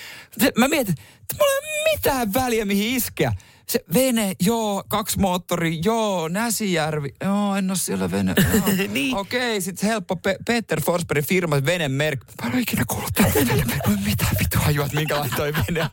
mä 0.58 0.68
mietin, 0.68 0.92
että 0.92 1.34
mulla 1.38 1.52
ei 1.52 1.58
ole 1.58 1.92
mitään 1.96 2.34
väliä 2.34 2.64
mihin 2.64 2.96
iskeä. 2.96 3.32
Se 3.70 3.84
vene, 3.94 4.32
joo, 4.42 4.84
kaksi 4.88 5.18
moottori, 5.18 5.78
joo, 5.84 6.28
Näsijärvi, 6.28 7.08
joo, 7.24 7.56
en 7.56 7.70
ole 7.70 7.78
siellä 7.78 8.10
vene. 8.10 8.34
Niin. 8.92 9.16
Okei, 9.16 9.60
sitten 9.60 9.88
helppo 9.88 10.16
Pe- 10.16 10.36
Peter 10.46 10.80
Forsbergin 10.80 11.24
firma, 11.28 11.56
venemerk. 11.66 12.20
Mä 12.42 12.48
en 12.48 12.54
ole 12.54 12.60
ikinä 12.62 12.84
kuullut 12.88 13.10
tätä. 13.14 13.44
Mä 13.44 13.72
en 13.74 13.80
ole 13.88 13.98
mitään 14.04 14.36
vittua 14.38 14.60
hajua, 14.60 14.84
että 14.84 14.96
minkälainen 14.96 15.36
toi 15.36 15.52
vene. 15.52 15.90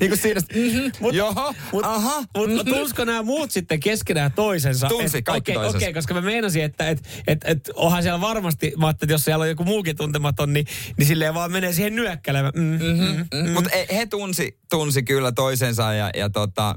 niin 0.00 0.10
kuin 0.10 0.18
siinä, 0.18 0.40
mm-hmm, 0.54 0.92
Mut- 1.00 1.14
joo, 1.14 1.54
Mut, 1.72 1.84
aha. 1.84 2.24
Mutta 2.36 2.64
mhm. 2.64 2.74
tunsko 2.74 3.04
nämä 3.04 3.22
muut 3.22 3.50
sitten 3.50 3.80
keskenään 3.80 4.32
toisensa? 4.32 4.88
Tunsi, 4.88 5.18
Et- 5.18 5.24
kaikki 5.24 5.52
okei, 5.52 5.54
toisensa. 5.54 5.76
Okei, 5.76 5.94
koska 5.94 6.14
mä 6.14 6.20
meinasin, 6.20 6.62
että 6.62 6.88
et, 6.88 7.08
et, 7.26 7.38
et, 7.44 7.70
onhan 7.74 8.02
siellä 8.02 8.20
varmasti, 8.20 8.72
mä 8.78 8.90
että 8.90 9.06
jos 9.08 9.24
siellä 9.24 9.42
on 9.42 9.48
joku 9.48 9.64
muukin 9.64 9.96
tuntematon, 9.96 10.52
niin, 10.52 10.66
niin 10.98 11.06
silleen 11.06 11.34
vaan 11.34 11.52
menee 11.52 11.72
siihen 11.72 11.96
nyökkälemään. 11.96 12.52
Mm, 12.56 12.62
mm, 12.62 13.44
Mm. 13.44 13.50
Mutta 13.50 13.70
he 13.92 14.06
tunsi, 14.06 14.58
tunsi 14.70 15.02
kyllä 15.02 15.32
toisensa 15.32 15.92
ja, 15.94 16.10
ja, 16.16 16.30
tota, 16.30 16.69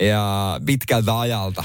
ja 0.00 0.60
pitkältä 0.66 1.20
ajalta. 1.20 1.64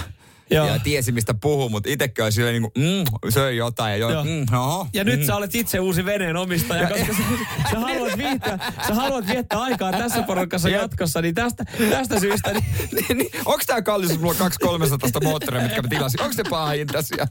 Joo. 0.49 0.67
Ja 0.67 0.79
tiesi, 0.79 1.11
mistä 1.11 1.33
puhuu, 1.33 1.69
mutta 1.69 1.89
itsekin 1.89 2.23
oli 2.23 2.31
silleen 2.31 2.61
niin 2.61 2.71
kuin, 2.71 2.85
mm, 3.23 3.31
söi 3.31 3.57
jotain 3.57 3.91
ja 3.91 3.97
Joo. 3.97 4.11
jo, 4.11 4.23
mm, 4.23 4.57
oho, 4.57 4.87
Ja 4.93 5.03
mm. 5.03 5.09
nyt 5.09 5.25
sä 5.25 5.35
olet 5.35 5.55
itse 5.55 5.79
uusi 5.79 6.05
veneen 6.05 6.37
omistaja, 6.37 6.89
koska 6.89 7.13
sä, 7.13 7.21
sä, 7.71 7.79
haluat 7.79 8.17
viettää, 8.17 8.73
sä 8.87 8.93
haluat 8.93 9.27
viettää 9.27 9.61
aikaa 9.61 9.91
tässä 9.91 10.21
porukassa 10.21 10.69
jatkossa, 10.69 11.21
niin 11.21 11.35
tästä, 11.35 11.65
tästä 11.89 12.19
syystä... 12.19 12.51
Niin, 12.55 13.05
niin, 13.07 13.17
niin, 13.17 13.29
onko 13.45 13.61
tämä 13.67 13.81
kallis, 13.81 14.19
mulla 14.19 14.31
on 14.31 14.37
kaksi 14.37 14.59
300 14.59 15.21
moottoria, 15.23 15.61
mitkä 15.61 15.81
mä 15.81 15.87
tilasin? 15.87 16.21
Onko 16.21 16.33
se 16.33 16.43
paha 16.49 16.69
hintaisia? 16.69 17.27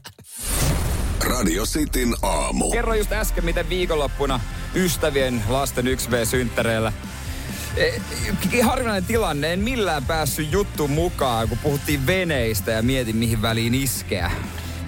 Radio 1.23 1.65
Cityn 1.65 2.15
aamu. 2.21 2.71
Kerro 2.71 2.93
just 2.93 3.11
äsken, 3.11 3.45
miten 3.45 3.69
viikonloppuna 3.69 4.39
ystävien 4.75 5.43
lasten 5.49 5.85
1V-synttäreillä 5.85 6.87
Eh, 6.87 7.14
harvinainen 8.63 9.05
tilanne. 9.05 9.53
En 9.53 9.59
millään 9.59 10.05
päässyt 10.05 10.51
juttuun 10.51 10.91
mukaan, 10.91 11.49
kun 11.49 11.57
puhuttiin 11.57 12.07
veneistä 12.07 12.71
ja 12.71 12.81
mietin, 12.81 13.15
mihin 13.15 13.41
väliin 13.41 13.73
iskeä 13.73 14.31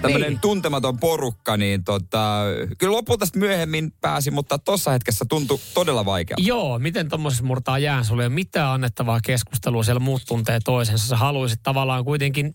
tämmöinen 0.02 0.28
niin. 0.28 0.40
tuntematon 0.40 0.98
porukka, 0.98 1.56
niin 1.56 1.84
tota, 1.84 2.42
kyllä 2.78 2.92
lopulta 2.92 3.26
myöhemmin 3.36 3.92
pääsi, 4.00 4.30
mutta 4.30 4.58
tuossa 4.58 4.90
hetkessä 4.90 5.24
tuntui 5.28 5.58
todella 5.74 6.04
vaikealta. 6.04 6.42
Joo, 6.42 6.78
miten 6.78 7.08
tuommoisessa 7.08 7.44
murtaa 7.44 7.78
jään? 7.78 8.04
Sulla 8.04 8.22
ei 8.22 8.26
ole 8.26 8.34
mitään 8.34 8.68
annettavaa 8.68 9.20
keskustelua, 9.20 9.82
siellä 9.82 10.00
muut 10.00 10.22
tuntee 10.28 10.58
toisensa. 10.64 11.06
Sä 11.06 11.16
haluaisit 11.16 11.60
tavallaan 11.62 12.04
kuitenkin, 12.04 12.54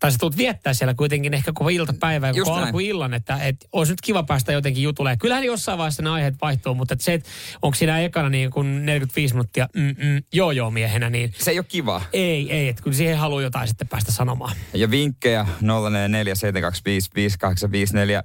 tai 0.00 0.12
sä 0.12 0.18
tulet 0.20 0.36
viettää 0.36 0.74
siellä 0.74 0.94
kuitenkin 0.94 1.34
ehkä 1.34 1.52
koko 1.52 1.68
iltapäivää, 1.68 2.32
koko 2.32 2.52
alkuillan, 2.52 3.14
että 3.14 3.36
et, 3.36 3.56
olisi 3.72 3.92
nyt 3.92 4.00
kiva 4.00 4.22
päästä 4.22 4.52
jotenkin 4.52 4.82
jutulle. 4.82 5.10
Ja 5.10 5.16
kyllähän 5.16 5.44
jossain 5.44 5.78
vaiheessa 5.78 6.02
ne 6.02 6.10
aiheet 6.10 6.34
vaihtuu, 6.42 6.74
mutta 6.74 6.94
et 6.94 7.00
se, 7.00 7.14
että 7.14 7.28
onko 7.62 7.74
siinä 7.74 8.00
ekana 8.00 8.28
niin 8.28 8.50
kuin 8.50 8.86
45 8.86 9.34
minuuttia 9.34 9.68
mm, 9.74 9.82
mm, 9.82 10.22
joo 10.32 10.50
joo 10.50 10.70
miehenä, 10.70 11.10
niin... 11.10 11.32
Se 11.38 11.50
ei 11.50 11.58
ole 11.58 11.66
kiva. 11.68 12.02
Ei, 12.12 12.52
ei, 12.52 12.68
että 12.68 12.82
kyllä 12.82 12.96
siihen 12.96 13.18
haluaa 13.18 13.42
jotain 13.42 13.68
sitten 13.68 13.88
päästä 13.88 14.12
sanomaan. 14.12 14.56
Ja 14.74 14.90
vinkkejä 14.90 15.46
044 15.60 16.34
020355854, 16.34 16.75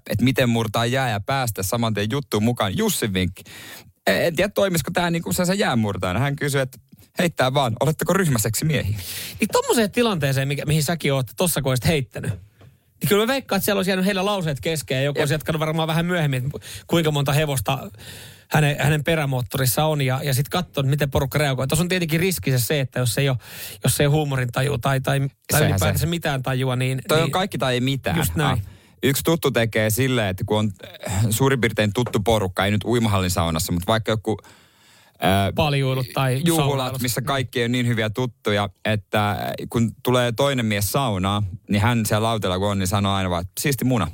että 0.10 0.24
miten 0.24 0.50
murtaa 0.50 0.86
jää 0.86 1.10
ja 1.10 1.20
päästä 1.20 1.64
saman 1.64 1.94
tien 1.94 2.08
juttuun 2.12 2.44
mukaan. 2.44 2.78
Jussi 2.78 3.14
vinkki. 3.14 3.44
En 4.08 4.36
tiedä, 4.36 4.52
toimisiko 4.56 4.92
tämä 4.94 5.10
niin 5.10 5.24
kuin 5.24 5.34
se 5.34 5.54
jäänmurtajana. 5.54 6.20
Hän 6.20 6.36
kysyi, 6.36 6.62
että 6.62 6.78
heittää 7.20 7.54
vaan, 7.54 7.74
oletteko 7.80 8.14
ryhmäseksi 8.14 8.66
miehiä? 8.66 8.98
Niin 9.40 9.48
tommoseen 9.52 9.92
tilanteeseen, 9.92 10.48
mikä, 10.48 10.66
mihin 10.66 10.84
säkin 10.84 11.14
oot 11.14 11.28
tossa 11.38 11.62
kun 11.62 11.76
heittänyt. 11.88 12.32
Niin 12.32 13.10
kyllä 13.10 13.24
mä 13.24 13.34
veikkaan, 13.34 13.58
että 13.58 13.66
siellä 13.66 13.80
olisi 13.80 13.92
jäänyt 13.92 14.06
heillä 14.06 14.26
lauseet 14.26 14.60
kesken 14.60 14.98
ja 14.98 15.04
joku 15.04 15.20
olisi 15.20 15.34
jatkanut 15.34 15.60
varmaan 15.60 15.88
vähän 15.88 16.06
myöhemmin, 16.06 16.52
kuinka 16.88 17.12
monta 17.12 17.34
hevosta 17.34 17.92
hänen, 18.52 18.76
hänen 18.80 19.04
perämoottorissa 19.04 19.86
on 19.86 20.02
ja, 20.02 20.20
ja 20.24 20.34
sitten 20.34 20.52
katsoa, 20.52 20.84
miten 20.84 21.12
porukka 21.12 21.38
reagoi. 21.38 21.68
Tuossa 21.68 21.84
on 21.84 21.90
tietenkin 21.90 22.20
riski 22.20 22.60
se, 22.60 22.80
että 22.80 23.00
jos 23.00 23.18
ei 23.18 23.30
ole, 23.30 23.38
jos 23.84 24.00
ei 24.00 24.06
ole 24.08 24.16
huumorin 24.16 24.52
taju 24.52 24.78
tai, 24.78 25.02
tai, 25.02 25.28
tai 25.52 25.62
ylipäätänsä 25.62 26.02
se. 26.02 26.06
mitään 26.06 26.44
tajua, 26.44 26.76
niin... 26.76 27.02
Toi 27.08 27.18
niin, 27.18 27.24
on 27.24 27.32
kaikki 27.32 27.58
tai 27.58 27.74
ei 27.74 27.82
mitään. 27.82 28.18
Just 28.18 28.36
näin. 28.36 28.60
Ah 28.60 28.82
yksi 29.04 29.24
tuttu 29.24 29.52
tekee 29.52 29.90
silleen, 29.90 30.28
että 30.28 30.44
kun 30.48 30.58
on 30.58 30.72
äh, 31.10 31.26
suurin 31.30 31.62
piirtein 31.62 31.94
tuttu 31.94 32.20
porukka, 32.20 32.66
ei 32.66 32.72
nyt 32.72 32.84
uimahallin 32.84 33.32
saunassa, 33.32 33.72
mutta 33.72 33.88
vaikka 33.88 34.12
joku 34.12 34.38
äh, 34.44 35.54
Paljuudut 35.56 36.08
tai 36.14 36.42
juhlat, 36.46 37.02
missä 37.02 37.22
kaikki 37.22 37.64
on 37.64 37.72
niin 37.72 37.88
hyviä 37.88 38.10
tuttuja, 38.10 38.70
että 38.86 39.54
kun 39.70 39.92
tulee 40.04 40.32
toinen 40.32 40.66
mies 40.66 40.92
saunaa, 40.92 41.44
niin 41.70 41.82
hän 41.82 42.06
siellä 42.06 42.28
lautella 42.28 42.60
kun 42.60 42.68
on, 42.68 42.80
niin 42.80 42.88
sanoo 42.88 43.14
aina 43.14 43.30
vaan, 43.30 43.42
että 43.42 43.62
siisti 43.62 43.86
muna. 43.86 44.08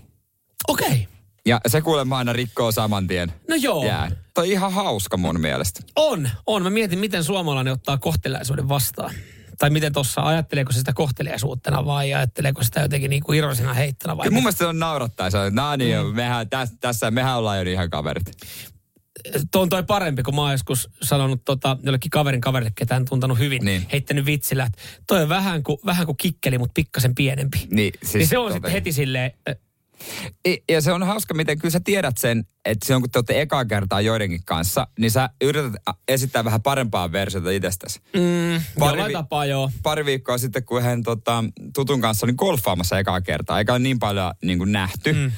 Okei. 0.68 0.88
Okay. 0.88 1.17
Ja 1.48 1.62
se 1.68 1.82
kuulemma 1.82 2.18
aina 2.18 2.34
rikkoo 2.34 2.72
saman 2.72 3.08
tien. 3.08 3.34
No 3.50 3.56
joo. 3.56 3.86
Jää. 3.86 4.12
Toi 4.34 4.48
on 4.48 4.52
ihan 4.52 4.74
hauska 4.74 5.18
mun 5.18 5.40
mielestä. 5.40 5.80
On, 5.96 6.30
on. 6.46 6.64
Mä 6.64 6.70
mietin, 6.70 7.00
miten 7.00 7.24
suomalainen 7.24 7.74
ottaa 7.74 7.98
kohtelaisuuden 7.98 8.70
vastaan 8.70 9.14
tai 9.58 9.70
miten 9.70 9.94
tuossa, 9.94 10.22
ajatteleeko 10.22 10.72
se 10.72 10.80
sitä 10.80 10.94
kohteliaisuuttena 10.94 11.86
vai 11.86 12.14
ajatteleeko 12.14 12.64
sitä 12.64 12.82
jotenkin 12.82 13.10
niin 13.10 13.24
kuin 13.24 13.38
iroisena 13.38 13.74
heittona 13.74 14.18
vai? 14.18 14.24
Kyllä 14.24 14.34
mun 14.34 14.44
mielestä 14.44 14.60
se 14.60 14.66
on 14.66 14.80
naurattaa. 14.80 15.30
Se 15.30 15.38
on, 15.38 15.56
no 15.56 15.76
niin, 15.76 16.06
mm. 16.06 16.16
mehän, 16.16 16.50
tässä, 16.50 16.76
tässä, 16.80 17.12
mehän 17.12 17.38
ollaan 17.38 17.58
jo 17.58 17.64
niin 17.64 17.74
ihan 17.74 17.90
kaverit. 17.90 18.32
Tuo 19.52 19.62
on 19.62 19.70
toi 19.70 19.84
parempi, 19.84 20.24
kun 20.24 20.36
mä 20.36 20.42
oon 20.42 20.52
joskus 20.52 20.90
sanonut 21.04 21.42
tota, 21.46 21.78
jollekin 21.84 22.10
kaverin 22.10 22.42
kaverille, 22.42 22.72
ketään 22.76 23.06
tuntanut 23.06 23.40
hyvin, 23.40 23.66
niin. 23.66 23.88
heittänyt 23.92 24.26
vitsillä, 24.26 24.64
että 24.64 24.82
toi 25.08 25.24
on 25.24 25.30
vähän 25.30 25.64
kuin, 25.64 25.78
vähän 25.86 26.06
kuin 26.06 26.18
kikkeli, 26.18 26.58
mutta 26.58 26.74
pikkasen 26.74 27.16
pienempi. 27.16 27.68
Niin, 27.72 27.94
siis 28.04 28.14
niin 28.14 28.28
se 28.28 28.38
on 28.38 28.52
sitten 28.52 28.72
heti 28.72 28.92
silleen, 28.92 29.32
ja 30.70 30.82
se 30.82 30.94
on 30.94 31.04
hauska, 31.04 31.34
miten 31.34 31.60
kyllä 31.60 31.72
sä 31.72 31.80
tiedät 31.80 32.18
sen, 32.18 32.44
että 32.66 32.86
silloin 32.86 33.02
kun 33.02 33.12
te 33.12 33.20
olette 33.20 33.42
ekaa 33.42 33.66
kertaa 33.66 34.02
joidenkin 34.02 34.42
kanssa, 34.46 34.88
niin 35.00 35.12
sä 35.12 35.30
yrität 35.42 35.74
esittää 36.08 36.44
vähän 36.46 36.62
parempaa 36.62 37.12
versiota 37.12 37.50
itsestäsi. 37.50 38.00
Mm, 38.14 38.62
pari, 38.80 39.04
vi- 39.04 39.14
tapaa 39.14 39.46
joo. 39.46 39.72
Pari 39.84 40.06
viikkoa 40.06 40.38
sitten, 40.38 40.64
kun 40.64 40.84
hän 40.84 41.04
tota, 41.04 41.44
tutun 41.76 42.02
kanssa 42.02 42.26
oli 42.26 42.34
golfaamassa 42.34 43.00
ekaa 43.00 43.22
kertaa, 43.22 43.60
eikä 43.60 43.74
ole 43.74 43.80
niin 43.80 44.00
paljon 44.00 44.34
niin 44.44 44.58
kuin 44.58 44.72
nähty, 44.72 45.14
mm. 45.14 45.32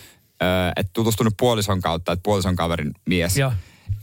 että 0.75 0.89
tutustunut 0.93 1.33
puolison 1.37 1.81
kautta, 1.81 2.11
että 2.11 2.23
puolison 2.23 2.55
kaverin 2.55 2.91
mies. 3.05 3.37
Joo. 3.37 3.53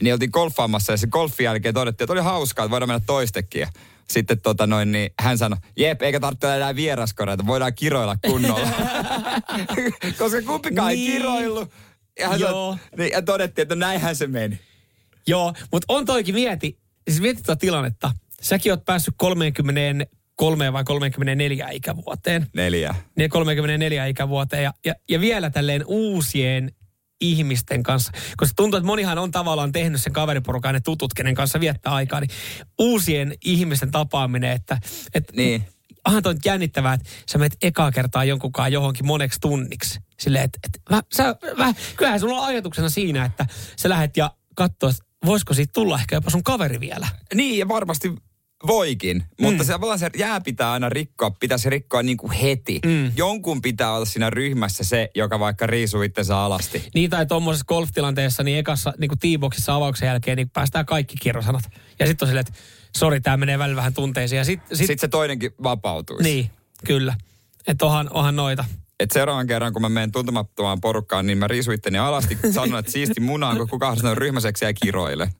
Niin 0.03 0.13
oltiin 0.13 0.31
golfaamassa 0.33 0.93
ja 0.93 0.97
se 0.97 1.07
golfin 1.07 1.45
jälkeen 1.45 1.75
todettiin, 1.75 2.05
että 2.05 2.13
oli 2.13 2.21
hauskaa, 2.21 2.65
että 2.65 2.71
voidaan 2.71 2.89
mennä 2.89 3.01
toistekin 3.07 3.67
sitten 4.11 4.41
tota 4.41 4.67
noin, 4.67 4.93
niin 4.93 5.11
hän 5.21 5.39
sanoi, 5.39 5.59
jep, 5.77 6.03
eikä 6.03 6.21
tarvitse 6.21 6.57
enää 6.57 6.77
vieraskoreita, 6.77 7.47
voidaan 7.47 7.75
kiroilla 7.75 8.17
kunnolla. 8.27 8.69
Koska 10.19 10.43
kumpikaan 10.47 10.89
niin. 10.89 11.13
ei 11.13 11.19
kiroillut. 11.19 11.73
Ja, 12.19 12.29
hän 12.29 12.41
Joo. 12.41 12.79
niin, 12.99 13.11
ja 13.13 13.23
todettiin, 13.23 13.63
että 13.63 13.75
no 13.75 13.79
näinhän 13.79 14.17
se 14.17 14.27
meni. 14.27 14.61
Joo, 15.27 15.55
mutta 15.73 15.85
on 15.89 16.05
toikin 16.05 16.35
mieti, 16.35 16.79
siis 17.09 17.21
mieti 17.21 17.43
tuota 17.43 17.61
tilannetta. 17.61 18.13
Säkin 18.41 18.73
oot 18.73 18.85
päässyt 18.85 19.15
33 19.17 20.73
vai 20.73 20.85
34 20.85 21.69
ikävuoteen. 21.71 22.47
Neljä. 22.55 22.95
Niin 23.17 23.31
34 23.31 24.07
ikävuoteen 24.07 24.63
ja, 24.63 24.73
ja, 24.85 24.95
ja 25.09 25.21
vielä 25.21 25.51
tälleen 25.51 25.83
uusien 25.87 26.73
ihmisten 27.21 27.83
kanssa. 27.83 28.13
Koska 28.37 28.55
tuntuu, 28.57 28.79
että 28.79 28.87
monihan 28.87 29.19
on 29.19 29.31
tavallaan 29.31 29.73
tehnyt 29.73 30.03
sen 30.03 30.13
kaveriporukan 30.13 30.75
ne 30.75 30.81
tutut, 30.81 31.15
kenen 31.15 31.35
kanssa 31.35 31.61
viettää 31.61 31.95
aikaa. 31.95 32.21
Niin 32.21 32.31
uusien 32.79 33.35
ihmisten 33.45 33.91
tapaaminen, 33.91 34.53
että, 34.53 34.79
että 35.15 35.33
niin. 35.37 35.65
Onhan 36.07 36.23
toi 36.23 36.35
jännittävää, 36.45 36.95
että 36.95 37.09
sä 37.29 37.39
menet 37.39 37.57
ekaa 37.63 37.93
kertaa 37.93 38.25
jonkunkaan 38.25 38.73
johonkin 38.73 39.07
moneksi 39.07 39.41
tunniksi. 39.41 40.01
Silleen, 40.21 40.45
että, 40.45 40.59
että 40.65 40.95
mä, 40.95 41.03
sä, 41.17 41.37
mä, 41.57 41.75
kyllähän 41.97 42.21
sulla 42.21 42.41
on 42.41 42.47
ajatuksena 42.47 42.89
siinä, 42.89 43.25
että 43.25 43.47
sä 43.77 43.89
lähdet 43.89 44.17
ja 44.17 44.31
katsoo, 44.55 44.93
voisiko 45.27 45.55
siitä 45.55 45.73
tulla 45.73 45.99
ehkä 45.99 46.17
jopa 46.17 46.31
sun 46.31 46.43
kaveri 46.43 46.81
vielä. 46.81 47.09
Niin, 47.35 47.59
ja 47.59 47.69
varmasti 47.69 48.13
Voikin, 48.67 49.25
mutta 49.41 49.63
mm. 49.63 49.67
se, 49.67 49.99
se 49.99 50.11
jää 50.19 50.41
pitää 50.41 50.73
aina 50.73 50.89
rikkoa, 50.89 51.31
pitäisi 51.31 51.71
rikkoa 51.71 52.03
niin 52.03 52.17
kuin 52.17 52.33
heti. 52.33 52.81
Mm. 52.87 53.13
Jonkun 53.17 53.63
pitää 53.63 53.93
olla 53.93 54.05
siinä 54.05 54.31
ryhmässä 54.31 54.85
se, 54.85 55.11
joka 55.15 55.41
vaikka 55.41 55.67
riisuu 55.67 56.03
itsensä 56.03 56.39
alasti. 56.39 56.89
Niin 56.95 57.11
tai 57.11 57.27
tuommoisessa 57.27 57.67
golftilanteessa, 57.67 58.43
niin 58.43 58.59
ekassa 58.59 58.93
niin 58.99 59.09
kuin 59.09 59.19
T-boxissa 59.19 59.75
avauksen 59.75 60.07
jälkeen, 60.07 60.37
niin 60.37 60.51
päästään 60.51 60.87
kaikki 60.87 61.17
kirrosanat. 61.21 61.65
Ja 61.99 62.07
sitten 62.07 62.27
on 62.27 62.29
silleen, 62.29 62.47
että 62.49 62.61
sori, 62.97 63.21
tämä 63.21 63.37
menee 63.37 63.59
välillä 63.59 63.77
vähän 63.77 63.95
tunteisiin. 63.95 64.39
Ja 64.39 64.45
sitten 64.45 64.77
sit, 64.77 64.87
sit 64.87 65.01
se 65.01 65.09
toinenkin 65.09 65.51
vapautuisi. 65.63 66.23
Niin, 66.23 66.51
kyllä. 66.85 67.15
Että 67.67 67.87
onhan, 67.87 68.11
onhan 68.13 68.37
noita. 68.37 68.65
Et 69.01 69.11
seuraavan 69.11 69.47
kerran, 69.47 69.73
kun 69.73 69.83
mä 69.83 69.89
menen 69.89 70.13
tuntemattomaan 70.13 70.81
porukkaan, 70.81 71.27
niin 71.27 71.39
mä 71.39 71.49
riisun 71.49 71.75
itteni 71.75 71.99
alasti, 71.99 72.39
sanon, 72.55 72.79
että 72.79 72.93
siisti 72.93 73.21
munaan, 73.21 73.57
kun 73.57 73.69
kukaan 73.69 73.97
sanoo 73.97 74.15
ryhmäseksi 74.15 74.65
ja 74.65 74.73
kiroille. 74.73 75.33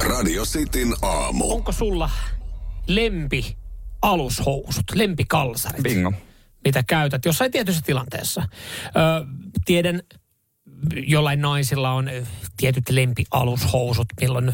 Radio 0.00 0.44
Cityn 0.44 0.94
aamu. 1.02 1.52
Onko 1.52 1.72
sulla 1.72 2.10
lempi 2.86 3.56
alushousut, 4.02 4.84
lempikalsarit? 4.94 5.82
Bingo. 5.82 6.12
Mitä 6.64 6.82
käytät 6.82 7.24
jossain 7.24 7.50
tietyssä 7.50 7.82
tilanteessa? 7.86 8.42
Ö, 8.86 8.90
tiedän 9.64 10.02
jollain 11.06 11.40
naisilla 11.40 11.92
on 11.92 12.10
tietyt 12.56 12.88
lempialushousut, 12.88 14.06
milloin 14.20 14.52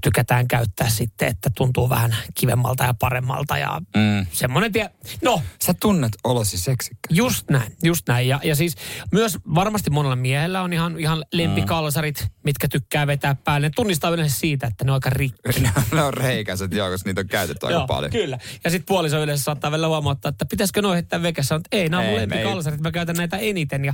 tykätään 0.00 0.48
käyttää 0.48 0.88
sitten, 0.88 1.28
että 1.28 1.50
tuntuu 1.56 1.90
vähän 1.90 2.16
kivemmalta 2.34 2.84
ja 2.84 2.94
paremmalta 2.94 3.58
ja 3.58 3.80
mm. 3.96 4.26
semmoinen 4.32 4.72
tie. 4.72 4.90
No. 5.22 5.42
Sä 5.62 5.74
tunnet 5.80 6.12
olosi 6.24 6.58
seksikkä. 6.58 7.08
Just 7.10 7.50
näin, 7.50 7.76
just 7.82 8.08
näin. 8.08 8.28
Ja, 8.28 8.40
ja 8.44 8.56
siis 8.56 8.74
myös 9.12 9.38
varmasti 9.54 9.90
monella 9.90 10.16
miehellä 10.16 10.62
on 10.62 10.72
ihan, 10.72 11.00
ihan 11.00 11.24
lempikalsarit, 11.32 12.20
mm. 12.22 12.28
mitkä 12.44 12.68
tykkää 12.68 13.06
vetää 13.06 13.36
päälle. 13.44 13.66
Ne 13.66 13.72
tunnistaa 13.76 14.10
yleensä 14.10 14.38
siitä, 14.38 14.66
että 14.66 14.84
ne 14.84 14.90
on 14.90 14.94
aika 14.94 15.10
rikki. 15.10 15.60
ne 15.92 16.02
on 16.02 16.14
reikäiset, 16.14 16.72
joo, 16.72 16.90
koska 16.90 17.08
niitä 17.08 17.20
on 17.20 17.28
käytetty 17.28 17.66
aika 17.66 17.78
joo, 17.78 17.86
paljon. 17.86 18.12
kyllä. 18.12 18.38
Ja 18.64 18.70
sitten 18.70 18.86
puoliso 18.86 19.22
yleensä 19.22 19.44
saattaa 19.44 19.70
vielä 19.70 19.88
huomauttaa, 19.88 20.28
että 20.28 20.44
pitäisikö 20.44 20.82
noin 20.82 20.94
heittää 20.94 21.22
vekessä. 21.22 21.60
Ei, 21.72 21.88
nämä 21.88 22.00
on 22.00 22.08
mun 22.08 22.16
lempikalsarit, 22.16 22.80
mä 22.80 22.90
käytän 22.90 23.16
näitä 23.16 23.36
eniten. 23.36 23.84
Ja 23.84 23.92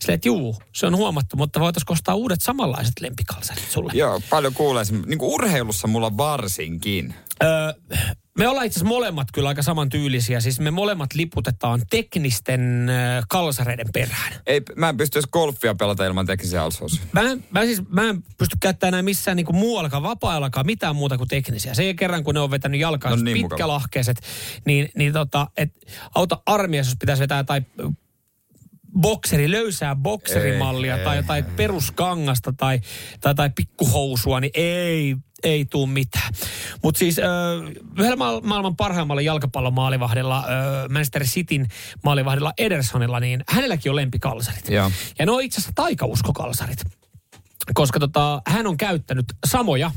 silleen, 0.00 0.14
että 0.14 0.28
juu, 0.28 0.56
se 0.72 0.86
on 0.86 0.96
huomattu, 1.06 1.36
mutta 1.36 1.60
voitaisiin 1.60 1.92
ostaa 1.92 2.14
uudet 2.14 2.40
samanlaiset 2.40 3.00
lempikalsarit 3.00 3.70
sulle. 3.70 3.92
Joo, 3.94 4.20
paljon 4.30 4.54
kuulee. 4.54 4.84
Niin 5.06 5.18
kuin 5.18 5.34
urheilussa 5.34 5.88
mulla 5.88 6.16
varsinkin. 6.16 7.14
Öö, 7.42 7.72
me 8.38 8.48
ollaan 8.48 8.66
itse 8.66 8.78
asiassa 8.78 8.94
molemmat 8.94 9.28
kyllä 9.32 9.48
aika 9.48 9.62
samantyylisiä. 9.62 10.40
Siis 10.40 10.60
me 10.60 10.70
molemmat 10.70 11.14
liputetaan 11.14 11.82
teknisten 11.90 12.90
kalsareiden 13.28 13.86
perään. 13.92 14.32
Ei, 14.46 14.62
mä 14.76 14.88
en 14.88 14.96
pysty 14.96 15.18
edes 15.18 15.30
golfia 15.30 15.74
pelata 15.74 16.06
ilman 16.06 16.26
teknisiä 16.26 16.62
alsoisia. 16.62 17.04
Mä, 17.12 17.22
mä, 17.50 17.64
siis, 17.64 17.88
mä 17.88 18.08
en 18.08 18.22
pysty 18.38 18.56
käyttämään 18.60 18.92
näin 18.92 19.04
missään 19.04 19.36
niin 19.36 19.46
muuallakaan, 19.52 20.02
vapaa-ajallakaan 20.02 20.66
mitään 20.66 20.96
muuta 20.96 21.18
kuin 21.18 21.28
teknisiä. 21.28 21.74
Se 21.74 21.94
kerran, 21.94 22.24
kun 22.24 22.34
ne 22.34 22.40
on 22.40 22.50
vetänyt 22.50 22.80
jalkaan 22.80 23.18
no 23.18 23.24
niin 23.24 23.48
pitkälahkeiset, 23.48 24.22
niin, 24.64 24.88
niin 24.96 25.12
tota, 25.12 25.46
et, 25.56 25.72
auta 26.14 26.42
armiassa, 26.46 26.90
jos 26.90 26.98
pitäisi 27.00 27.20
vetää 27.20 27.44
tai 27.44 27.62
bokseri, 29.00 29.50
löysää 29.50 29.96
bokserimallia 29.96 30.98
Ei, 30.98 31.04
tai 31.04 31.16
ei, 31.16 31.18
jotain 31.18 31.44
peruskangasta 31.44 32.52
tai, 32.52 32.80
tai, 33.20 33.34
tai 33.34 33.50
pikkuhousua, 33.50 34.40
niin 34.40 34.50
ei, 34.54 35.16
ei 35.42 35.64
tuu 35.64 35.86
mitään. 35.86 36.32
Mutta 36.82 36.98
siis 36.98 37.20
yhdellä 37.98 38.16
ma- 38.16 38.40
maailman 38.40 38.76
parhaimmalla 38.76 39.22
jalkapallomaalivahdilla, 39.22 40.44
ö, 40.48 40.88
Manchester 40.88 41.24
Cityn 41.24 41.66
maalivahdilla 42.04 42.52
Edersonilla, 42.58 43.20
niin 43.20 43.44
hänelläkin 43.48 43.90
on 43.90 43.96
lempikalsarit. 43.96 44.68
Joo. 44.68 44.90
Ja 45.18 45.26
ne 45.26 45.32
on 45.32 45.42
itse 45.42 45.56
asiassa 45.56 45.72
taikauskokalsarit. 45.74 46.78
Koska 47.74 48.00
tota, 48.00 48.42
hän 48.46 48.66
on 48.66 48.76
käyttänyt 48.76 49.26
samoja 49.46 49.90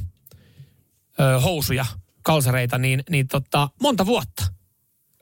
ö, 1.20 1.40
housuja, 1.40 1.86
kalsareita, 2.24 2.78
niin, 2.78 3.04
niin 3.10 3.28
tota, 3.28 3.70
monta 3.82 4.06
vuotta. 4.06 4.59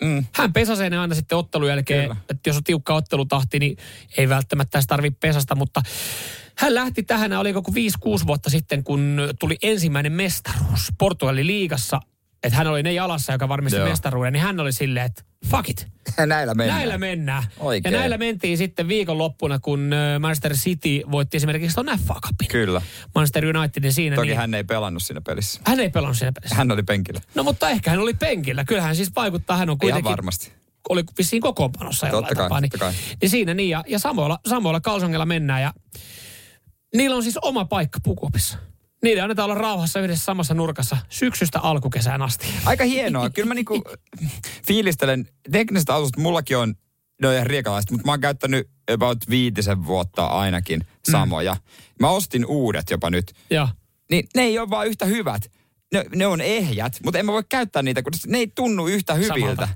Mm. 0.01 0.25
Hän 0.33 0.53
pesasee 0.53 0.89
ne 0.89 0.97
aina 0.97 1.15
sitten 1.15 1.37
ottelun 1.37 1.67
jälkeen, 1.67 2.01
Kyllä. 2.01 2.15
että 2.29 2.49
jos 2.49 2.57
on 2.57 2.63
tiukka 2.63 2.93
ottelutahti, 2.93 3.59
niin 3.59 3.77
ei 4.17 4.29
välttämättä 4.29 4.77
edes 4.77 4.87
tarvitse 4.87 5.17
pesasta, 5.19 5.55
mutta 5.55 5.81
hän 6.57 6.75
lähti 6.75 7.03
tähän, 7.03 7.33
oliko 7.33 7.61
kuin 7.61 7.75
5-6 8.23 8.27
vuotta 8.27 8.49
sitten, 8.49 8.83
kun 8.83 9.21
tuli 9.39 9.57
ensimmäinen 9.63 10.11
mestaruus 10.11 10.87
Portugalin 10.97 11.47
liigassa, 11.47 11.99
että 12.47 12.57
hän 12.57 12.67
oli 12.67 12.83
ne 12.83 12.93
jalassa, 12.93 13.31
joka 13.33 13.49
varmisti 13.49 13.79
Joo. 13.79 13.89
mestaruuden, 13.89 14.33
niin 14.33 14.43
hän 14.43 14.59
oli 14.59 14.73
silleen, 14.73 15.05
että 15.05 15.23
fuck 15.45 15.69
it, 15.69 15.87
Näillä 16.25 16.53
mennään. 16.53 16.77
näillä 16.79 16.97
mennään. 16.97 17.43
Oikein. 17.59 17.93
Ja 17.93 17.99
näillä 17.99 18.17
mentiin 18.17 18.57
sitten 18.57 18.87
viikonloppuna, 18.87 19.59
kun 19.59 19.89
Manchester 20.19 20.53
City 20.53 21.01
voitti 21.11 21.37
esimerkiksi 21.37 21.75
tuon 21.75 21.99
FA 22.05 22.13
Cupin. 22.13 22.47
Kyllä. 22.47 22.81
Manchester 23.15 23.57
Unitedin 23.57 23.93
siinä. 23.93 24.15
Toki 24.15 24.27
niin, 24.27 24.37
hän 24.37 24.53
ei 24.53 24.63
pelannut 24.63 25.03
siinä 25.03 25.21
pelissä. 25.21 25.61
hän 25.65 25.79
ei 25.79 25.89
pelannut 25.89 26.17
siinä 26.17 26.31
pelissä. 26.31 26.55
Hän 26.55 26.71
oli 26.71 26.83
penkillä. 26.83 27.21
No 27.35 27.43
mutta 27.43 27.69
ehkä 27.69 27.89
hän 27.89 27.99
oli 27.99 28.13
penkillä. 28.13 28.65
Kyllähän 28.65 28.95
siis 28.95 29.11
vaikuttaa, 29.15 29.57
hän 29.57 29.69
on 29.69 29.73
Ihan 29.73 29.79
kuitenkin 29.79 30.09
varmasti. 30.11 30.51
oli 30.89 31.03
vissiin 31.17 31.41
kokoonpanossa 31.41 32.07
jollain 32.07 32.23
Totta 32.23 32.35
kai, 32.35 32.45
tapaa. 32.45 32.61
Niin, 32.61 32.69
totta 32.71 32.85
kai. 32.85 32.93
niin 33.21 33.29
siinä 33.29 33.53
niin, 33.53 33.69
ja, 33.69 33.83
ja 33.87 33.99
samoilla, 33.99 34.39
samoilla 34.49 34.81
kalsongilla 34.81 35.25
mennään. 35.25 35.61
Ja 35.61 35.73
niillä 36.95 37.15
on 37.15 37.23
siis 37.23 37.37
oma 37.41 37.65
paikka 37.65 37.99
pukupissa. 38.03 38.57
Niiden 39.03 39.23
annetaan 39.23 39.51
olla 39.51 39.61
rauhassa 39.61 39.99
yhdessä 39.99 40.25
samassa 40.25 40.53
nurkassa 40.53 40.97
syksystä 41.09 41.59
alkukesään 41.59 42.21
asti. 42.21 42.47
Aika 42.65 42.83
hienoa. 42.83 43.29
Kyllä 43.29 43.47
mä 43.47 43.53
niinku 43.53 43.83
fiilistelen. 44.67 45.27
Tekniset 45.51 45.89
autot 45.89 46.17
mullakin 46.17 46.57
on, 46.57 46.75
ne 47.21 47.27
on 47.27 47.33
ihan 47.33 47.47
riekalaiset, 47.47 47.91
mutta 47.91 48.05
mä 48.05 48.11
oon 48.11 48.21
käyttänyt 48.21 48.69
about 48.93 49.17
viitisen 49.29 49.85
vuotta 49.85 50.25
ainakin 50.25 50.87
samoja. 51.11 51.55
Mä 51.99 52.09
ostin 52.09 52.45
uudet 52.45 52.89
jopa 52.91 53.09
nyt. 53.09 53.33
Ja 53.49 53.67
Niin 54.11 54.27
ne 54.35 54.41
ei 54.41 54.59
ole 54.59 54.69
vaan 54.69 54.87
yhtä 54.87 55.05
hyvät. 55.05 55.51
Ne, 55.93 56.05
ne 56.15 56.27
on 56.27 56.41
ehjät, 56.41 56.99
mutta 57.03 57.19
en 57.19 57.25
mä 57.25 57.31
voi 57.31 57.43
käyttää 57.49 57.81
niitä, 57.81 58.03
kun 58.03 58.13
ne 58.27 58.37
ei 58.37 58.51
tunnu 58.55 58.87
yhtä 58.87 59.13
hyviltä. 59.13 59.67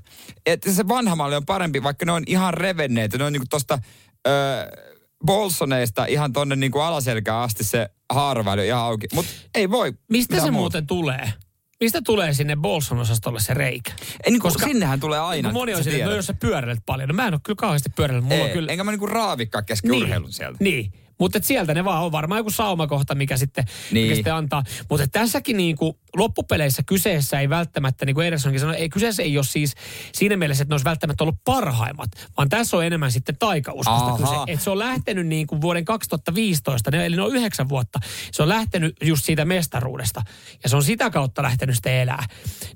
Että 0.46 0.72
se 0.72 0.88
vanha 0.88 1.16
malli 1.16 1.36
on 1.36 1.46
parempi, 1.46 1.82
vaikka 1.82 2.04
ne 2.04 2.12
on 2.12 2.22
ihan 2.26 2.54
revenneet. 2.54 3.12
Ne 3.18 3.24
on 3.24 3.32
niinku 3.32 3.46
tosta 3.50 3.78
öö, 4.26 4.91
Bolsoneista 5.26 6.04
ihan 6.06 6.32
tonne 6.32 6.56
niinku 6.56 6.78
alaselkään 6.78 7.42
asti 7.42 7.64
se 7.64 7.88
haaraväli 8.12 8.66
ihan 8.66 8.80
auki. 8.82 9.06
Mutta 9.14 9.32
ei 9.54 9.70
voi. 9.70 9.92
mistä 10.10 10.34
se 10.34 10.40
muuta. 10.40 10.52
muuten 10.52 10.86
tulee? 10.86 11.32
Mistä 11.80 12.00
tulee 12.04 12.34
sinne 12.34 12.56
Bolson-osastolle 12.56 13.40
se 13.40 13.54
reikä? 13.54 13.92
Ei, 14.24 14.30
niin 14.32 14.40
Koska- 14.40 14.58
Koska, 14.58 14.66
sinnehän 14.66 15.00
tulee 15.00 15.18
aina. 15.20 15.48
Kun 15.48 15.54
moni 15.60 15.74
on 15.74 15.84
sinne, 15.84 16.04
no 16.04 16.14
jos 16.14 16.26
sä 16.26 16.34
pyöräilet 16.34 16.82
paljon. 16.86 17.08
No 17.08 17.14
mä 17.14 17.26
en 17.26 17.34
ole 17.34 17.40
kyllä 17.44 17.56
kauheasti 17.56 17.90
pyöräillyt. 17.96 18.24
Mulla 18.28 18.42
on 18.42 18.48
Ei, 18.48 18.52
kyllä... 18.52 18.72
Enkä 18.72 18.84
mä 18.84 18.90
niinku 18.90 19.06
raavikkaa 19.06 19.62
kesken 19.62 19.90
niin. 19.90 20.02
urheilun 20.02 20.32
sieltä. 20.32 20.56
Niin, 20.60 20.92
mutta 21.22 21.38
sieltä 21.42 21.74
ne 21.74 21.84
vaan 21.84 22.04
on 22.04 22.12
varmaan 22.12 22.38
joku 22.38 22.50
saumakohta, 22.50 23.14
mikä 23.14 23.36
sitten, 23.36 23.64
niin. 23.90 24.04
Mikä 24.04 24.14
sitten 24.14 24.34
antaa. 24.34 24.62
Mutta 24.90 25.06
tässäkin 25.06 25.56
niin 25.56 25.76
kuin 25.76 25.92
loppupeleissä 26.16 26.82
kyseessä 26.86 27.40
ei 27.40 27.48
välttämättä, 27.48 28.06
niin 28.06 28.14
kuin 28.14 28.26
Edersonkin 28.26 28.60
sanoi, 28.60 28.76
ei 28.76 28.88
kyseessä 28.88 29.22
ei 29.22 29.38
ole 29.38 29.44
siis 29.44 29.74
siinä 30.12 30.36
mielessä, 30.36 30.62
että 30.62 30.72
ne 30.72 30.74
olisi 30.74 30.84
välttämättä 30.84 31.24
ollut 31.24 31.44
parhaimmat, 31.44 32.10
vaan 32.36 32.48
tässä 32.48 32.76
on 32.76 32.84
enemmän 32.84 33.12
sitten 33.12 33.36
taikauskosta 33.38 34.16
kyse. 34.16 34.34
Että 34.46 34.64
se 34.64 34.70
on 34.70 34.78
lähtenyt 34.78 35.26
niin 35.26 35.46
kuin 35.46 35.60
vuoden 35.60 35.84
2015, 35.84 36.90
ne, 36.90 37.06
eli 37.06 37.16
ne 37.16 37.22
on 37.22 37.36
yhdeksän 37.36 37.68
vuotta, 37.68 37.98
se 38.32 38.42
on 38.42 38.48
lähtenyt 38.48 38.96
just 39.02 39.24
siitä 39.24 39.44
mestaruudesta. 39.44 40.22
Ja 40.62 40.68
se 40.68 40.76
on 40.76 40.84
sitä 40.84 41.10
kautta 41.10 41.42
lähtenyt 41.42 41.76
sitten 41.76 41.94
elää. 41.94 42.26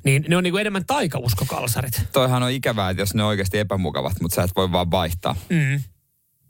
Niin 0.04 0.24
ne 0.28 0.36
on 0.36 0.42
niin 0.42 0.52
kuin 0.52 0.60
enemmän 0.60 0.86
taikauskokalsarit. 0.86 2.02
Toihan 2.12 2.42
on 2.42 2.50
ikävää, 2.50 2.90
että 2.90 3.02
jos 3.02 3.14
ne 3.14 3.22
on 3.22 3.28
oikeasti 3.28 3.58
epämukavat, 3.58 4.20
mutta 4.20 4.34
sä 4.34 4.42
et 4.42 4.56
voi 4.56 4.72
vaan 4.72 4.90
vaihtaa. 4.90 5.36
Mm. 5.48 5.95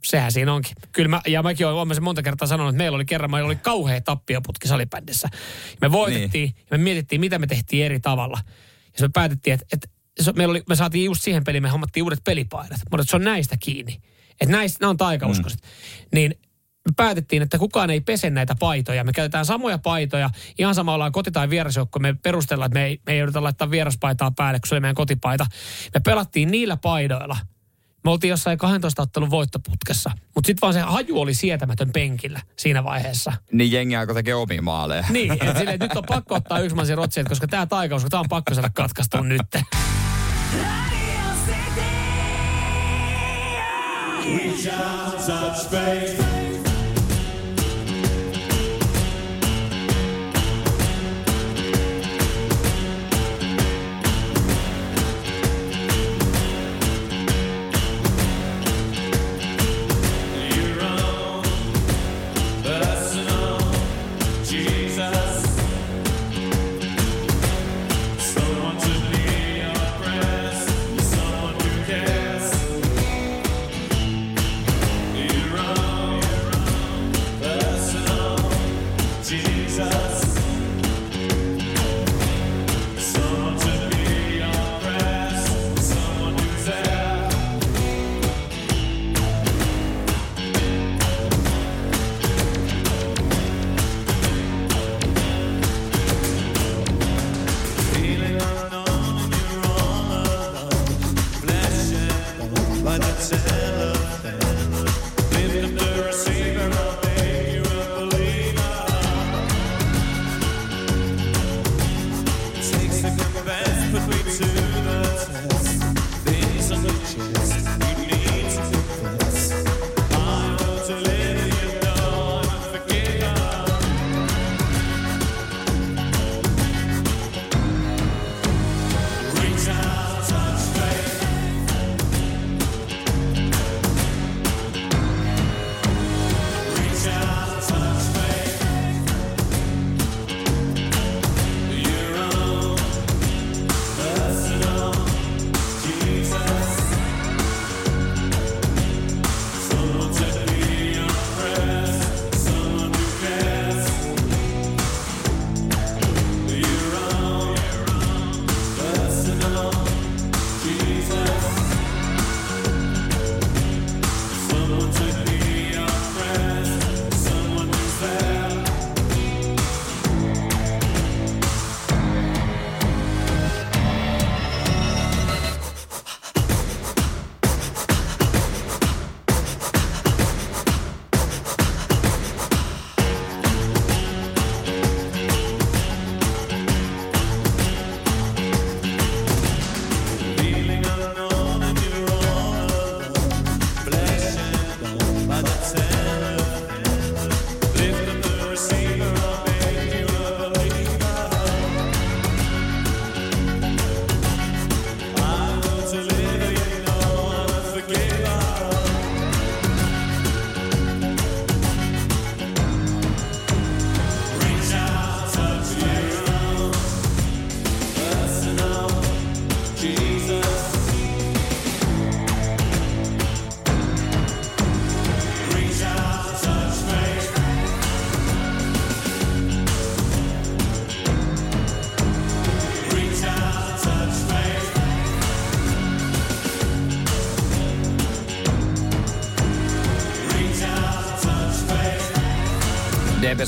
Sehän 0.07 0.33
siinä 0.33 0.55
onkin. 0.55 0.73
Kyllä 0.93 1.09
mä, 1.09 1.21
ja 1.27 1.43
mäkin 1.43 1.67
olen 1.67 2.03
monta 2.03 2.23
kertaa 2.23 2.49
sanonut, 2.49 2.71
että 2.75 2.79
meillä 2.79 2.97
oli 2.97 3.05
kerran, 3.05 3.31
meillä 3.31 3.47
oli 3.47 3.57
kauhea 3.57 4.01
tappioputki 4.01 4.69
salibändissä. 4.69 5.29
Me 5.81 5.93
voitettiin 5.93 6.45
niin. 6.45 6.65
ja 6.71 6.79
me 6.79 6.85
mietittiin, 6.85 7.21
mitä 7.21 7.39
me 7.39 7.47
tehtiin 7.47 7.85
eri 7.85 8.01
tavalla. 8.01 8.39
Ja 8.99 9.03
me 9.03 9.11
päätettiin, 9.15 9.55
että, 9.55 9.67
että 9.73 9.89
se, 10.21 10.33
meillä 10.33 10.53
oli, 10.53 10.63
me 10.69 10.77
saatiin 10.77 11.05
just 11.05 11.23
siihen 11.23 11.45
peliin, 11.45 11.63
me 11.63 11.69
hommattiin 11.69 12.05
uudet 12.05 12.25
pelipaidat. 12.25 12.81
Mutta 12.91 13.07
se 13.11 13.17
on 13.17 13.25
näistä 13.25 13.57
kiinni. 13.61 14.01
Että 14.41 14.57
näistä, 14.57 14.79
nämä 14.81 14.91
on 14.91 14.97
taikauskoiset. 14.97 15.61
Mm. 15.63 15.69
Niin 16.15 16.35
me 16.87 16.93
päätettiin, 16.97 17.43
että 17.43 17.59
kukaan 17.59 17.91
ei 17.91 18.01
pese 18.01 18.31
näitä 18.31 18.55
paitoja. 18.59 19.05
Me 19.05 19.13
käytetään 19.13 19.45
samoja 19.45 19.79
paitoja. 19.79 20.31
Ihan 20.59 20.75
sama 20.75 20.95
ollaan 20.95 21.13
koti- 21.13 21.31
tai 21.31 21.51
vierasjoukko. 21.51 21.99
Me 21.99 22.15
perustellaan, 22.23 22.69
että 22.69 22.79
me 22.79 22.85
ei, 22.85 23.01
me 23.07 23.13
ei 23.13 23.19
jouduta 23.19 23.43
laittaa 23.43 23.71
vieraspaitaa 23.71 24.31
päälle, 24.31 24.61
kun 24.61 24.69
se 24.69 24.75
oli 24.75 24.81
meidän 24.81 24.95
kotipaita. 24.95 25.47
Me 25.95 26.01
pelattiin 26.01 26.51
niillä 26.51 26.77
paidoilla. 26.77 27.37
Me 28.07 28.11
oltiin 28.11 28.29
jossain 28.29 28.59
12 28.59 29.03
ottelun 29.03 29.31
voittoputkessa, 29.31 30.11
mutta 30.35 30.47
sitten 30.47 30.61
vaan 30.61 30.75
se 30.75 30.81
haju 30.81 31.21
oli 31.21 31.35
sietämätön 31.35 31.91
penkillä 31.93 32.41
siinä 32.57 32.85
vaiheessa. 32.85 33.33
Niin 33.53 33.73
jengi 33.73 33.97
alkoi 33.97 34.15
tekee 34.15 34.35
omiin 34.35 34.65
maaleja. 34.65 35.05
Niin, 35.11 35.33
et 35.33 35.59
sille, 35.59 35.73
et 35.73 35.81
nyt 35.81 35.97
on 35.97 36.05
pakko 36.09 36.35
ottaa 36.35 36.59
yksi 36.59 36.77
maan 36.77 36.89
rotseet, 36.95 37.29
koska 37.29 37.47
tämä 37.47 37.67
taikaus, 37.67 38.03
kun 38.03 38.11
tämä 38.11 38.21
on 38.21 38.29
pakko 38.29 38.55
saada 38.55 38.71
katkaistua 38.75 39.21
nyt. 39.21 39.43
We 44.25 44.57
shall 44.63 45.11
touch. 45.27 46.36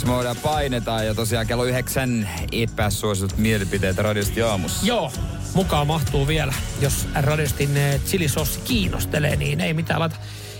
Modea 0.04 0.34
painetaan 0.34 1.06
ja 1.06 1.14
tosiaan 1.14 1.46
kello 1.46 1.64
yhdeksän 1.64 2.28
epäsuositut 2.52 3.38
mielipiteet 3.38 3.98
radiosti 3.98 4.42
aamussa. 4.42 4.86
Joo, 4.86 5.12
mukaan 5.54 5.86
mahtuu 5.86 6.26
vielä. 6.26 6.54
Jos 6.80 7.06
Radistin 7.14 7.76
eh, 7.76 8.00
chilisossi 8.00 8.60
kiinnostelee, 8.64 9.36
niin 9.36 9.60
ei 9.60 9.74
mitään 9.74 10.00
laita 10.00 10.16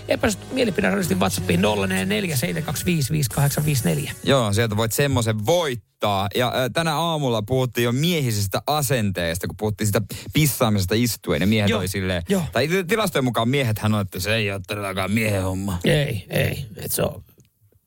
epäsuosittu 0.07 0.55
mielipide 0.55 0.89
Radistin 0.89 1.19
WhatsAppiin 1.19 1.61
0447255854. 1.61 4.11
Joo, 4.23 4.53
sieltä 4.53 4.77
voit 4.77 4.91
semmoisen 4.91 5.45
voittaa. 5.45 6.27
Ja 6.35 6.47
äh, 6.47 6.53
tänä 6.73 6.95
aamulla 6.95 7.41
puhuttiin 7.41 7.85
jo 7.85 7.91
miehisistä 7.91 8.61
asenteista, 8.67 9.47
kun 9.47 9.57
puhuttiin 9.57 9.87
sitä 9.87 10.01
pissaamisesta 10.33 10.95
istuen. 10.97 11.41
Ja 11.41 11.47
miehet 11.47 11.69
Joo, 11.69 11.79
oli 11.79 11.87
silleen, 11.87 12.23
joo. 12.29 12.43
tai 12.51 12.67
tilastojen 12.87 13.25
mukaan 13.25 13.49
miehet 13.49 13.79
hän 13.79 13.93
on, 13.93 14.01
että 14.01 14.19
se 14.19 14.35
ei 14.35 14.51
ole 14.51 14.61
todellakaan 14.67 15.11
miehen 15.11 15.43
homma. 15.43 15.79
Ei, 15.83 16.25
ei. 16.29 16.65
Et 16.77 16.91
se 16.91 17.01
on, 17.01 17.23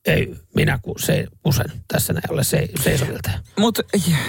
ei, 0.06 0.34
minä 0.54 0.78
ku, 0.82 0.94
se, 0.98 1.26
kusen 1.42 1.72
tässä 1.88 2.12
näin 2.12 2.32
ole 2.32 2.44
se, 2.44 2.68
seisovilta. 2.82 3.30
Mutta 3.58 3.82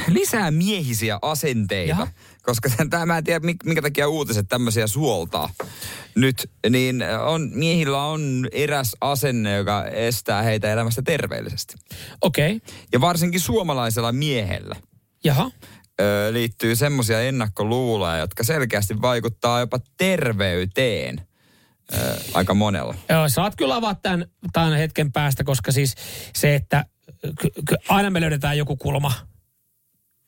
lisää 0.07 0.51
miehisiä 0.51 1.19
asenteita, 1.21 1.89
Jaha. 1.89 2.07
koska 2.41 2.69
tämä 2.89 3.05
mä 3.05 3.17
en 3.17 3.23
tiedä, 3.23 3.39
minkä 3.63 3.81
takia 3.81 4.07
uutiset 4.07 4.47
tämmöisiä 4.49 4.87
suoltaa 4.87 5.49
nyt, 6.15 6.51
niin 6.69 7.03
on, 7.25 7.49
miehillä 7.53 8.03
on 8.03 8.47
eräs 8.51 8.95
asenne, 9.01 9.55
joka 9.55 9.85
estää 9.85 10.41
heitä 10.41 10.73
elämästä 10.73 11.01
terveellisesti. 11.01 11.75
Okei, 12.21 12.55
okay. 12.55 12.75
Ja 12.91 13.01
varsinkin 13.01 13.39
suomalaisella 13.39 14.11
miehellä 14.11 14.75
jaha. 15.23 15.51
ö, 16.01 16.33
liittyy 16.33 16.75
semmoisia 16.75 17.21
ennakkoluuloja, 17.21 18.17
jotka 18.17 18.43
selkeästi 18.43 19.01
vaikuttaa 19.01 19.59
jopa 19.59 19.79
terveyteen 19.97 21.27
ö, 21.93 22.15
aika 22.33 22.53
monella. 22.53 22.95
Joo, 23.09 23.29
saat 23.29 23.55
kyllä 23.55 23.75
avaa 23.75 23.95
tämän, 23.95 24.25
tämän 24.53 24.73
hetken 24.77 25.11
päästä, 25.11 25.43
koska 25.43 25.71
siis 25.71 25.95
se, 26.35 26.55
että 26.55 26.85
ky, 27.21 27.49
ky, 27.67 27.75
aina 27.89 28.09
me 28.09 28.21
löydetään 28.21 28.57
joku 28.57 28.75
kulma, 28.77 29.11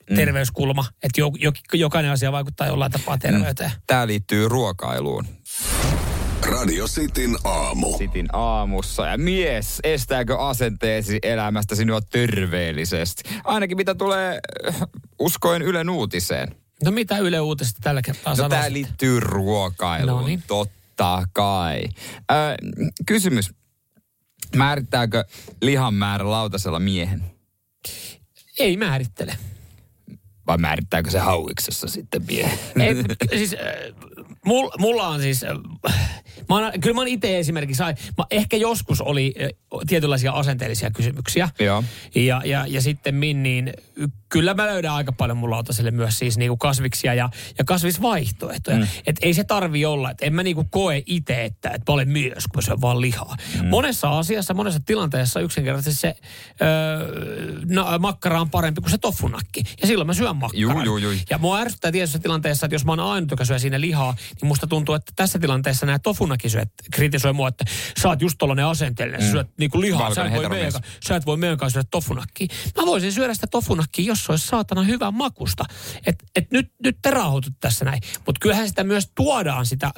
Mm. 0.09 0.15
terveyskulma, 0.15 0.85
että 1.03 1.21
jo, 1.21 1.31
jo, 1.39 1.51
jokainen 1.73 2.11
asia 2.11 2.31
vaikuttaa 2.31 2.67
jollain 2.67 2.91
tapaa 2.91 3.17
terveyteen. 3.17 3.71
Tämä 3.87 4.07
liittyy 4.07 4.49
ruokailuun. 4.49 5.25
Radio 6.41 6.85
Cityn 6.87 7.35
aamu. 7.43 7.97
Sitin 7.97 8.27
aamussa. 8.33 9.07
Ja 9.07 9.17
mies, 9.17 9.79
estääkö 9.83 10.37
asenteesi 10.39 11.19
elämästä 11.23 11.75
sinua 11.75 12.01
terveellisesti? 12.01 13.23
Ainakin 13.43 13.77
mitä 13.77 13.95
tulee 13.95 14.39
äh, 14.67 14.81
uskoen 15.19 15.61
Ylen 15.61 15.89
uutiseen. 15.89 16.55
No 16.83 16.91
mitä 16.91 17.17
Yle 17.17 17.39
Uutisesta 17.39 17.79
tällä 17.83 18.01
kertaa 18.01 18.31
No 18.31 18.35
sanoo? 18.35 18.49
tämä 18.49 18.71
liittyy 18.73 19.19
ruokailuun, 19.19 20.21
Noniin. 20.21 20.43
totta 20.47 20.75
kai. 21.33 21.83
Ö, 22.31 22.35
kysymys. 23.05 23.53
Määrittääkö 24.55 25.23
lihan 25.61 25.93
määrä 25.93 26.31
lautasella 26.31 26.79
miehen? 26.79 27.23
Ei 28.59 28.77
määrittele. 28.77 29.37
Vai 30.47 30.57
määrittääkö 30.57 31.11
se 31.11 31.19
hauiksessa 31.19 31.87
sitten 31.87 32.25
miehen? 32.27 32.59
Ei, 32.79 32.95
siis, 33.37 33.53
äh, 33.53 33.59
mul, 34.45 34.69
mulla 34.77 35.07
on 35.07 35.21
siis, 35.21 35.43
äh, 35.43 35.49
mä 36.49 36.55
oon, 36.55 36.71
kyllä 36.81 36.93
mä 36.93 37.01
oon 37.01 37.07
itse 37.07 37.39
esimerkiksi, 37.39 37.83
mä, 37.83 38.25
ehkä 38.31 38.57
joskus 38.57 39.01
oli 39.01 39.33
tietynlaisia 39.87 40.31
asenteellisia 40.31 40.91
kysymyksiä. 40.91 41.49
Joo. 41.59 41.83
Ja, 42.15 42.41
ja, 42.45 42.65
ja 42.67 42.81
sitten 42.81 43.15
min, 43.15 43.43
niin 43.43 43.73
kyllä 44.29 44.53
mä 44.53 44.65
löydän 44.65 44.93
aika 44.93 45.11
paljon 45.11 45.37
mun 45.37 45.49
lautaselle 45.51 45.91
myös 45.91 46.19
siis 46.19 46.37
niinku 46.37 46.57
kasviksia 46.57 47.13
ja, 47.13 47.29
ja 47.57 47.63
kasvisvaihtoehtoja. 47.63 48.77
Mm. 48.77 48.87
Et 49.07 49.15
ei 49.21 49.33
se 49.33 49.43
tarvi 49.43 49.85
olla, 49.85 50.11
että 50.11 50.25
en 50.25 50.33
mä 50.33 50.43
niinku 50.43 50.67
koe 50.71 51.03
itse, 51.05 51.45
että, 51.45 51.69
että 51.69 51.91
mä 51.91 51.93
olen 51.93 52.09
mies, 52.09 52.47
kun 52.47 52.55
mä 52.55 52.61
syön 52.61 52.81
vaan 52.81 53.01
lihaa. 53.01 53.35
Mm. 53.61 53.67
Monessa 53.67 54.19
asiassa, 54.19 54.53
monessa 54.53 54.79
tilanteessa 54.85 55.39
yksinkertaisesti 55.39 56.01
se 56.01 56.15
öö, 56.61 57.61
no, 57.65 57.99
makkara 57.99 58.41
on 58.41 58.49
parempi 58.49 58.81
kuin 58.81 58.91
se 58.91 58.97
tofunakki. 58.97 59.63
Ja 59.81 59.87
silloin 59.87 60.07
mä 60.07 60.13
syön 60.13 60.35
makkaran. 60.35 60.61
Juu, 60.61 60.81
juu, 60.83 60.97
juu. 60.97 61.13
Ja 61.29 61.37
mua 61.37 61.59
ärsyttää 61.59 61.91
tietyssä 61.91 62.19
tilanteessa, 62.19 62.65
että 62.65 62.75
jos 62.75 62.85
mä 62.85 62.91
oon 62.91 62.99
ainut, 62.99 63.31
joka 63.31 63.45
syö 63.45 63.59
siinä 63.59 63.81
lihaa, 63.81 64.15
niin 64.41 64.47
musta 64.47 64.67
tuntuu, 64.67 64.95
että 64.95 65.11
tässä 65.15 65.39
tilanteessa 65.39 65.85
nämä 65.85 65.99
tofunakisyöt 65.99 66.69
kritisoi 66.91 67.33
mua, 67.33 67.47
että 67.47 67.65
sä 68.01 68.09
oot 68.09 68.21
just 68.21 68.35
tollanen 68.37 68.65
asenteellinen, 68.65 69.21
mm. 69.23 69.31
syöt 69.31 69.49
niinku 69.65 69.81
lihaa, 69.81 70.15
sä 70.15 70.25
et, 70.25 70.33
voi 70.33 70.49
meidän, 70.49 70.71
sä 71.07 71.15
et 71.15 71.25
voi 71.25 71.37
meidän 71.37 71.57
kanssa 71.57 71.73
syödä 71.73 71.87
tofunakkiä. 71.91 72.47
Mä 72.77 72.85
voisin 72.85 73.11
syödä 73.11 73.33
sitä 73.33 73.47
tofunakkiä, 73.47 74.05
jos 74.05 74.25
se 74.25 74.31
olisi 74.31 74.47
saatana 74.47 74.83
hyvän 74.83 75.13
makusta. 75.13 75.65
Et, 76.05 76.15
et 76.35 76.51
nyt, 76.51 76.71
nyt 76.83 76.97
te 77.01 77.11
rauhoitut 77.11 77.53
tässä 77.59 77.85
näin. 77.85 78.01
Mutta 78.25 78.39
kyllähän 78.39 78.67
sitä 78.67 78.83
myös 78.83 79.11
tuodaan 79.15 79.65
sitä 79.65 79.91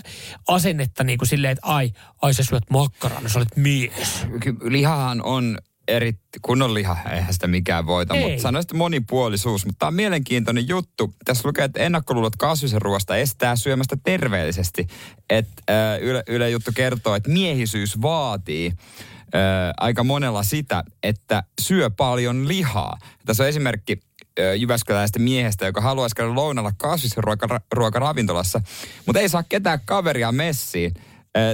asennetta 0.48 1.04
niin 1.04 1.18
kuin 1.18 1.28
silleen, 1.28 1.52
että 1.52 1.68
ai, 1.68 1.92
ai 2.22 2.34
sä 2.34 2.44
syöt 2.44 2.70
makkaraa, 2.70 3.22
no 3.22 3.30
sä 3.30 3.40
olet 3.40 3.56
mies. 3.58 4.26
Lihahan 4.62 5.24
on 5.24 5.58
eri, 5.88 6.14
kunnon 6.42 6.74
liha, 6.74 6.98
eihän 7.12 7.34
sitä 7.34 7.48
mikään 7.48 7.86
voita, 7.86 8.16
Ei. 8.16 8.22
mutta 8.22 8.42
sanoisin, 8.42 8.66
että 8.66 8.76
monipuolisuus. 8.76 9.66
Mutta 9.66 9.80
tämä 9.80 9.88
on 9.88 9.94
mielenkiintoinen 9.94 10.68
juttu. 10.68 11.14
Tässä 11.26 11.48
lukee, 11.48 11.66
että 11.66 11.80
ennakkoluulot 11.80 12.36
kasvisen 12.36 12.82
ruoasta 12.82 13.18
estää 13.18 13.56
syömästä 13.56 13.98
terveellisesti. 14.04 14.88
Että 15.30 15.54
äh, 15.70 16.02
Yle, 16.02 16.24
Yle 16.28 16.50
juttu 16.50 16.72
kertoo, 16.76 17.16
että 17.16 17.30
miehisyys 17.30 18.02
vaatii 18.02 18.74
aika 19.78 20.04
monella 20.04 20.44
sitä, 20.44 20.84
että 21.04 21.44
syö 21.62 21.90
paljon 21.90 22.48
lihaa. 22.48 22.98
Tässä 23.26 23.44
on 23.44 23.50
esimerkki 23.50 24.00
Jyväskyläistä 24.58 25.20
miehestä, 25.20 25.66
joka 25.66 25.82
haluaisi 25.82 26.16
käydä 26.16 26.36
lounalla 26.36 26.72
kasvisruokaravintolassa, 26.78 28.62
mutta 29.06 29.20
ei 29.20 29.30
saa 29.30 29.44
ketään 29.44 29.80
kaveria 29.86 30.32
messiin 30.32 30.94
ö, 30.98 31.02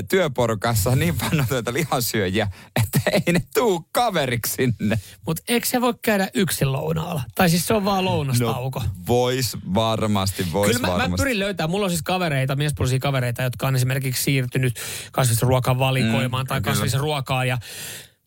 työporukassa 0.09 0.95
niin 0.95 1.17
pannotuita 1.17 1.73
lihansyöjiä, 1.73 2.47
että 2.83 2.99
ei 3.11 3.33
ne 3.33 3.41
tuu 3.53 3.89
kaveriksi 3.91 4.53
sinne. 4.53 4.99
Mutta 5.25 5.43
eikö 5.47 5.67
se 5.67 5.81
voi 5.81 5.93
käydä 6.01 6.27
yksin 6.33 6.71
lounaalla? 6.71 7.21
Tai 7.35 7.49
siis 7.49 7.67
se 7.67 7.73
on 7.73 7.85
vaan 7.85 8.05
lounastauko. 8.05 8.79
No, 8.79 8.85
vois 9.07 9.57
varmasti, 9.73 10.47
vois 10.53 10.67
Kyllä 10.67 10.79
mä, 10.79 10.87
mä 10.87 10.93
varmasti. 10.93 11.23
pyrin 11.23 11.39
löytämään. 11.39 11.69
Mulla 11.71 11.85
on 11.85 11.89
siis 11.89 12.03
kavereita, 12.03 12.55
miespuolisia 12.55 12.99
kavereita, 12.99 13.43
jotka 13.43 13.67
on 13.67 13.75
esimerkiksi 13.75 14.23
siirtynyt 14.23 14.79
kasvisruokan 15.11 15.79
valikoimaan 15.79 16.45
mm, 16.45 16.47
tai 16.47 16.61
kasvisruokaa 16.61 17.45
ja 17.45 17.57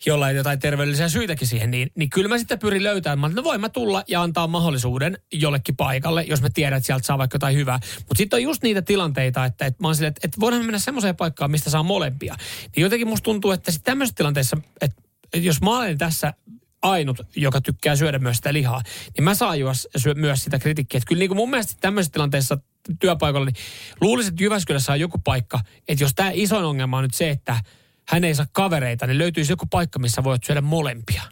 jolla 0.07 0.30
ei 0.30 0.36
jotain 0.36 0.59
terveellisiä 0.59 1.09
syitäkin 1.09 1.48
siihen, 1.48 1.70
niin, 1.70 1.90
niin 1.94 2.11
kyllä 2.11 2.28
mä 2.28 2.38
sitten 2.38 2.59
pyrin 2.59 2.82
löytämään. 2.82 3.18
Mä, 3.18 3.28
no 3.28 3.44
voin 3.44 3.61
mä 3.61 3.68
tulla 3.68 4.04
ja 4.09 4.22
antaa 4.22 4.46
mahdollisuuden 4.46 5.18
jollekin 5.32 5.76
paikalle, 5.76 6.22
jos 6.22 6.42
mä 6.42 6.48
tiedän, 6.54 6.76
että 6.76 6.86
sieltä 6.86 7.07
saa 7.07 7.18
vaikka 7.18 7.34
jotain 7.34 7.57
hyvää. 7.57 7.78
Mutta 7.98 8.16
sitten 8.16 8.36
on 8.36 8.42
just 8.42 8.62
niitä 8.62 8.82
tilanteita, 8.82 9.44
että, 9.44 9.66
että 9.66 9.82
mä 9.82 9.88
oon 9.88 9.94
silleen, 9.94 10.09
että, 10.09 10.20
että 10.24 10.40
voidaan 10.40 10.62
me 10.62 10.66
mennä 10.66 10.78
semmoiseen 10.78 11.16
paikkaan, 11.16 11.50
mistä 11.50 11.70
saa 11.70 11.82
molempia. 11.82 12.36
Niin 12.76 12.82
jotenkin 12.82 13.09
musta 13.09 13.24
tuntuu, 13.24 13.50
että 13.50 13.70
sitten 13.70 13.92
tämmöisessä 13.92 14.16
tilanteessa, 14.16 14.57
että, 14.80 15.02
että 15.32 15.46
jos 15.46 15.61
mä 15.61 15.78
olen 15.78 15.98
tässä 15.98 16.34
ainut, 16.82 17.20
joka 17.36 17.61
tykkää 17.61 17.96
syödä 17.96 18.18
myös 18.18 18.36
sitä 18.36 18.52
lihaa, 18.52 18.82
niin 19.16 19.24
mä 19.24 19.34
saan 19.34 19.61
juos, 19.61 19.88
syö 19.96 20.14
myös 20.14 20.44
sitä 20.44 20.59
kritiikkiä. 20.59 20.98
Että 20.98 21.09
kyllä 21.09 21.18
niin 21.18 21.28
kuin 21.28 21.36
mun 21.36 21.50
mielestä 21.50 21.74
tämmöisessä 21.80 22.12
tilanteessa 22.12 22.59
työpaikalla, 23.00 23.46
niin 23.46 23.57
luulisin, 24.00 24.32
että 24.32 24.44
Jyväskylässä 24.44 24.92
on 24.92 25.00
joku 25.00 25.18
paikka, 25.18 25.61
että 25.88 26.04
jos 26.04 26.12
tämä 26.14 26.30
isoin 26.34 26.64
ongelma 26.64 26.96
on 26.96 27.02
nyt 27.02 27.14
se, 27.14 27.30
että 27.30 27.61
hän 28.09 28.24
ei 28.24 28.34
saa 28.34 28.46
kavereita, 28.52 29.07
niin 29.07 29.18
löytyisi 29.18 29.52
joku 29.52 29.66
paikka, 29.66 29.98
missä 29.98 30.24
voit 30.24 30.44
syödä 30.44 30.61
molempia. 30.61 31.22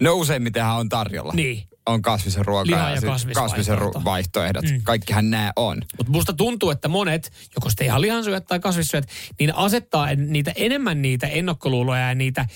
No 0.00 0.14
useimmitenhan 0.14 0.76
on 0.76 0.88
tarjolla. 0.88 1.32
Niin. 1.32 1.62
On 1.86 2.02
kasvisen 2.02 2.44
ruokaa 2.44 2.76
Liha 2.76 2.90
ja 2.90 3.00
kasvisen 3.34 3.78
ru- 3.78 4.04
vaihtoehdot. 4.04 4.64
Mm. 4.64 4.80
Kaikkihan 4.82 5.30
nämä 5.30 5.52
on. 5.56 5.82
Mutta 5.98 6.12
musta 6.12 6.32
tuntuu, 6.32 6.70
että 6.70 6.88
monet, 6.88 7.32
joko 7.56 7.70
sitten 7.70 7.86
ihan 7.86 8.00
lihansyöt 8.00 8.46
tai 8.46 8.60
kasvissyöt, 8.60 9.06
niin 9.40 9.54
asettaa 9.54 10.14
niitä 10.14 10.52
enemmän 10.56 11.02
niitä 11.02 11.26
ennakkoluuloja 11.26 12.08
ja 12.08 12.14
niitä, 12.14 12.46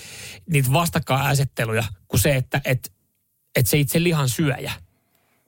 niitä 0.50 0.72
vastakkainasetteluja 0.72 1.84
kuin 2.08 2.20
se, 2.20 2.36
että 2.36 2.60
et, 2.64 2.92
et 3.56 3.66
se 3.66 3.78
itse 3.78 4.02
lihan 4.02 4.28
syöjä 4.28 4.72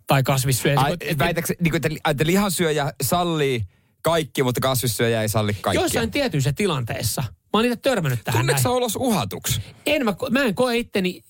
tai 0.06 0.22
kasvissyöjä. 0.22 0.80
Ai, 0.80 0.92
Et- 0.92 1.18
niin 1.60 1.70
kuin, 1.70 1.76
että, 1.76 2.10
että 2.10 2.26
lihansyöjä 2.26 2.92
sallii 3.02 3.62
kaikki, 4.02 4.42
mutta 4.42 4.60
kasvissyöjä 4.60 5.22
ei 5.22 5.28
salli 5.28 5.54
kaikkia. 5.54 5.80
Joissain 5.82 6.10
tietyissä 6.10 6.52
tilanteessa. 6.52 7.24
Mä 7.56 7.58
oon 7.58 7.68
niitä 7.68 7.82
törmännyt 7.82 8.20
tähän 8.24 8.46
Tunneeko 8.46 8.76
olos 8.76 8.96
uhatuksi? 8.96 9.60
En 9.86 10.04
mä, 10.04 10.14
mä 10.30 10.42
en 10.42 10.54
koe 10.54 10.76
itteni, 10.76 11.24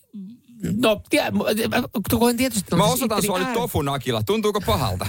no 0.76 1.02
tie, 1.10 1.30
mä, 1.30 1.82
koen 2.18 2.36
tietysti 2.36 2.76
Mä 2.76 2.84
osoitan 2.84 3.22
sua 3.22 3.38
nyt 3.38 3.52
tofunakilla. 3.52 4.22
Tuntuuko 4.22 4.60
pahalta? 4.60 5.06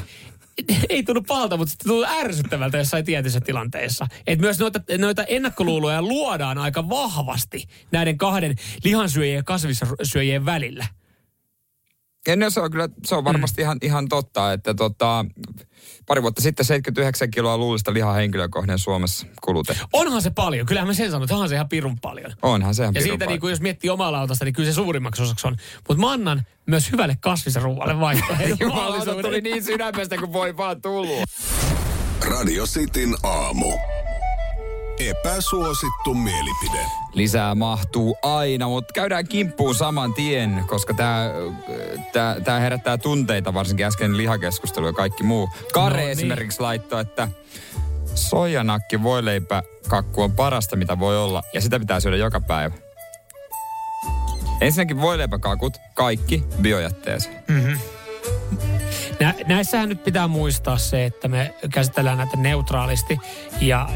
ei 0.89 1.03
tunnu 1.03 1.21
pahalta, 1.27 1.57
mutta 1.57 1.71
sitten 1.71 1.87
tuntuu 1.87 2.05
ärsyttävältä 2.19 2.77
jossain 2.77 3.05
tietyissä 3.05 3.41
tilanteissa. 3.41 4.07
Et 4.27 4.39
myös 4.39 4.59
noita, 4.59 4.81
noita 4.97 5.23
ennakkoluuloja 5.23 6.01
luodaan 6.01 6.57
aika 6.57 6.89
vahvasti 6.89 7.67
näiden 7.91 8.17
kahden 8.17 8.55
lihansyöjien 8.83 9.35
ja 9.35 9.43
kasvissyöjien 9.43 10.45
välillä. 10.45 10.85
Ja 12.27 12.35
no, 12.35 12.49
se 12.49 12.61
on 12.61 12.71
kyllä, 12.71 12.89
se 13.05 13.15
on 13.15 13.23
varmasti 13.23 13.61
mm. 13.61 13.63
ihan, 13.63 13.77
ihan 13.81 14.09
totta, 14.09 14.53
että 14.53 14.73
tota, 14.73 15.25
pari 16.07 16.21
vuotta 16.21 16.41
sitten 16.41 16.65
79 16.65 17.31
kiloa 17.31 17.57
luullista 17.57 17.93
lihaa 17.93 18.13
henkilökohden 18.13 18.79
Suomessa 18.79 19.27
kulutettiin. 19.41 19.87
Onhan 19.93 20.21
se 20.21 20.29
paljon, 20.29 20.65
kyllähän 20.65 20.87
mä 20.87 20.93
sen 20.93 21.11
sanon, 21.11 21.23
että 21.23 21.33
onhan 21.33 21.49
se 21.49 21.55
ihan 21.55 21.69
pirun 21.69 21.99
paljon. 21.99 22.31
Onhan 22.41 22.75
se 22.75 22.83
ihan 22.83 22.95
Ja 22.95 22.99
pirun 22.99 23.11
siitä, 23.11 23.25
paljon. 23.25 23.33
niin 23.33 23.41
kuin, 23.41 23.51
jos 23.51 23.61
miettii 23.61 23.89
omaa 23.89 24.11
lautasta, 24.11 24.45
niin 24.45 24.53
kyllä 24.53 24.69
se 24.69 24.73
suurimmaksi 24.73 25.21
osaksi 25.21 25.47
on. 25.47 25.55
Mutta 25.87 26.01
mä 26.01 26.11
annan 26.11 26.43
myös 26.65 26.91
hyvälle 26.91 27.17
kasvisruualle 27.19 27.99
vaihtoehdon. 27.99 28.57
Jumalauta 28.61 29.21
tuli 29.21 29.41
niin 29.41 29.63
sydämestä 29.63 30.17
kuin 30.17 30.33
voi 30.33 30.57
vaan 30.57 30.81
tulla. 30.81 31.23
Radio 32.29 32.65
Cityn 32.65 33.15
aamu. 33.23 33.73
Epäsuosittu 34.99 36.13
mielipide. 36.13 37.06
Lisää 37.17 37.55
mahtuu 37.55 38.17
aina, 38.23 38.67
mutta 38.67 38.93
käydään 38.93 39.27
kimppuun 39.27 39.75
saman 39.75 40.13
tien, 40.13 40.63
koska 40.67 40.93
tämä 40.93 41.31
tää, 42.13 42.41
tää 42.41 42.59
herättää 42.59 42.97
tunteita, 42.97 43.53
varsinkin 43.53 43.85
äsken 43.85 44.17
lihakeskustelu 44.17 44.85
ja 44.85 44.93
kaikki 44.93 45.23
muu. 45.23 45.49
Kare 45.73 45.95
No 45.95 45.97
niin. 45.99 46.11
esimerkiksi 46.11 46.59
laittoi, 46.59 47.01
että 47.01 47.27
soijanakki 48.15 49.03
voileipäkakku 49.03 50.21
on 50.21 50.31
parasta, 50.31 50.75
mitä 50.75 50.99
voi 50.99 51.17
olla, 51.17 51.43
ja 51.53 51.61
sitä 51.61 51.79
pitää 51.79 51.99
syödä 51.99 52.17
joka 52.17 52.41
päivä. 52.41 52.75
Ensinnäkin 54.61 55.01
voileipäkakut, 55.01 55.77
kaikki 55.93 56.43
biojätteeseen. 56.61 57.43
Nä, 59.19 59.33
näissähän 59.47 59.89
nyt 59.89 60.03
pitää 60.03 60.27
muistaa 60.27 60.77
se, 60.77 61.05
että 61.05 61.27
me 61.27 61.53
käsitellään 61.73 62.17
näitä 62.17 62.37
neutraalisti 62.37 63.19
ja 63.61 63.89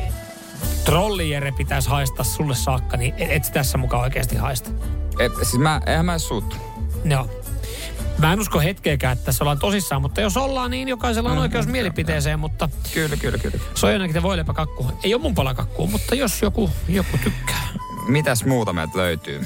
trollijere 0.85 1.51
pitäisi 1.51 1.89
haistaa 1.89 2.25
sulle 2.25 2.55
saakka, 2.55 2.97
niin 2.97 3.13
et, 3.17 3.31
et 3.31 3.45
sä 3.45 3.51
tässä 3.51 3.77
mukaan 3.77 4.03
oikeasti 4.03 4.35
haista. 4.35 4.69
Et, 5.19 5.31
siis 5.35 5.57
mä, 5.57 5.81
eihän 5.85 6.05
mä 6.05 6.17
suuttu. 6.19 6.55
Joo. 7.05 7.29
Mä 8.17 8.33
en 8.33 8.39
usko 8.39 8.59
hetkeäkään, 8.59 9.13
että 9.13 9.25
tässä 9.25 9.43
ollaan 9.43 9.59
tosissaan, 9.59 10.01
mutta 10.01 10.21
jos 10.21 10.37
ollaan, 10.37 10.71
niin 10.71 10.87
jokaisella 10.87 11.31
on 11.31 11.37
oikeus 11.37 11.67
mielipiteeseen, 11.67 12.39
mutta 12.39 12.69
Kyllä, 12.93 13.15
kyllä, 13.15 13.37
kyllä. 13.37 13.59
soijanakit 13.75 14.15
ja 14.15 14.23
voileipäkakku. 14.23 14.87
Ei 15.03 15.13
ole 15.13 15.21
mun 15.21 15.35
palakakku, 15.35 15.87
mutta 15.87 16.15
jos 16.15 16.41
joku, 16.41 16.69
joku 16.89 17.17
tykkää. 17.23 17.67
Mitäs 18.07 18.45
muuta 18.45 18.73
meiltä 18.73 18.97
löytyy? 18.97 19.43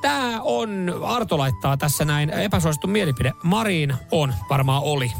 Tämä 0.00 0.40
on, 0.42 0.94
Arto 1.04 1.38
laittaa 1.38 1.76
tässä 1.76 2.04
näin 2.04 2.30
epäsuosittu 2.30 2.86
mielipide. 2.86 3.32
Marin 3.42 3.94
on, 4.10 4.34
varmaan 4.50 4.82
oli. 4.82 5.12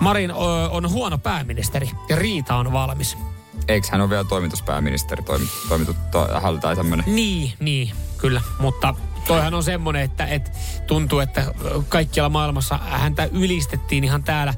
Marin 0.00 0.32
on 0.70 0.90
huono 0.90 1.18
pääministeri 1.18 1.90
ja 2.08 2.16
Riita 2.16 2.54
on 2.54 2.72
valmis. 2.72 3.18
Eikö 3.68 3.88
hän 3.90 4.00
ole 4.00 4.10
vielä 4.10 4.24
toimituspääministeri, 4.24 5.22
toimi, 5.22 5.48
toimitut, 5.68 5.96
to, 6.10 6.28
tai 6.60 6.76
tämmönen? 6.76 7.04
Niin, 7.08 7.52
niin, 7.60 7.90
kyllä. 8.18 8.42
Mutta 8.58 8.94
toihan 9.26 9.54
on 9.54 9.64
semmoinen, 9.64 10.02
että, 10.02 10.26
että 10.26 10.50
tuntuu, 10.86 11.20
että 11.20 11.54
kaikkialla 11.88 12.28
maailmassa 12.28 12.78
häntä 12.78 13.28
ylistettiin 13.32 14.04
ihan 14.04 14.24
täällä, 14.24 14.54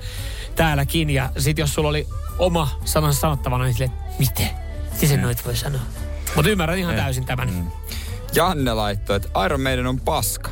täälläkin. 0.57 1.11
Ja 1.11 1.31
sit 1.39 1.59
jos 1.59 1.75
sulla 1.75 1.89
oli 1.89 2.07
oma 2.39 2.81
sanansa 2.85 3.21
sanottavana, 3.21 3.65
niin 3.65 3.83
että 3.83 3.99
miten? 4.19 4.51
Miten 4.93 5.09
sen 5.09 5.23
noit 5.23 5.45
voi 5.47 5.57
sanoa? 5.57 5.81
Mutta 6.37 6.51
ymmärrän 6.51 6.79
ihan 6.79 6.95
täysin 6.95 7.25
tämän. 7.25 7.73
Janne 8.35 8.75
laittoi, 8.75 9.17
että 9.17 9.45
Iron 9.45 9.61
Maiden 9.61 9.87
on 9.87 10.01
paska. 10.01 10.51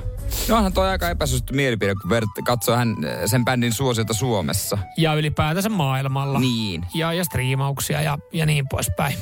No 0.49 0.57
onhan 0.57 0.73
toi 0.73 0.89
aika 0.89 1.11
epäsuosittu 1.11 1.55
mielipide, 1.55 1.95
kun 1.95 2.11
vert- 2.11 2.43
katsoo 2.45 2.77
hän 2.77 3.05
eh, 3.05 3.19
sen 3.27 3.45
bändin 3.45 3.73
suosiota 3.73 4.15
Suomessa. 4.15 4.79
Ja 4.97 5.15
ylipäätänsä 5.15 5.69
maailmalla. 5.69 6.39
Niin. 6.39 6.87
Ja, 6.95 7.13
ja 7.13 7.25
striimauksia 7.25 8.03
ja, 8.03 8.19
ja 8.33 8.47
niin 8.47 8.69
poispäin. 8.69 9.15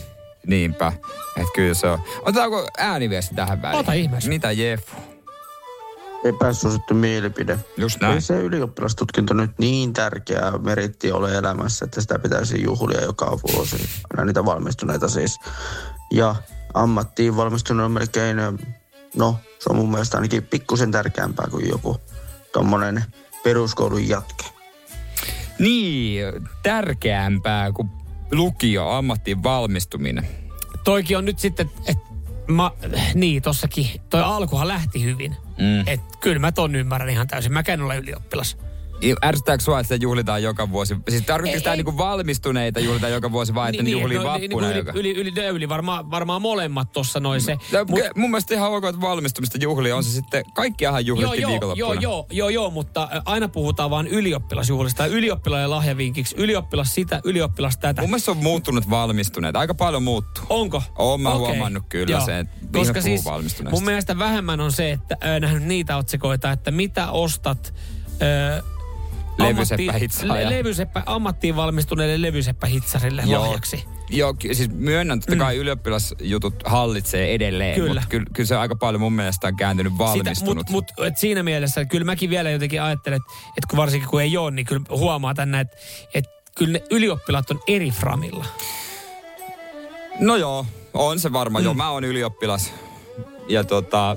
Niinpä. 0.47 0.93
Että 1.37 1.53
kyllä 1.55 1.75
se 1.75 1.87
on. 1.87 1.99
Otetaanko 2.23 2.69
ääniviesti 2.79 3.35
tähän 3.35 3.63
väliin? 3.63 3.81
Ota 3.81 3.93
ihmeessä. 3.93 4.29
Mitä 4.29 4.53
Jeffu? 4.53 4.97
Epäsuosittu 6.25 6.95
mielipide. 6.95 7.59
Just 7.77 8.01
näin. 8.01 8.15
Ei 8.15 8.21
se 8.21 8.41
ylioppilastutkinto 8.41 9.35
nyt 9.35 9.59
niin 9.59 9.93
tärkeä 9.93 10.53
meritti 10.59 11.13
ole 11.13 11.35
elämässä, 11.35 11.85
että 11.85 12.01
sitä 12.01 12.19
pitäisi 12.19 12.63
juhlia 12.63 13.03
joka 13.03 13.27
vuosi. 13.27 13.89
Aina 14.11 14.25
niitä 14.25 14.45
valmistuneita 14.45 15.09
siis. 15.09 15.41
Ja 16.13 16.35
ammattiin 16.75 17.37
valmistunut 17.37 17.85
on 17.85 17.93
melkein, 17.93 18.37
no 19.17 19.37
se 19.61 19.71
on 19.71 19.77
mun 19.77 19.91
mielestä 19.91 20.17
ainakin 20.17 20.43
pikkusen 20.43 20.91
tärkeämpää 20.91 21.47
kuin 21.51 21.69
joku 21.69 22.01
tommonen 22.53 23.05
peruskoulun 23.43 24.09
jatke. 24.09 24.45
Niin, 25.59 26.25
tärkeämpää 26.63 27.73
kuin 27.73 27.91
lukio, 28.33 28.89
ammattiin 28.89 29.43
valmistuminen. 29.43 30.29
Toikin 30.85 31.19
on 31.19 31.25
nyt 31.25 31.39
sitten, 31.39 31.71
että 31.87 32.05
mä, 32.49 32.71
niin 33.15 33.43
tossakin, 33.43 33.87
toi 34.11 34.23
alkuhan 34.23 34.69
lähti 34.69 35.05
hyvin. 35.05 35.37
Mm. 35.59 35.89
Et 35.89 36.01
kyllä 36.21 36.39
mä 36.39 36.53
ton 36.53 36.75
ymmärrän 36.75 37.11
ihan 37.11 37.29
täysin. 37.29 37.53
Mä 37.53 37.63
en 37.69 37.83
ole 37.83 37.97
ylioppilas. 37.97 38.57
Ärsyttääkö 39.25 39.65
sua, 39.65 39.81
että 39.81 39.95
sitä 39.95 40.05
juhlitaan 40.05 40.43
joka 40.43 40.71
vuosi? 40.71 40.97
Siis 41.09 41.23
tarkoitatko 41.27 41.59
sitä 41.59 41.77
niinku 41.77 41.97
valmistuneita 41.97 42.81
juhlitaan 42.81 43.13
joka 43.13 43.33
vuosi 43.33 43.55
vai 43.55 43.71
että 43.71 43.83
niin, 43.83 43.99
juhlii 44.01 44.19
no, 44.19 44.25
vappuna 44.25 44.67
niin, 44.69 44.77
joka? 44.77 44.93
yli, 44.95 45.11
yli, 45.11 45.31
yli, 45.31 45.47
yli 45.47 45.69
varmaan, 45.69 46.11
varmaan 46.11 46.43
molemmat 46.43 46.93
tuossa 46.93 47.21
noin 47.21 47.41
se. 47.41 47.57
Ja, 47.73 47.85
Mut- 47.85 48.17
mun 48.17 48.31
mielestä 48.31 48.55
ihan 48.55 48.71
ok, 48.71 48.85
että 48.85 49.01
valmistumista 49.01 49.59
juhlia 49.61 49.97
on 49.97 50.05
se 50.05 50.11
sitten, 50.11 50.45
kaikkiahan 50.55 51.07
Joo, 51.07 51.17
juhlittiin 51.17 51.43
joo, 51.43 51.51
joo, 51.51 51.53
viikonloppuna. 51.53 52.03
joo, 52.03 52.27
joo, 52.31 52.49
joo, 52.49 52.71
mutta 52.71 53.09
ä, 53.15 53.23
aina 53.25 53.49
puhutaan 53.49 53.91
vain 53.91 54.07
ylioppilasjuhlista. 54.07 55.07
Ylioppilaille 55.07 55.67
lahjavinkiksi, 55.67 56.35
ylioppilas 56.39 56.95
sitä, 56.95 57.21
ylioppilas 57.25 57.79
tätä. 57.79 58.01
Mun 58.03 58.11
mielestä 58.11 58.31
on 58.31 58.37
muuttunut 58.37 58.91
valmistuneet. 58.91 59.57
Aika 59.57 59.75
paljon 59.75 60.03
muuttuu. 60.03 60.45
Onko? 60.49 60.83
Oon 60.99 61.21
mä 61.21 61.31
Okei. 61.33 61.47
huomannut 61.47 61.85
kyllä 61.89 62.11
Joo. 62.13 62.27
sen, 62.27 62.51
Koska 62.73 63.01
siis 63.01 63.25
mun 63.71 63.85
mielestä 63.85 64.19
vähemmän 64.19 64.61
on 64.61 64.73
se, 64.73 64.91
että 64.91 65.17
ö, 65.25 65.41
nähnyt 65.41 65.63
niitä 65.63 65.97
otsikoita, 65.97 66.53
että 66.53 66.71
mitä 66.71 67.11
ostat 67.11 67.75
ö, 68.23 68.63
Levyseppä. 69.43 69.93
Le, 70.35 70.51
levyseppä, 70.51 71.03
ammattiin 71.07 71.57
valmistuneelle 71.57 72.27
levyseppä 72.27 72.67
hitsarille 72.67 73.23
Joo. 73.27 73.43
lahjaksi. 73.43 73.85
Joo, 74.11 74.35
ky- 74.35 74.55
siis 74.55 74.71
myönnän, 74.71 75.21
totta 75.21 75.37
kai 75.37 75.57
ylioppilasjutut 75.57 76.55
hallitsee 76.65 77.35
edelleen, 77.35 77.79
Mm. 77.79 77.83
Kyllä. 77.83 77.95
mutta 78.01 78.09
kyllä, 78.11 78.27
kyllä 78.33 78.47
se 78.47 78.57
aika 78.57 78.77
paljon 78.77 79.01
mun 79.01 79.13
mielestä 79.13 79.47
on 79.49 79.57
kääntynyt 79.57 79.99
valmistunut. 79.99 80.71
Mutta 80.71 80.95
mut, 80.97 81.07
et 81.07 81.17
siinä 81.19 81.43
mielessä 81.43 81.85
kyllä 81.85 82.05
mäkin 82.05 82.31
vielä 82.31 82.51
jotenkin 82.51 82.83
ajattelen, 82.83 83.17
että, 83.17 83.33
että 83.49 83.67
kun 83.71 83.77
varsinkin 83.77 84.09
kun 84.09 84.23
ei 84.23 84.37
ole, 84.37 84.51
niin 84.51 84.67
kyllä 84.67 84.83
huomaa 84.91 85.35
tänne, 85.35 85.61
että, 85.61 85.77
että 86.15 86.31
kyllä 86.57 86.73
ne 86.73 86.83
ylioppilaat 86.91 87.51
on 87.51 87.61
eri 87.69 87.91
framilla. 87.91 88.45
No 90.21 90.37
joo, 90.37 90.67
on 90.95 91.19
se 91.21 91.33
varma. 91.33 91.59
Mm. 91.59 91.65
Joo, 91.65 91.75
mä 91.75 91.91
oon 91.91 92.05
ylioppilas. 92.05 92.73
Ja 93.49 93.65
tota, 93.65 94.17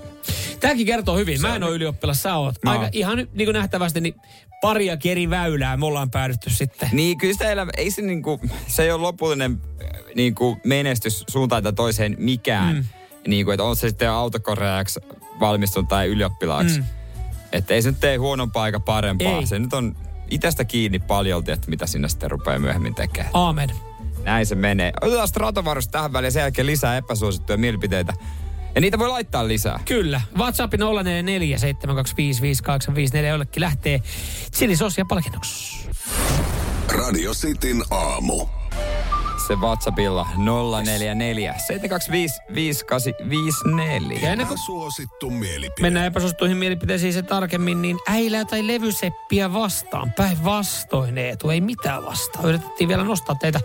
Tämäkin 0.63 0.85
kertoo 0.85 1.17
hyvin. 1.17 1.41
Mä 1.41 1.55
en 1.55 1.63
ole 1.63 1.75
ylioppilas, 1.75 2.23
sä 2.23 2.35
oot. 2.35 2.55
No. 2.65 2.71
Aika, 2.71 2.89
ihan 2.91 3.17
niin 3.17 3.45
kuin 3.45 3.53
nähtävästi, 3.53 4.01
niin 4.01 4.15
paria 4.61 4.97
eri 5.05 5.29
väylää 5.29 5.77
me 5.77 5.85
ollaan 5.85 6.11
päädytty 6.11 6.49
sitten. 6.49 6.89
niin 6.91 7.17
kyllä 7.17 7.33
sitä 7.33 7.51
elämä, 7.51 7.71
ei 7.77 7.91
se 7.91 8.01
niinku, 8.01 8.41
se 8.67 8.83
ei 8.83 8.91
ole 8.91 9.01
lopullinen 9.01 9.61
äh, 9.83 10.01
niinku 10.15 10.57
menestys 10.63 11.23
suuntaan 11.29 11.63
tai 11.63 11.73
toiseen 11.73 12.15
mikään. 12.19 12.75
Mm. 12.75 12.83
Niinku, 13.27 13.51
että 13.51 13.63
on 13.63 13.75
se 13.75 13.89
sitten 13.89 14.11
autokorjaajaksi 14.11 14.99
valmistunut 15.39 15.89
tai 15.89 16.07
ylioppilaaksi. 16.07 16.79
Mm. 16.79 16.85
Että 17.51 17.73
ei 17.73 17.81
se 17.81 17.91
nyt 17.91 17.99
tee 17.99 18.17
huonompaa 18.17 18.65
eikä 18.65 18.79
parempaa. 18.79 19.39
Ei. 19.39 19.45
Se 19.45 19.59
nyt 19.59 19.73
on 19.73 19.95
itästä 20.29 20.65
kiinni 20.65 20.99
paljolti, 20.99 21.51
että 21.51 21.69
mitä 21.69 21.87
sinne 21.87 22.09
sitten 22.09 22.31
rupeaa 22.31 22.59
myöhemmin 22.59 22.95
tekemään. 22.95 23.31
Aamen. 23.33 23.69
Näin 24.23 24.45
se 24.45 24.55
menee. 24.55 24.93
Otetaan 25.01 25.27
stratovarusta 25.27 25.91
tähän 25.91 26.13
väliin 26.13 26.27
ja 26.27 26.31
sen 26.31 26.41
jälkeen 26.41 26.65
lisää 26.65 26.97
epäsuosittuja 26.97 27.57
mielipiteitä. 27.57 28.13
Ja 28.75 28.81
niitä 28.81 28.99
voi 28.99 29.09
laittaa 29.09 29.47
lisää. 29.47 29.79
Kyllä. 29.85 30.21
WhatsApp 30.37 30.73
044 30.73 31.57
725 31.57 32.41
5854 32.41 33.29
jollekin 33.29 33.61
lähtee 33.61 34.01
chilisosia 34.53 35.05
palkinnoksi. 35.09 35.87
Radio 36.95 37.31
Cityn 37.31 37.83
aamu. 37.89 38.45
Se 39.47 39.55
WhatsAppilla 39.55 40.27
044 40.37 41.53
725 41.67 42.33
5854. 42.53 44.19
Ja 44.21 44.31
ennen 44.31 44.47
kuin 44.47 44.57
Suosittu 44.57 45.29
mielipide. 45.29 45.81
mennään 45.81 46.05
epäsuosittuihin 46.05 46.57
mielipiteisiin 46.57 47.13
se 47.13 47.21
tarkemmin, 47.21 47.81
niin 47.81 47.97
äilää 48.07 48.45
tai 48.45 48.67
levyseppiä 48.67 49.53
vastaan. 49.53 50.13
Päinvastoin 50.17 51.17
Eetu, 51.17 51.49
ei 51.49 51.61
mitään 51.61 52.05
vastaan. 52.05 52.45
Yritettiin 52.45 52.87
vielä 52.87 53.03
nostaa 53.03 53.35
teitä 53.35 53.59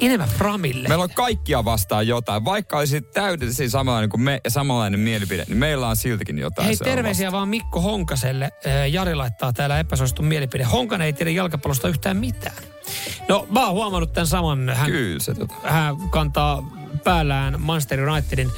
enemmän 0.00 0.28
framille. 0.28 0.88
Meillä 0.88 1.04
on 1.04 1.10
kaikkia 1.14 1.64
vastaan 1.64 2.06
jotain. 2.06 2.44
Vaikka 2.44 2.78
olisi 2.78 3.00
täydellisesti 3.00 3.70
samanlainen 3.70 4.10
kuin 4.10 4.20
me 4.20 4.40
ja 4.44 4.50
samanlainen 4.50 5.00
mielipide, 5.00 5.44
niin 5.48 5.56
meillä 5.58 5.88
on 5.88 5.96
siltikin 5.96 6.38
jotain. 6.38 6.66
Hei, 6.66 6.76
terveisiä 6.76 7.32
vaan 7.32 7.48
Mikko 7.48 7.80
Honkaselle. 7.80 8.50
Ee, 8.64 8.88
Jari 8.88 9.14
laittaa 9.14 9.52
täällä 9.52 9.78
epäsuosittu 9.78 10.22
mielipide. 10.22 10.64
Honkanen 10.64 11.06
ei 11.06 11.12
tiedä 11.12 11.30
jalkapallosta 11.30 11.88
yhtään 11.88 12.16
mitään. 12.16 12.56
No, 13.28 13.46
mä 13.50 13.66
oon 13.66 13.74
huomannut 13.74 14.12
tämän 14.12 14.26
saman. 14.26 14.68
Hän, 14.68 14.90
Kyllä 14.90 15.20
se 15.20 15.34
tota. 15.34 15.54
hän 15.64 15.96
kantaa 16.10 16.70
päällään 17.04 17.60
Manchester 17.60 18.08
Unitedin 18.08 18.50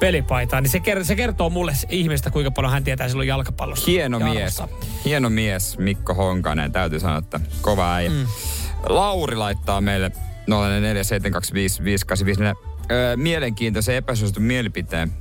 pelipaitaa, 0.00 0.60
niin 0.60 0.70
se, 0.70 0.78
ker- 0.78 1.04
se 1.04 1.16
kertoo 1.16 1.50
mulle 1.50 1.72
ihmistä, 1.88 2.30
kuinka 2.30 2.50
paljon 2.50 2.72
hän 2.72 2.84
tietää 2.84 3.08
silloin 3.08 3.28
jalkapallosta. 3.28 3.90
Hieno 3.90 4.18
ja 4.18 4.26
mies. 4.26 4.62
Hieno 5.04 5.30
mies, 5.30 5.78
Mikko 5.78 6.14
Honkanen. 6.14 6.72
Täytyy 6.72 7.00
sanoa, 7.00 7.18
että 7.18 7.40
kova 7.60 7.94
äijä. 7.94 8.10
Mm. 8.10 8.26
Lauri 8.88 9.36
laittaa 9.36 9.80
meille 9.80 10.12
0472558554 10.50 10.54
öö, 12.90 13.16
mielenkiintoisen 13.16 13.94
epäsuositun 13.94 14.42
mielipiteen. 14.42 15.12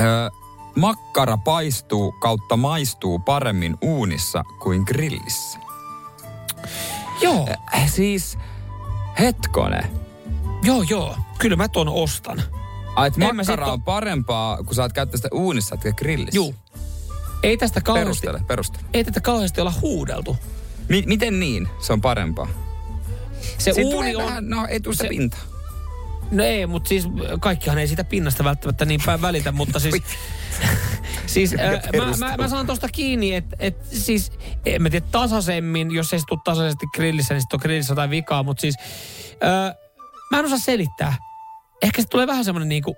Öö, 0.00 0.28
makkara 0.76 1.36
paistuu 1.36 2.12
kautta 2.12 2.56
maistuu 2.56 3.18
paremmin 3.18 3.76
uunissa 3.82 4.42
kuin 4.62 4.82
grillissä. 4.86 5.58
Joo, 7.20 7.48
Äh, 7.74 7.90
siis, 7.92 8.38
hetkone. 9.18 9.90
joo, 10.62 10.82
joo. 10.88 11.16
Kyllä 11.38 11.56
mä 11.56 11.68
ton 11.68 11.88
ostan. 11.88 12.42
Ai, 12.96 13.08
et 13.08 13.14
En 13.14 13.20
mä 13.20 13.32
makkara 13.32 13.64
sit 13.66 13.72
on 13.72 13.82
parempaa, 13.82 14.56
kun 14.56 14.74
saat 14.74 14.92
käyttää 14.92 15.16
sitä 15.16 15.28
uunissa, 15.32 15.74
etkä 15.74 15.92
grillissä. 15.92 16.36
Juu. 16.36 16.54
Ei 17.42 17.56
tästä 17.56 17.80
kauheasti, 17.80 18.26
Perustele, 18.26 18.46
perustele. 18.48 18.84
ei 18.94 19.04
tätä 19.04 19.20
kauheasti 19.20 19.60
olla 19.60 19.72
huudeltu. 19.80 20.36
Mi- 20.88 21.04
miten 21.06 21.40
niin? 21.40 21.68
Se 21.78 21.92
on 21.92 22.00
parempaa. 22.00 22.48
Se 23.58 23.72
Siitä 23.72 23.96
uuni 23.96 24.16
on... 24.16 24.24
vähän, 24.24 24.48
no 24.48 24.66
sitä 24.92 25.04
se- 25.04 25.08
pintaa. 25.08 25.40
No 26.30 26.44
ei, 26.44 26.66
mutta 26.66 26.88
siis 26.88 27.08
kaikkihan 27.40 27.78
ei 27.78 27.86
siitä 27.86 28.04
pinnasta 28.04 28.44
välttämättä 28.44 28.84
niin 28.84 29.00
päin 29.06 29.22
välitä, 29.22 29.52
mutta 29.52 29.80
siis... 29.80 29.94
siis 31.26 31.54
äh, 31.54 31.82
mä, 31.96 32.26
mä, 32.26 32.36
mä, 32.36 32.48
saan 32.48 32.66
tosta 32.66 32.88
kiinni, 32.88 33.34
että 33.34 33.56
et, 33.58 33.76
siis, 33.92 34.32
en 34.66 34.82
mä 34.82 34.90
tiedä 34.90 35.06
tasaisemmin, 35.10 35.90
jos 35.90 36.12
ei 36.12 36.18
se 36.18 36.24
tule 36.28 36.40
tasaisesti 36.44 36.86
grillissä, 36.94 37.34
niin 37.34 37.40
sitten 37.40 37.56
on 37.56 37.62
grillissä 37.62 37.92
jotain 37.92 38.10
vikaa, 38.10 38.42
mutta 38.42 38.60
siis 38.60 38.74
äh, 39.44 39.74
mä 40.30 40.38
en 40.38 40.44
osaa 40.44 40.58
selittää. 40.58 41.16
Ehkä 41.82 42.02
se 42.02 42.08
tulee 42.08 42.26
vähän 42.26 42.44
semmoinen 42.44 42.68
niinku, 42.68 42.96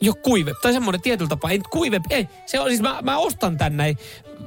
jo 0.00 0.14
kuive, 0.14 0.52
tai 0.62 0.72
semmoinen 0.72 1.00
tietyllä 1.00 1.28
tapaa, 1.28 1.50
ei 1.50 1.60
kuive, 1.70 2.00
ei, 2.10 2.28
se 2.46 2.60
on 2.60 2.68
siis, 2.68 2.82
mä, 2.82 2.98
mä 3.02 3.18
ostan 3.18 3.58
tänne, 3.58 3.96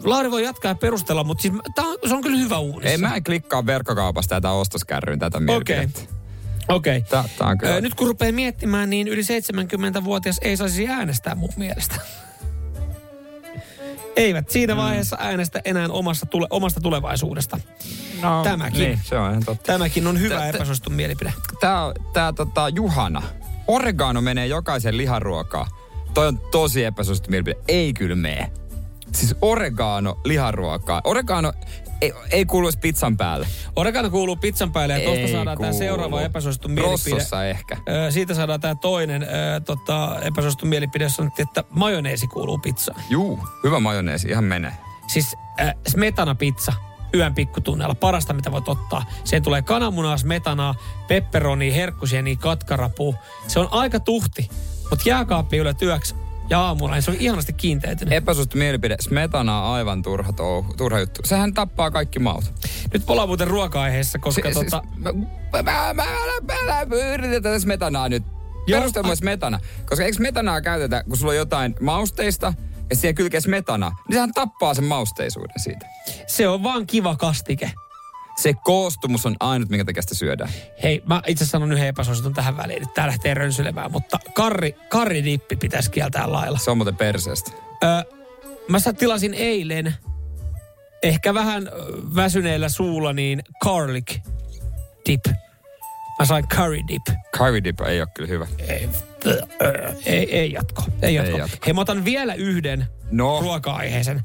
Lauri 0.03 0.31
voi 0.31 0.43
jatkaa 0.43 0.71
ja 0.71 0.75
perustella, 0.75 1.23
mutta 1.23 1.41
siis 1.41 1.53
tää 1.75 1.85
on, 1.85 1.97
se 2.07 2.13
on 2.13 2.21
kyllä 2.21 2.37
hyvä 2.37 2.57
uunissa. 2.57 2.89
Ei 2.89 2.97
mä 2.97 3.15
en 3.15 3.23
klikkaa 3.23 3.65
verkkokaupasta 3.65 4.35
tätä 4.35 4.51
ostoskärryyn 4.51 5.19
tätä 5.19 5.39
mielipidettä. 5.39 5.99
Okei. 5.99 6.13
Okei. 6.69 7.01
Tää, 7.01 7.23
tää 7.37 7.47
on 7.47 7.57
kyllä. 7.57 7.75
Ö, 7.75 7.81
Nyt 7.81 7.95
kun 7.95 8.07
rupeaa 8.07 8.31
miettimään, 8.31 8.89
niin 8.89 9.07
yli 9.07 9.21
70-vuotias 9.21 10.37
ei 10.41 10.57
saisi 10.57 10.87
äänestää 10.87 11.35
mun 11.35 11.49
mielestä. 11.57 11.95
Eivät 14.15 14.49
siinä 14.49 14.77
vaiheessa 14.77 15.17
äänestä 15.19 15.61
enää 15.65 15.87
omasta, 15.89 16.25
tule, 16.25 16.47
omasta 16.49 16.81
tulevaisuudesta. 16.81 17.57
no, 18.21 18.43
Tämäkin. 18.43 18.79
Niin, 18.79 18.99
se 19.03 19.17
on 19.17 19.29
ihan 19.29 19.43
totta. 19.45 19.63
Tämäkin 19.73 20.07
on 20.07 20.19
hyvä 20.19 20.47
epäsuosittu 20.47 20.89
mielipide. 20.89 21.33
Tää, 21.59 21.79
tää 22.13 22.33
tota, 22.33 22.69
Juhana. 22.69 23.21
Oregano 23.67 24.21
menee 24.21 24.47
jokaisen 24.47 24.97
liharuokaan. 24.97 25.71
Toi 26.13 26.27
on 26.27 26.39
tosi 26.51 26.83
epäsuosittu 26.83 27.29
mielipide. 27.29 27.55
Ei 27.67 27.93
kyllä 27.93 28.15
mene. 28.15 28.51
Siis 29.13 29.35
oregano 29.41 30.17
liharuokaa. 30.25 31.01
Oregano 31.03 31.53
ei, 32.01 32.13
ei 32.31 32.45
kuulu 32.45 32.67
edes 32.67 32.77
pizzan 32.77 33.17
päälle. 33.17 33.47
Oregano 33.75 34.09
kuuluu 34.09 34.35
pizzan 34.35 34.71
päälle 34.71 34.93
ja 34.93 34.99
tuosta 35.05 35.21
Ei 35.21 35.31
saadaan 35.31 35.57
tämä 35.57 35.69
kuulu. 35.69 35.77
seuraava 35.77 36.21
epäsuosittu 36.21 36.67
mielipide. 36.69 37.11
Rossossa 37.15 37.45
ehkä. 37.45 37.77
Ö, 37.89 38.11
siitä 38.11 38.33
saadaan 38.33 38.59
tämä 38.61 38.75
toinen 38.75 39.23
ö, 39.23 39.27
tota, 39.65 40.19
epäsuosittu 40.21 40.65
mielipide, 40.65 41.05
jossa 41.05 41.15
sanottiin, 41.15 41.47
että 41.47 41.63
majoneesi 41.69 42.27
kuuluu 42.27 42.57
pizzaan. 42.57 43.01
Juu, 43.09 43.39
hyvä 43.63 43.79
majoneesi, 43.79 44.27
ihan 44.27 44.43
menee. 44.43 44.73
Siis 45.07 45.35
äh, 45.61 45.73
smetana 45.87 46.35
pizza 46.35 46.73
yön 47.13 47.33
pikkutunneilla, 47.35 47.95
parasta 47.95 48.33
mitä 48.33 48.51
voit 48.51 48.67
ottaa. 48.69 49.05
Siihen 49.23 49.43
tulee 49.43 49.61
kananmunaa, 49.61 50.17
smetanaa, 50.17 50.75
pepperoni, 51.07 51.75
herkkusieni, 51.75 52.35
katkarapu. 52.35 53.15
Se 53.47 53.59
on 53.59 53.67
aika 53.71 53.99
tuhti, 53.99 54.49
mutta 54.89 55.09
jääkaappi 55.09 55.57
yllä 55.57 55.73
työksi 55.73 56.15
ja 56.49 56.59
aamulla, 56.61 56.93
niin 56.93 57.01
se 57.03 57.11
on 57.11 57.17
ihanasti 57.19 57.53
kiinteytynyt. 57.53 58.13
Epäsuosittu 58.13 58.57
mielipide. 58.57 58.95
Smetana 58.99 59.61
on 59.61 59.73
aivan 59.73 60.01
turha, 60.01 60.33
touhu, 60.33 60.73
turha 60.73 60.99
juttu. 60.99 61.21
Sehän 61.25 61.53
tappaa 61.53 61.91
kaikki 61.91 62.19
maut. 62.19 62.53
Nyt 62.93 63.03
ollaan 63.09 63.27
muuten 63.29 63.47
ruoka-aiheessa, 63.47 64.19
koska 64.19 64.49
Si- 64.49 64.53
tota... 64.53 64.81
siis, 64.93 65.03
mä, 65.03 65.63
mä, 65.63 65.93
mä, 65.93 65.93
mä, 65.93 66.85
mä, 66.85 66.95
yritetään 67.13 67.43
tätä 67.43 67.59
smetanaa 67.59 68.09
nyt. 68.09 68.23
Joo, 68.67 68.79
Perustelma 68.79 69.11
a- 69.11 69.15
smetana. 69.15 69.59
Koska 69.89 70.05
eikö 70.05 70.17
smetanaa 70.17 70.61
käytetä, 70.61 71.03
kun 71.07 71.17
sulla 71.17 71.31
on 71.31 71.37
jotain 71.37 71.75
mausteista, 71.81 72.53
ja 72.89 72.95
siihen 72.95 73.15
kylkee 73.15 73.41
smetana, 73.41 73.91
niin 74.07 74.15
sehän 74.15 74.33
tappaa 74.33 74.73
sen 74.73 74.83
mausteisuuden 74.83 75.59
siitä. 75.63 75.85
Se 76.27 76.47
on 76.47 76.63
vaan 76.63 76.87
kiva 76.87 77.15
kastike. 77.15 77.71
Se 78.35 78.53
koostumus 78.53 79.25
on 79.25 79.35
ainut, 79.39 79.69
minkä 79.69 79.85
takia 79.85 80.01
sitä 80.01 80.15
syödään. 80.15 80.49
Hei, 80.83 81.03
mä 81.05 81.21
itse 81.27 81.45
sanon 81.45 81.71
yhden 81.71 81.87
epäsuositun 81.87 82.33
tähän 82.33 82.57
väliin. 82.57 82.79
Nyt 82.81 82.93
tää 82.93 83.07
lähtee 83.07 83.33
rönsylemään, 83.33 83.91
mutta 83.91 84.19
karri, 84.33 84.75
karridippi 84.89 85.55
pitäisi 85.55 85.91
kieltää 85.91 86.31
lailla. 86.31 86.57
Se 86.57 86.71
on 86.71 86.77
muuten 86.77 86.95
perseestä. 86.95 87.51
Ö, 87.83 88.05
mä 88.67 88.79
sä 88.79 88.93
tilasin 88.93 89.33
eilen, 89.33 89.93
ehkä 91.03 91.33
vähän 91.33 91.69
väsyneellä 92.15 92.69
suulla, 92.69 93.13
niin 93.13 93.43
garlic 93.61 94.19
dip. 95.09 95.25
Mä 96.19 96.25
sain 96.25 96.47
curry 96.47 96.79
dip. 96.87 97.17
Curry 97.37 97.63
dip 97.63 97.81
ei 97.81 98.01
ole 98.01 98.09
kyllä 98.13 98.29
hyvä. 98.29 98.47
Ei, 98.67 98.89
ei, 100.05 100.35
ei 100.37 100.51
jatko. 100.51 100.83
Ei 101.01 101.15
jatko. 101.15 101.31
Ei 101.31 101.37
jatko. 101.39 101.57
Hei, 101.65 101.73
mä 101.73 101.81
otan 101.81 102.05
vielä 102.05 102.33
yhden 102.33 102.87
No. 103.11 103.39
ruoka-aiheisen. 103.41 104.21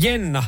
Jenna 0.00 0.44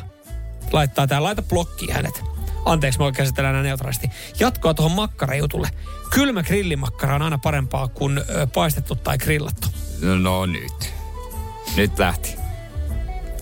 laittaa 0.71 1.07
tää, 1.07 1.23
laita 1.23 1.41
blokkiin 1.41 1.93
hänet. 1.93 2.23
Anteeksi, 2.71 2.99
mä 2.99 3.11
käsitellään 3.11 3.53
nämä 3.53 3.63
neutraalisti. 3.63 4.09
Jatkoa 4.39 4.73
tuohon 4.73 4.91
makkarajutulle. 4.91 5.69
Kylmä 6.09 6.43
grillimakkara 6.43 7.15
on 7.15 7.21
aina 7.21 7.37
parempaa 7.37 7.87
kuin 7.87 8.17
ö, 8.17 8.47
paistettu 8.53 8.95
tai 8.95 9.17
grillattu. 9.17 9.67
No, 10.01 10.15
no 10.15 10.45
nyt. 10.45 10.93
Nyt 11.75 11.99
lähti. 11.99 12.35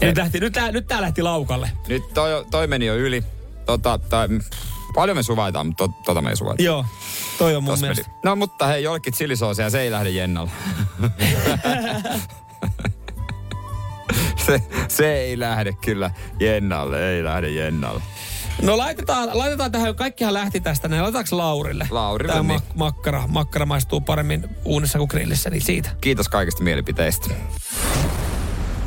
Nyt, 0.02 0.18
lähti, 0.18 0.40
nyt, 0.40 0.54
tää, 0.54 0.72
nyt 0.72 0.88
tää 0.88 1.02
lähti 1.02 1.22
laukalle. 1.22 1.72
Nyt 1.88 2.14
toi, 2.14 2.46
toi 2.52 2.68
meni 2.68 2.86
jo 2.86 2.96
yli. 2.96 3.24
Tota, 3.66 3.98
tai, 3.98 4.28
paljon 4.96 5.18
me 5.18 5.24
suvaitaan, 5.24 5.68
mutta 5.68 5.88
to, 5.88 5.94
tota 6.06 6.22
me 6.22 6.30
ei 6.30 6.36
suvaita. 6.36 6.64
Joo, 6.64 6.86
toi 7.38 7.56
on 7.56 7.64
mun 7.64 7.72
Tos 7.72 7.82
meni. 7.82 7.94
mielestä. 7.94 8.12
No 8.24 8.36
mutta 8.36 8.68
hei, 8.68 8.84
jollekin 8.84 9.14
chilisoosia, 9.14 9.70
se 9.70 9.82
ei 9.82 9.92
lähde 9.92 10.10
Jennalla. 10.10 10.52
se, 14.46 14.62
se 14.88 15.14
ei 15.14 15.40
lähde 15.40 15.74
kyllä 15.74 16.12
Jennalle, 16.40 17.10
ei 17.16 17.24
lähde 17.24 17.50
Jennalle. 17.50 18.02
No 18.62 18.78
laitetaan, 18.78 19.30
laitetaan 19.38 19.72
tähän, 19.72 19.96
kaikkihan 19.96 20.34
lähti 20.34 20.60
tästä, 20.60 20.88
niin 20.88 21.02
laitetaanko 21.02 21.38
Laurille? 21.38 21.88
Laurille, 21.92 22.34
Tämä 22.34 22.54
niin. 22.54 22.62
mak- 22.62 22.76
makkara, 22.76 23.28
makkara 23.28 23.66
maistuu 23.66 24.02
paremmin 24.02 24.50
uunissa 24.66 24.98
kuin 24.98 25.08
grillissä, 25.12 25.50
niin 25.50 25.62
siitä. 25.62 25.90
Kiitos 26.02 26.30
kaikista 26.30 26.64
mielipiteistä. 26.64 27.30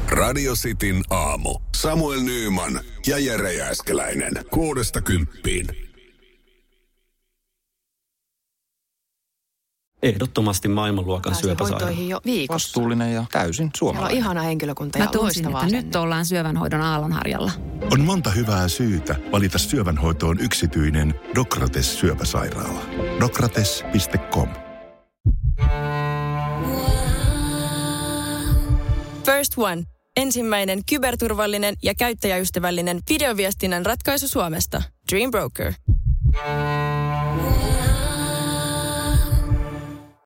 Radio 0.09 0.55
Cityn 0.55 1.03
aamu. 1.11 1.59
Samuel 1.77 2.21
Nyyman 2.21 2.81
ja 3.07 3.19
Jere 3.19 3.53
Jääskeläinen. 3.53 4.33
Kuudesta 4.51 5.01
kymppiin. 5.01 5.88
Ehdottomasti 10.03 10.69
maailmanluokan 10.69 11.35
syöpäsairaala. 11.35 11.85
hoitoihin 11.87 12.09
jo 12.09 12.21
viikossa. 12.25 12.67
Vastuullinen 12.67 13.15
ja 13.15 13.25
täysin 13.33 13.55
Siellä 13.55 13.67
on 13.67 13.73
suomalainen. 13.79 14.19
ihana 14.19 14.43
henkilökunta 14.43 14.99
Mä 14.99 15.05
ja 15.05 15.11
tunsin, 15.11 15.25
loistavaa 15.25 15.61
että 15.63 15.65
nyt 15.65 15.75
asennetta. 15.79 16.01
ollaan 16.01 16.27
syövänhoidon 16.27 16.81
aallonharjalla. 16.81 17.53
On 17.93 18.01
monta 18.01 18.31
hyvää 18.31 18.69
syytä 18.69 19.17
valita 19.33 19.59
syövänhoitoon 19.59 20.41
yksityinen 20.41 21.15
Dokrates 21.35 21.99
syöpäsairaala. 22.01 22.81
Dokrates.com 23.21 24.49
First 29.27 29.53
One. 29.57 29.83
Ensimmäinen 30.17 30.81
kyberturvallinen 30.89 31.75
ja 31.83 31.95
käyttäjäystävällinen 31.95 33.01
videoviestinnän 33.11 33.87
ratkaisu 33.87 34.29
Suomesta. 34.29 34.83
Dream 35.13 35.31
Broker. 35.31 35.73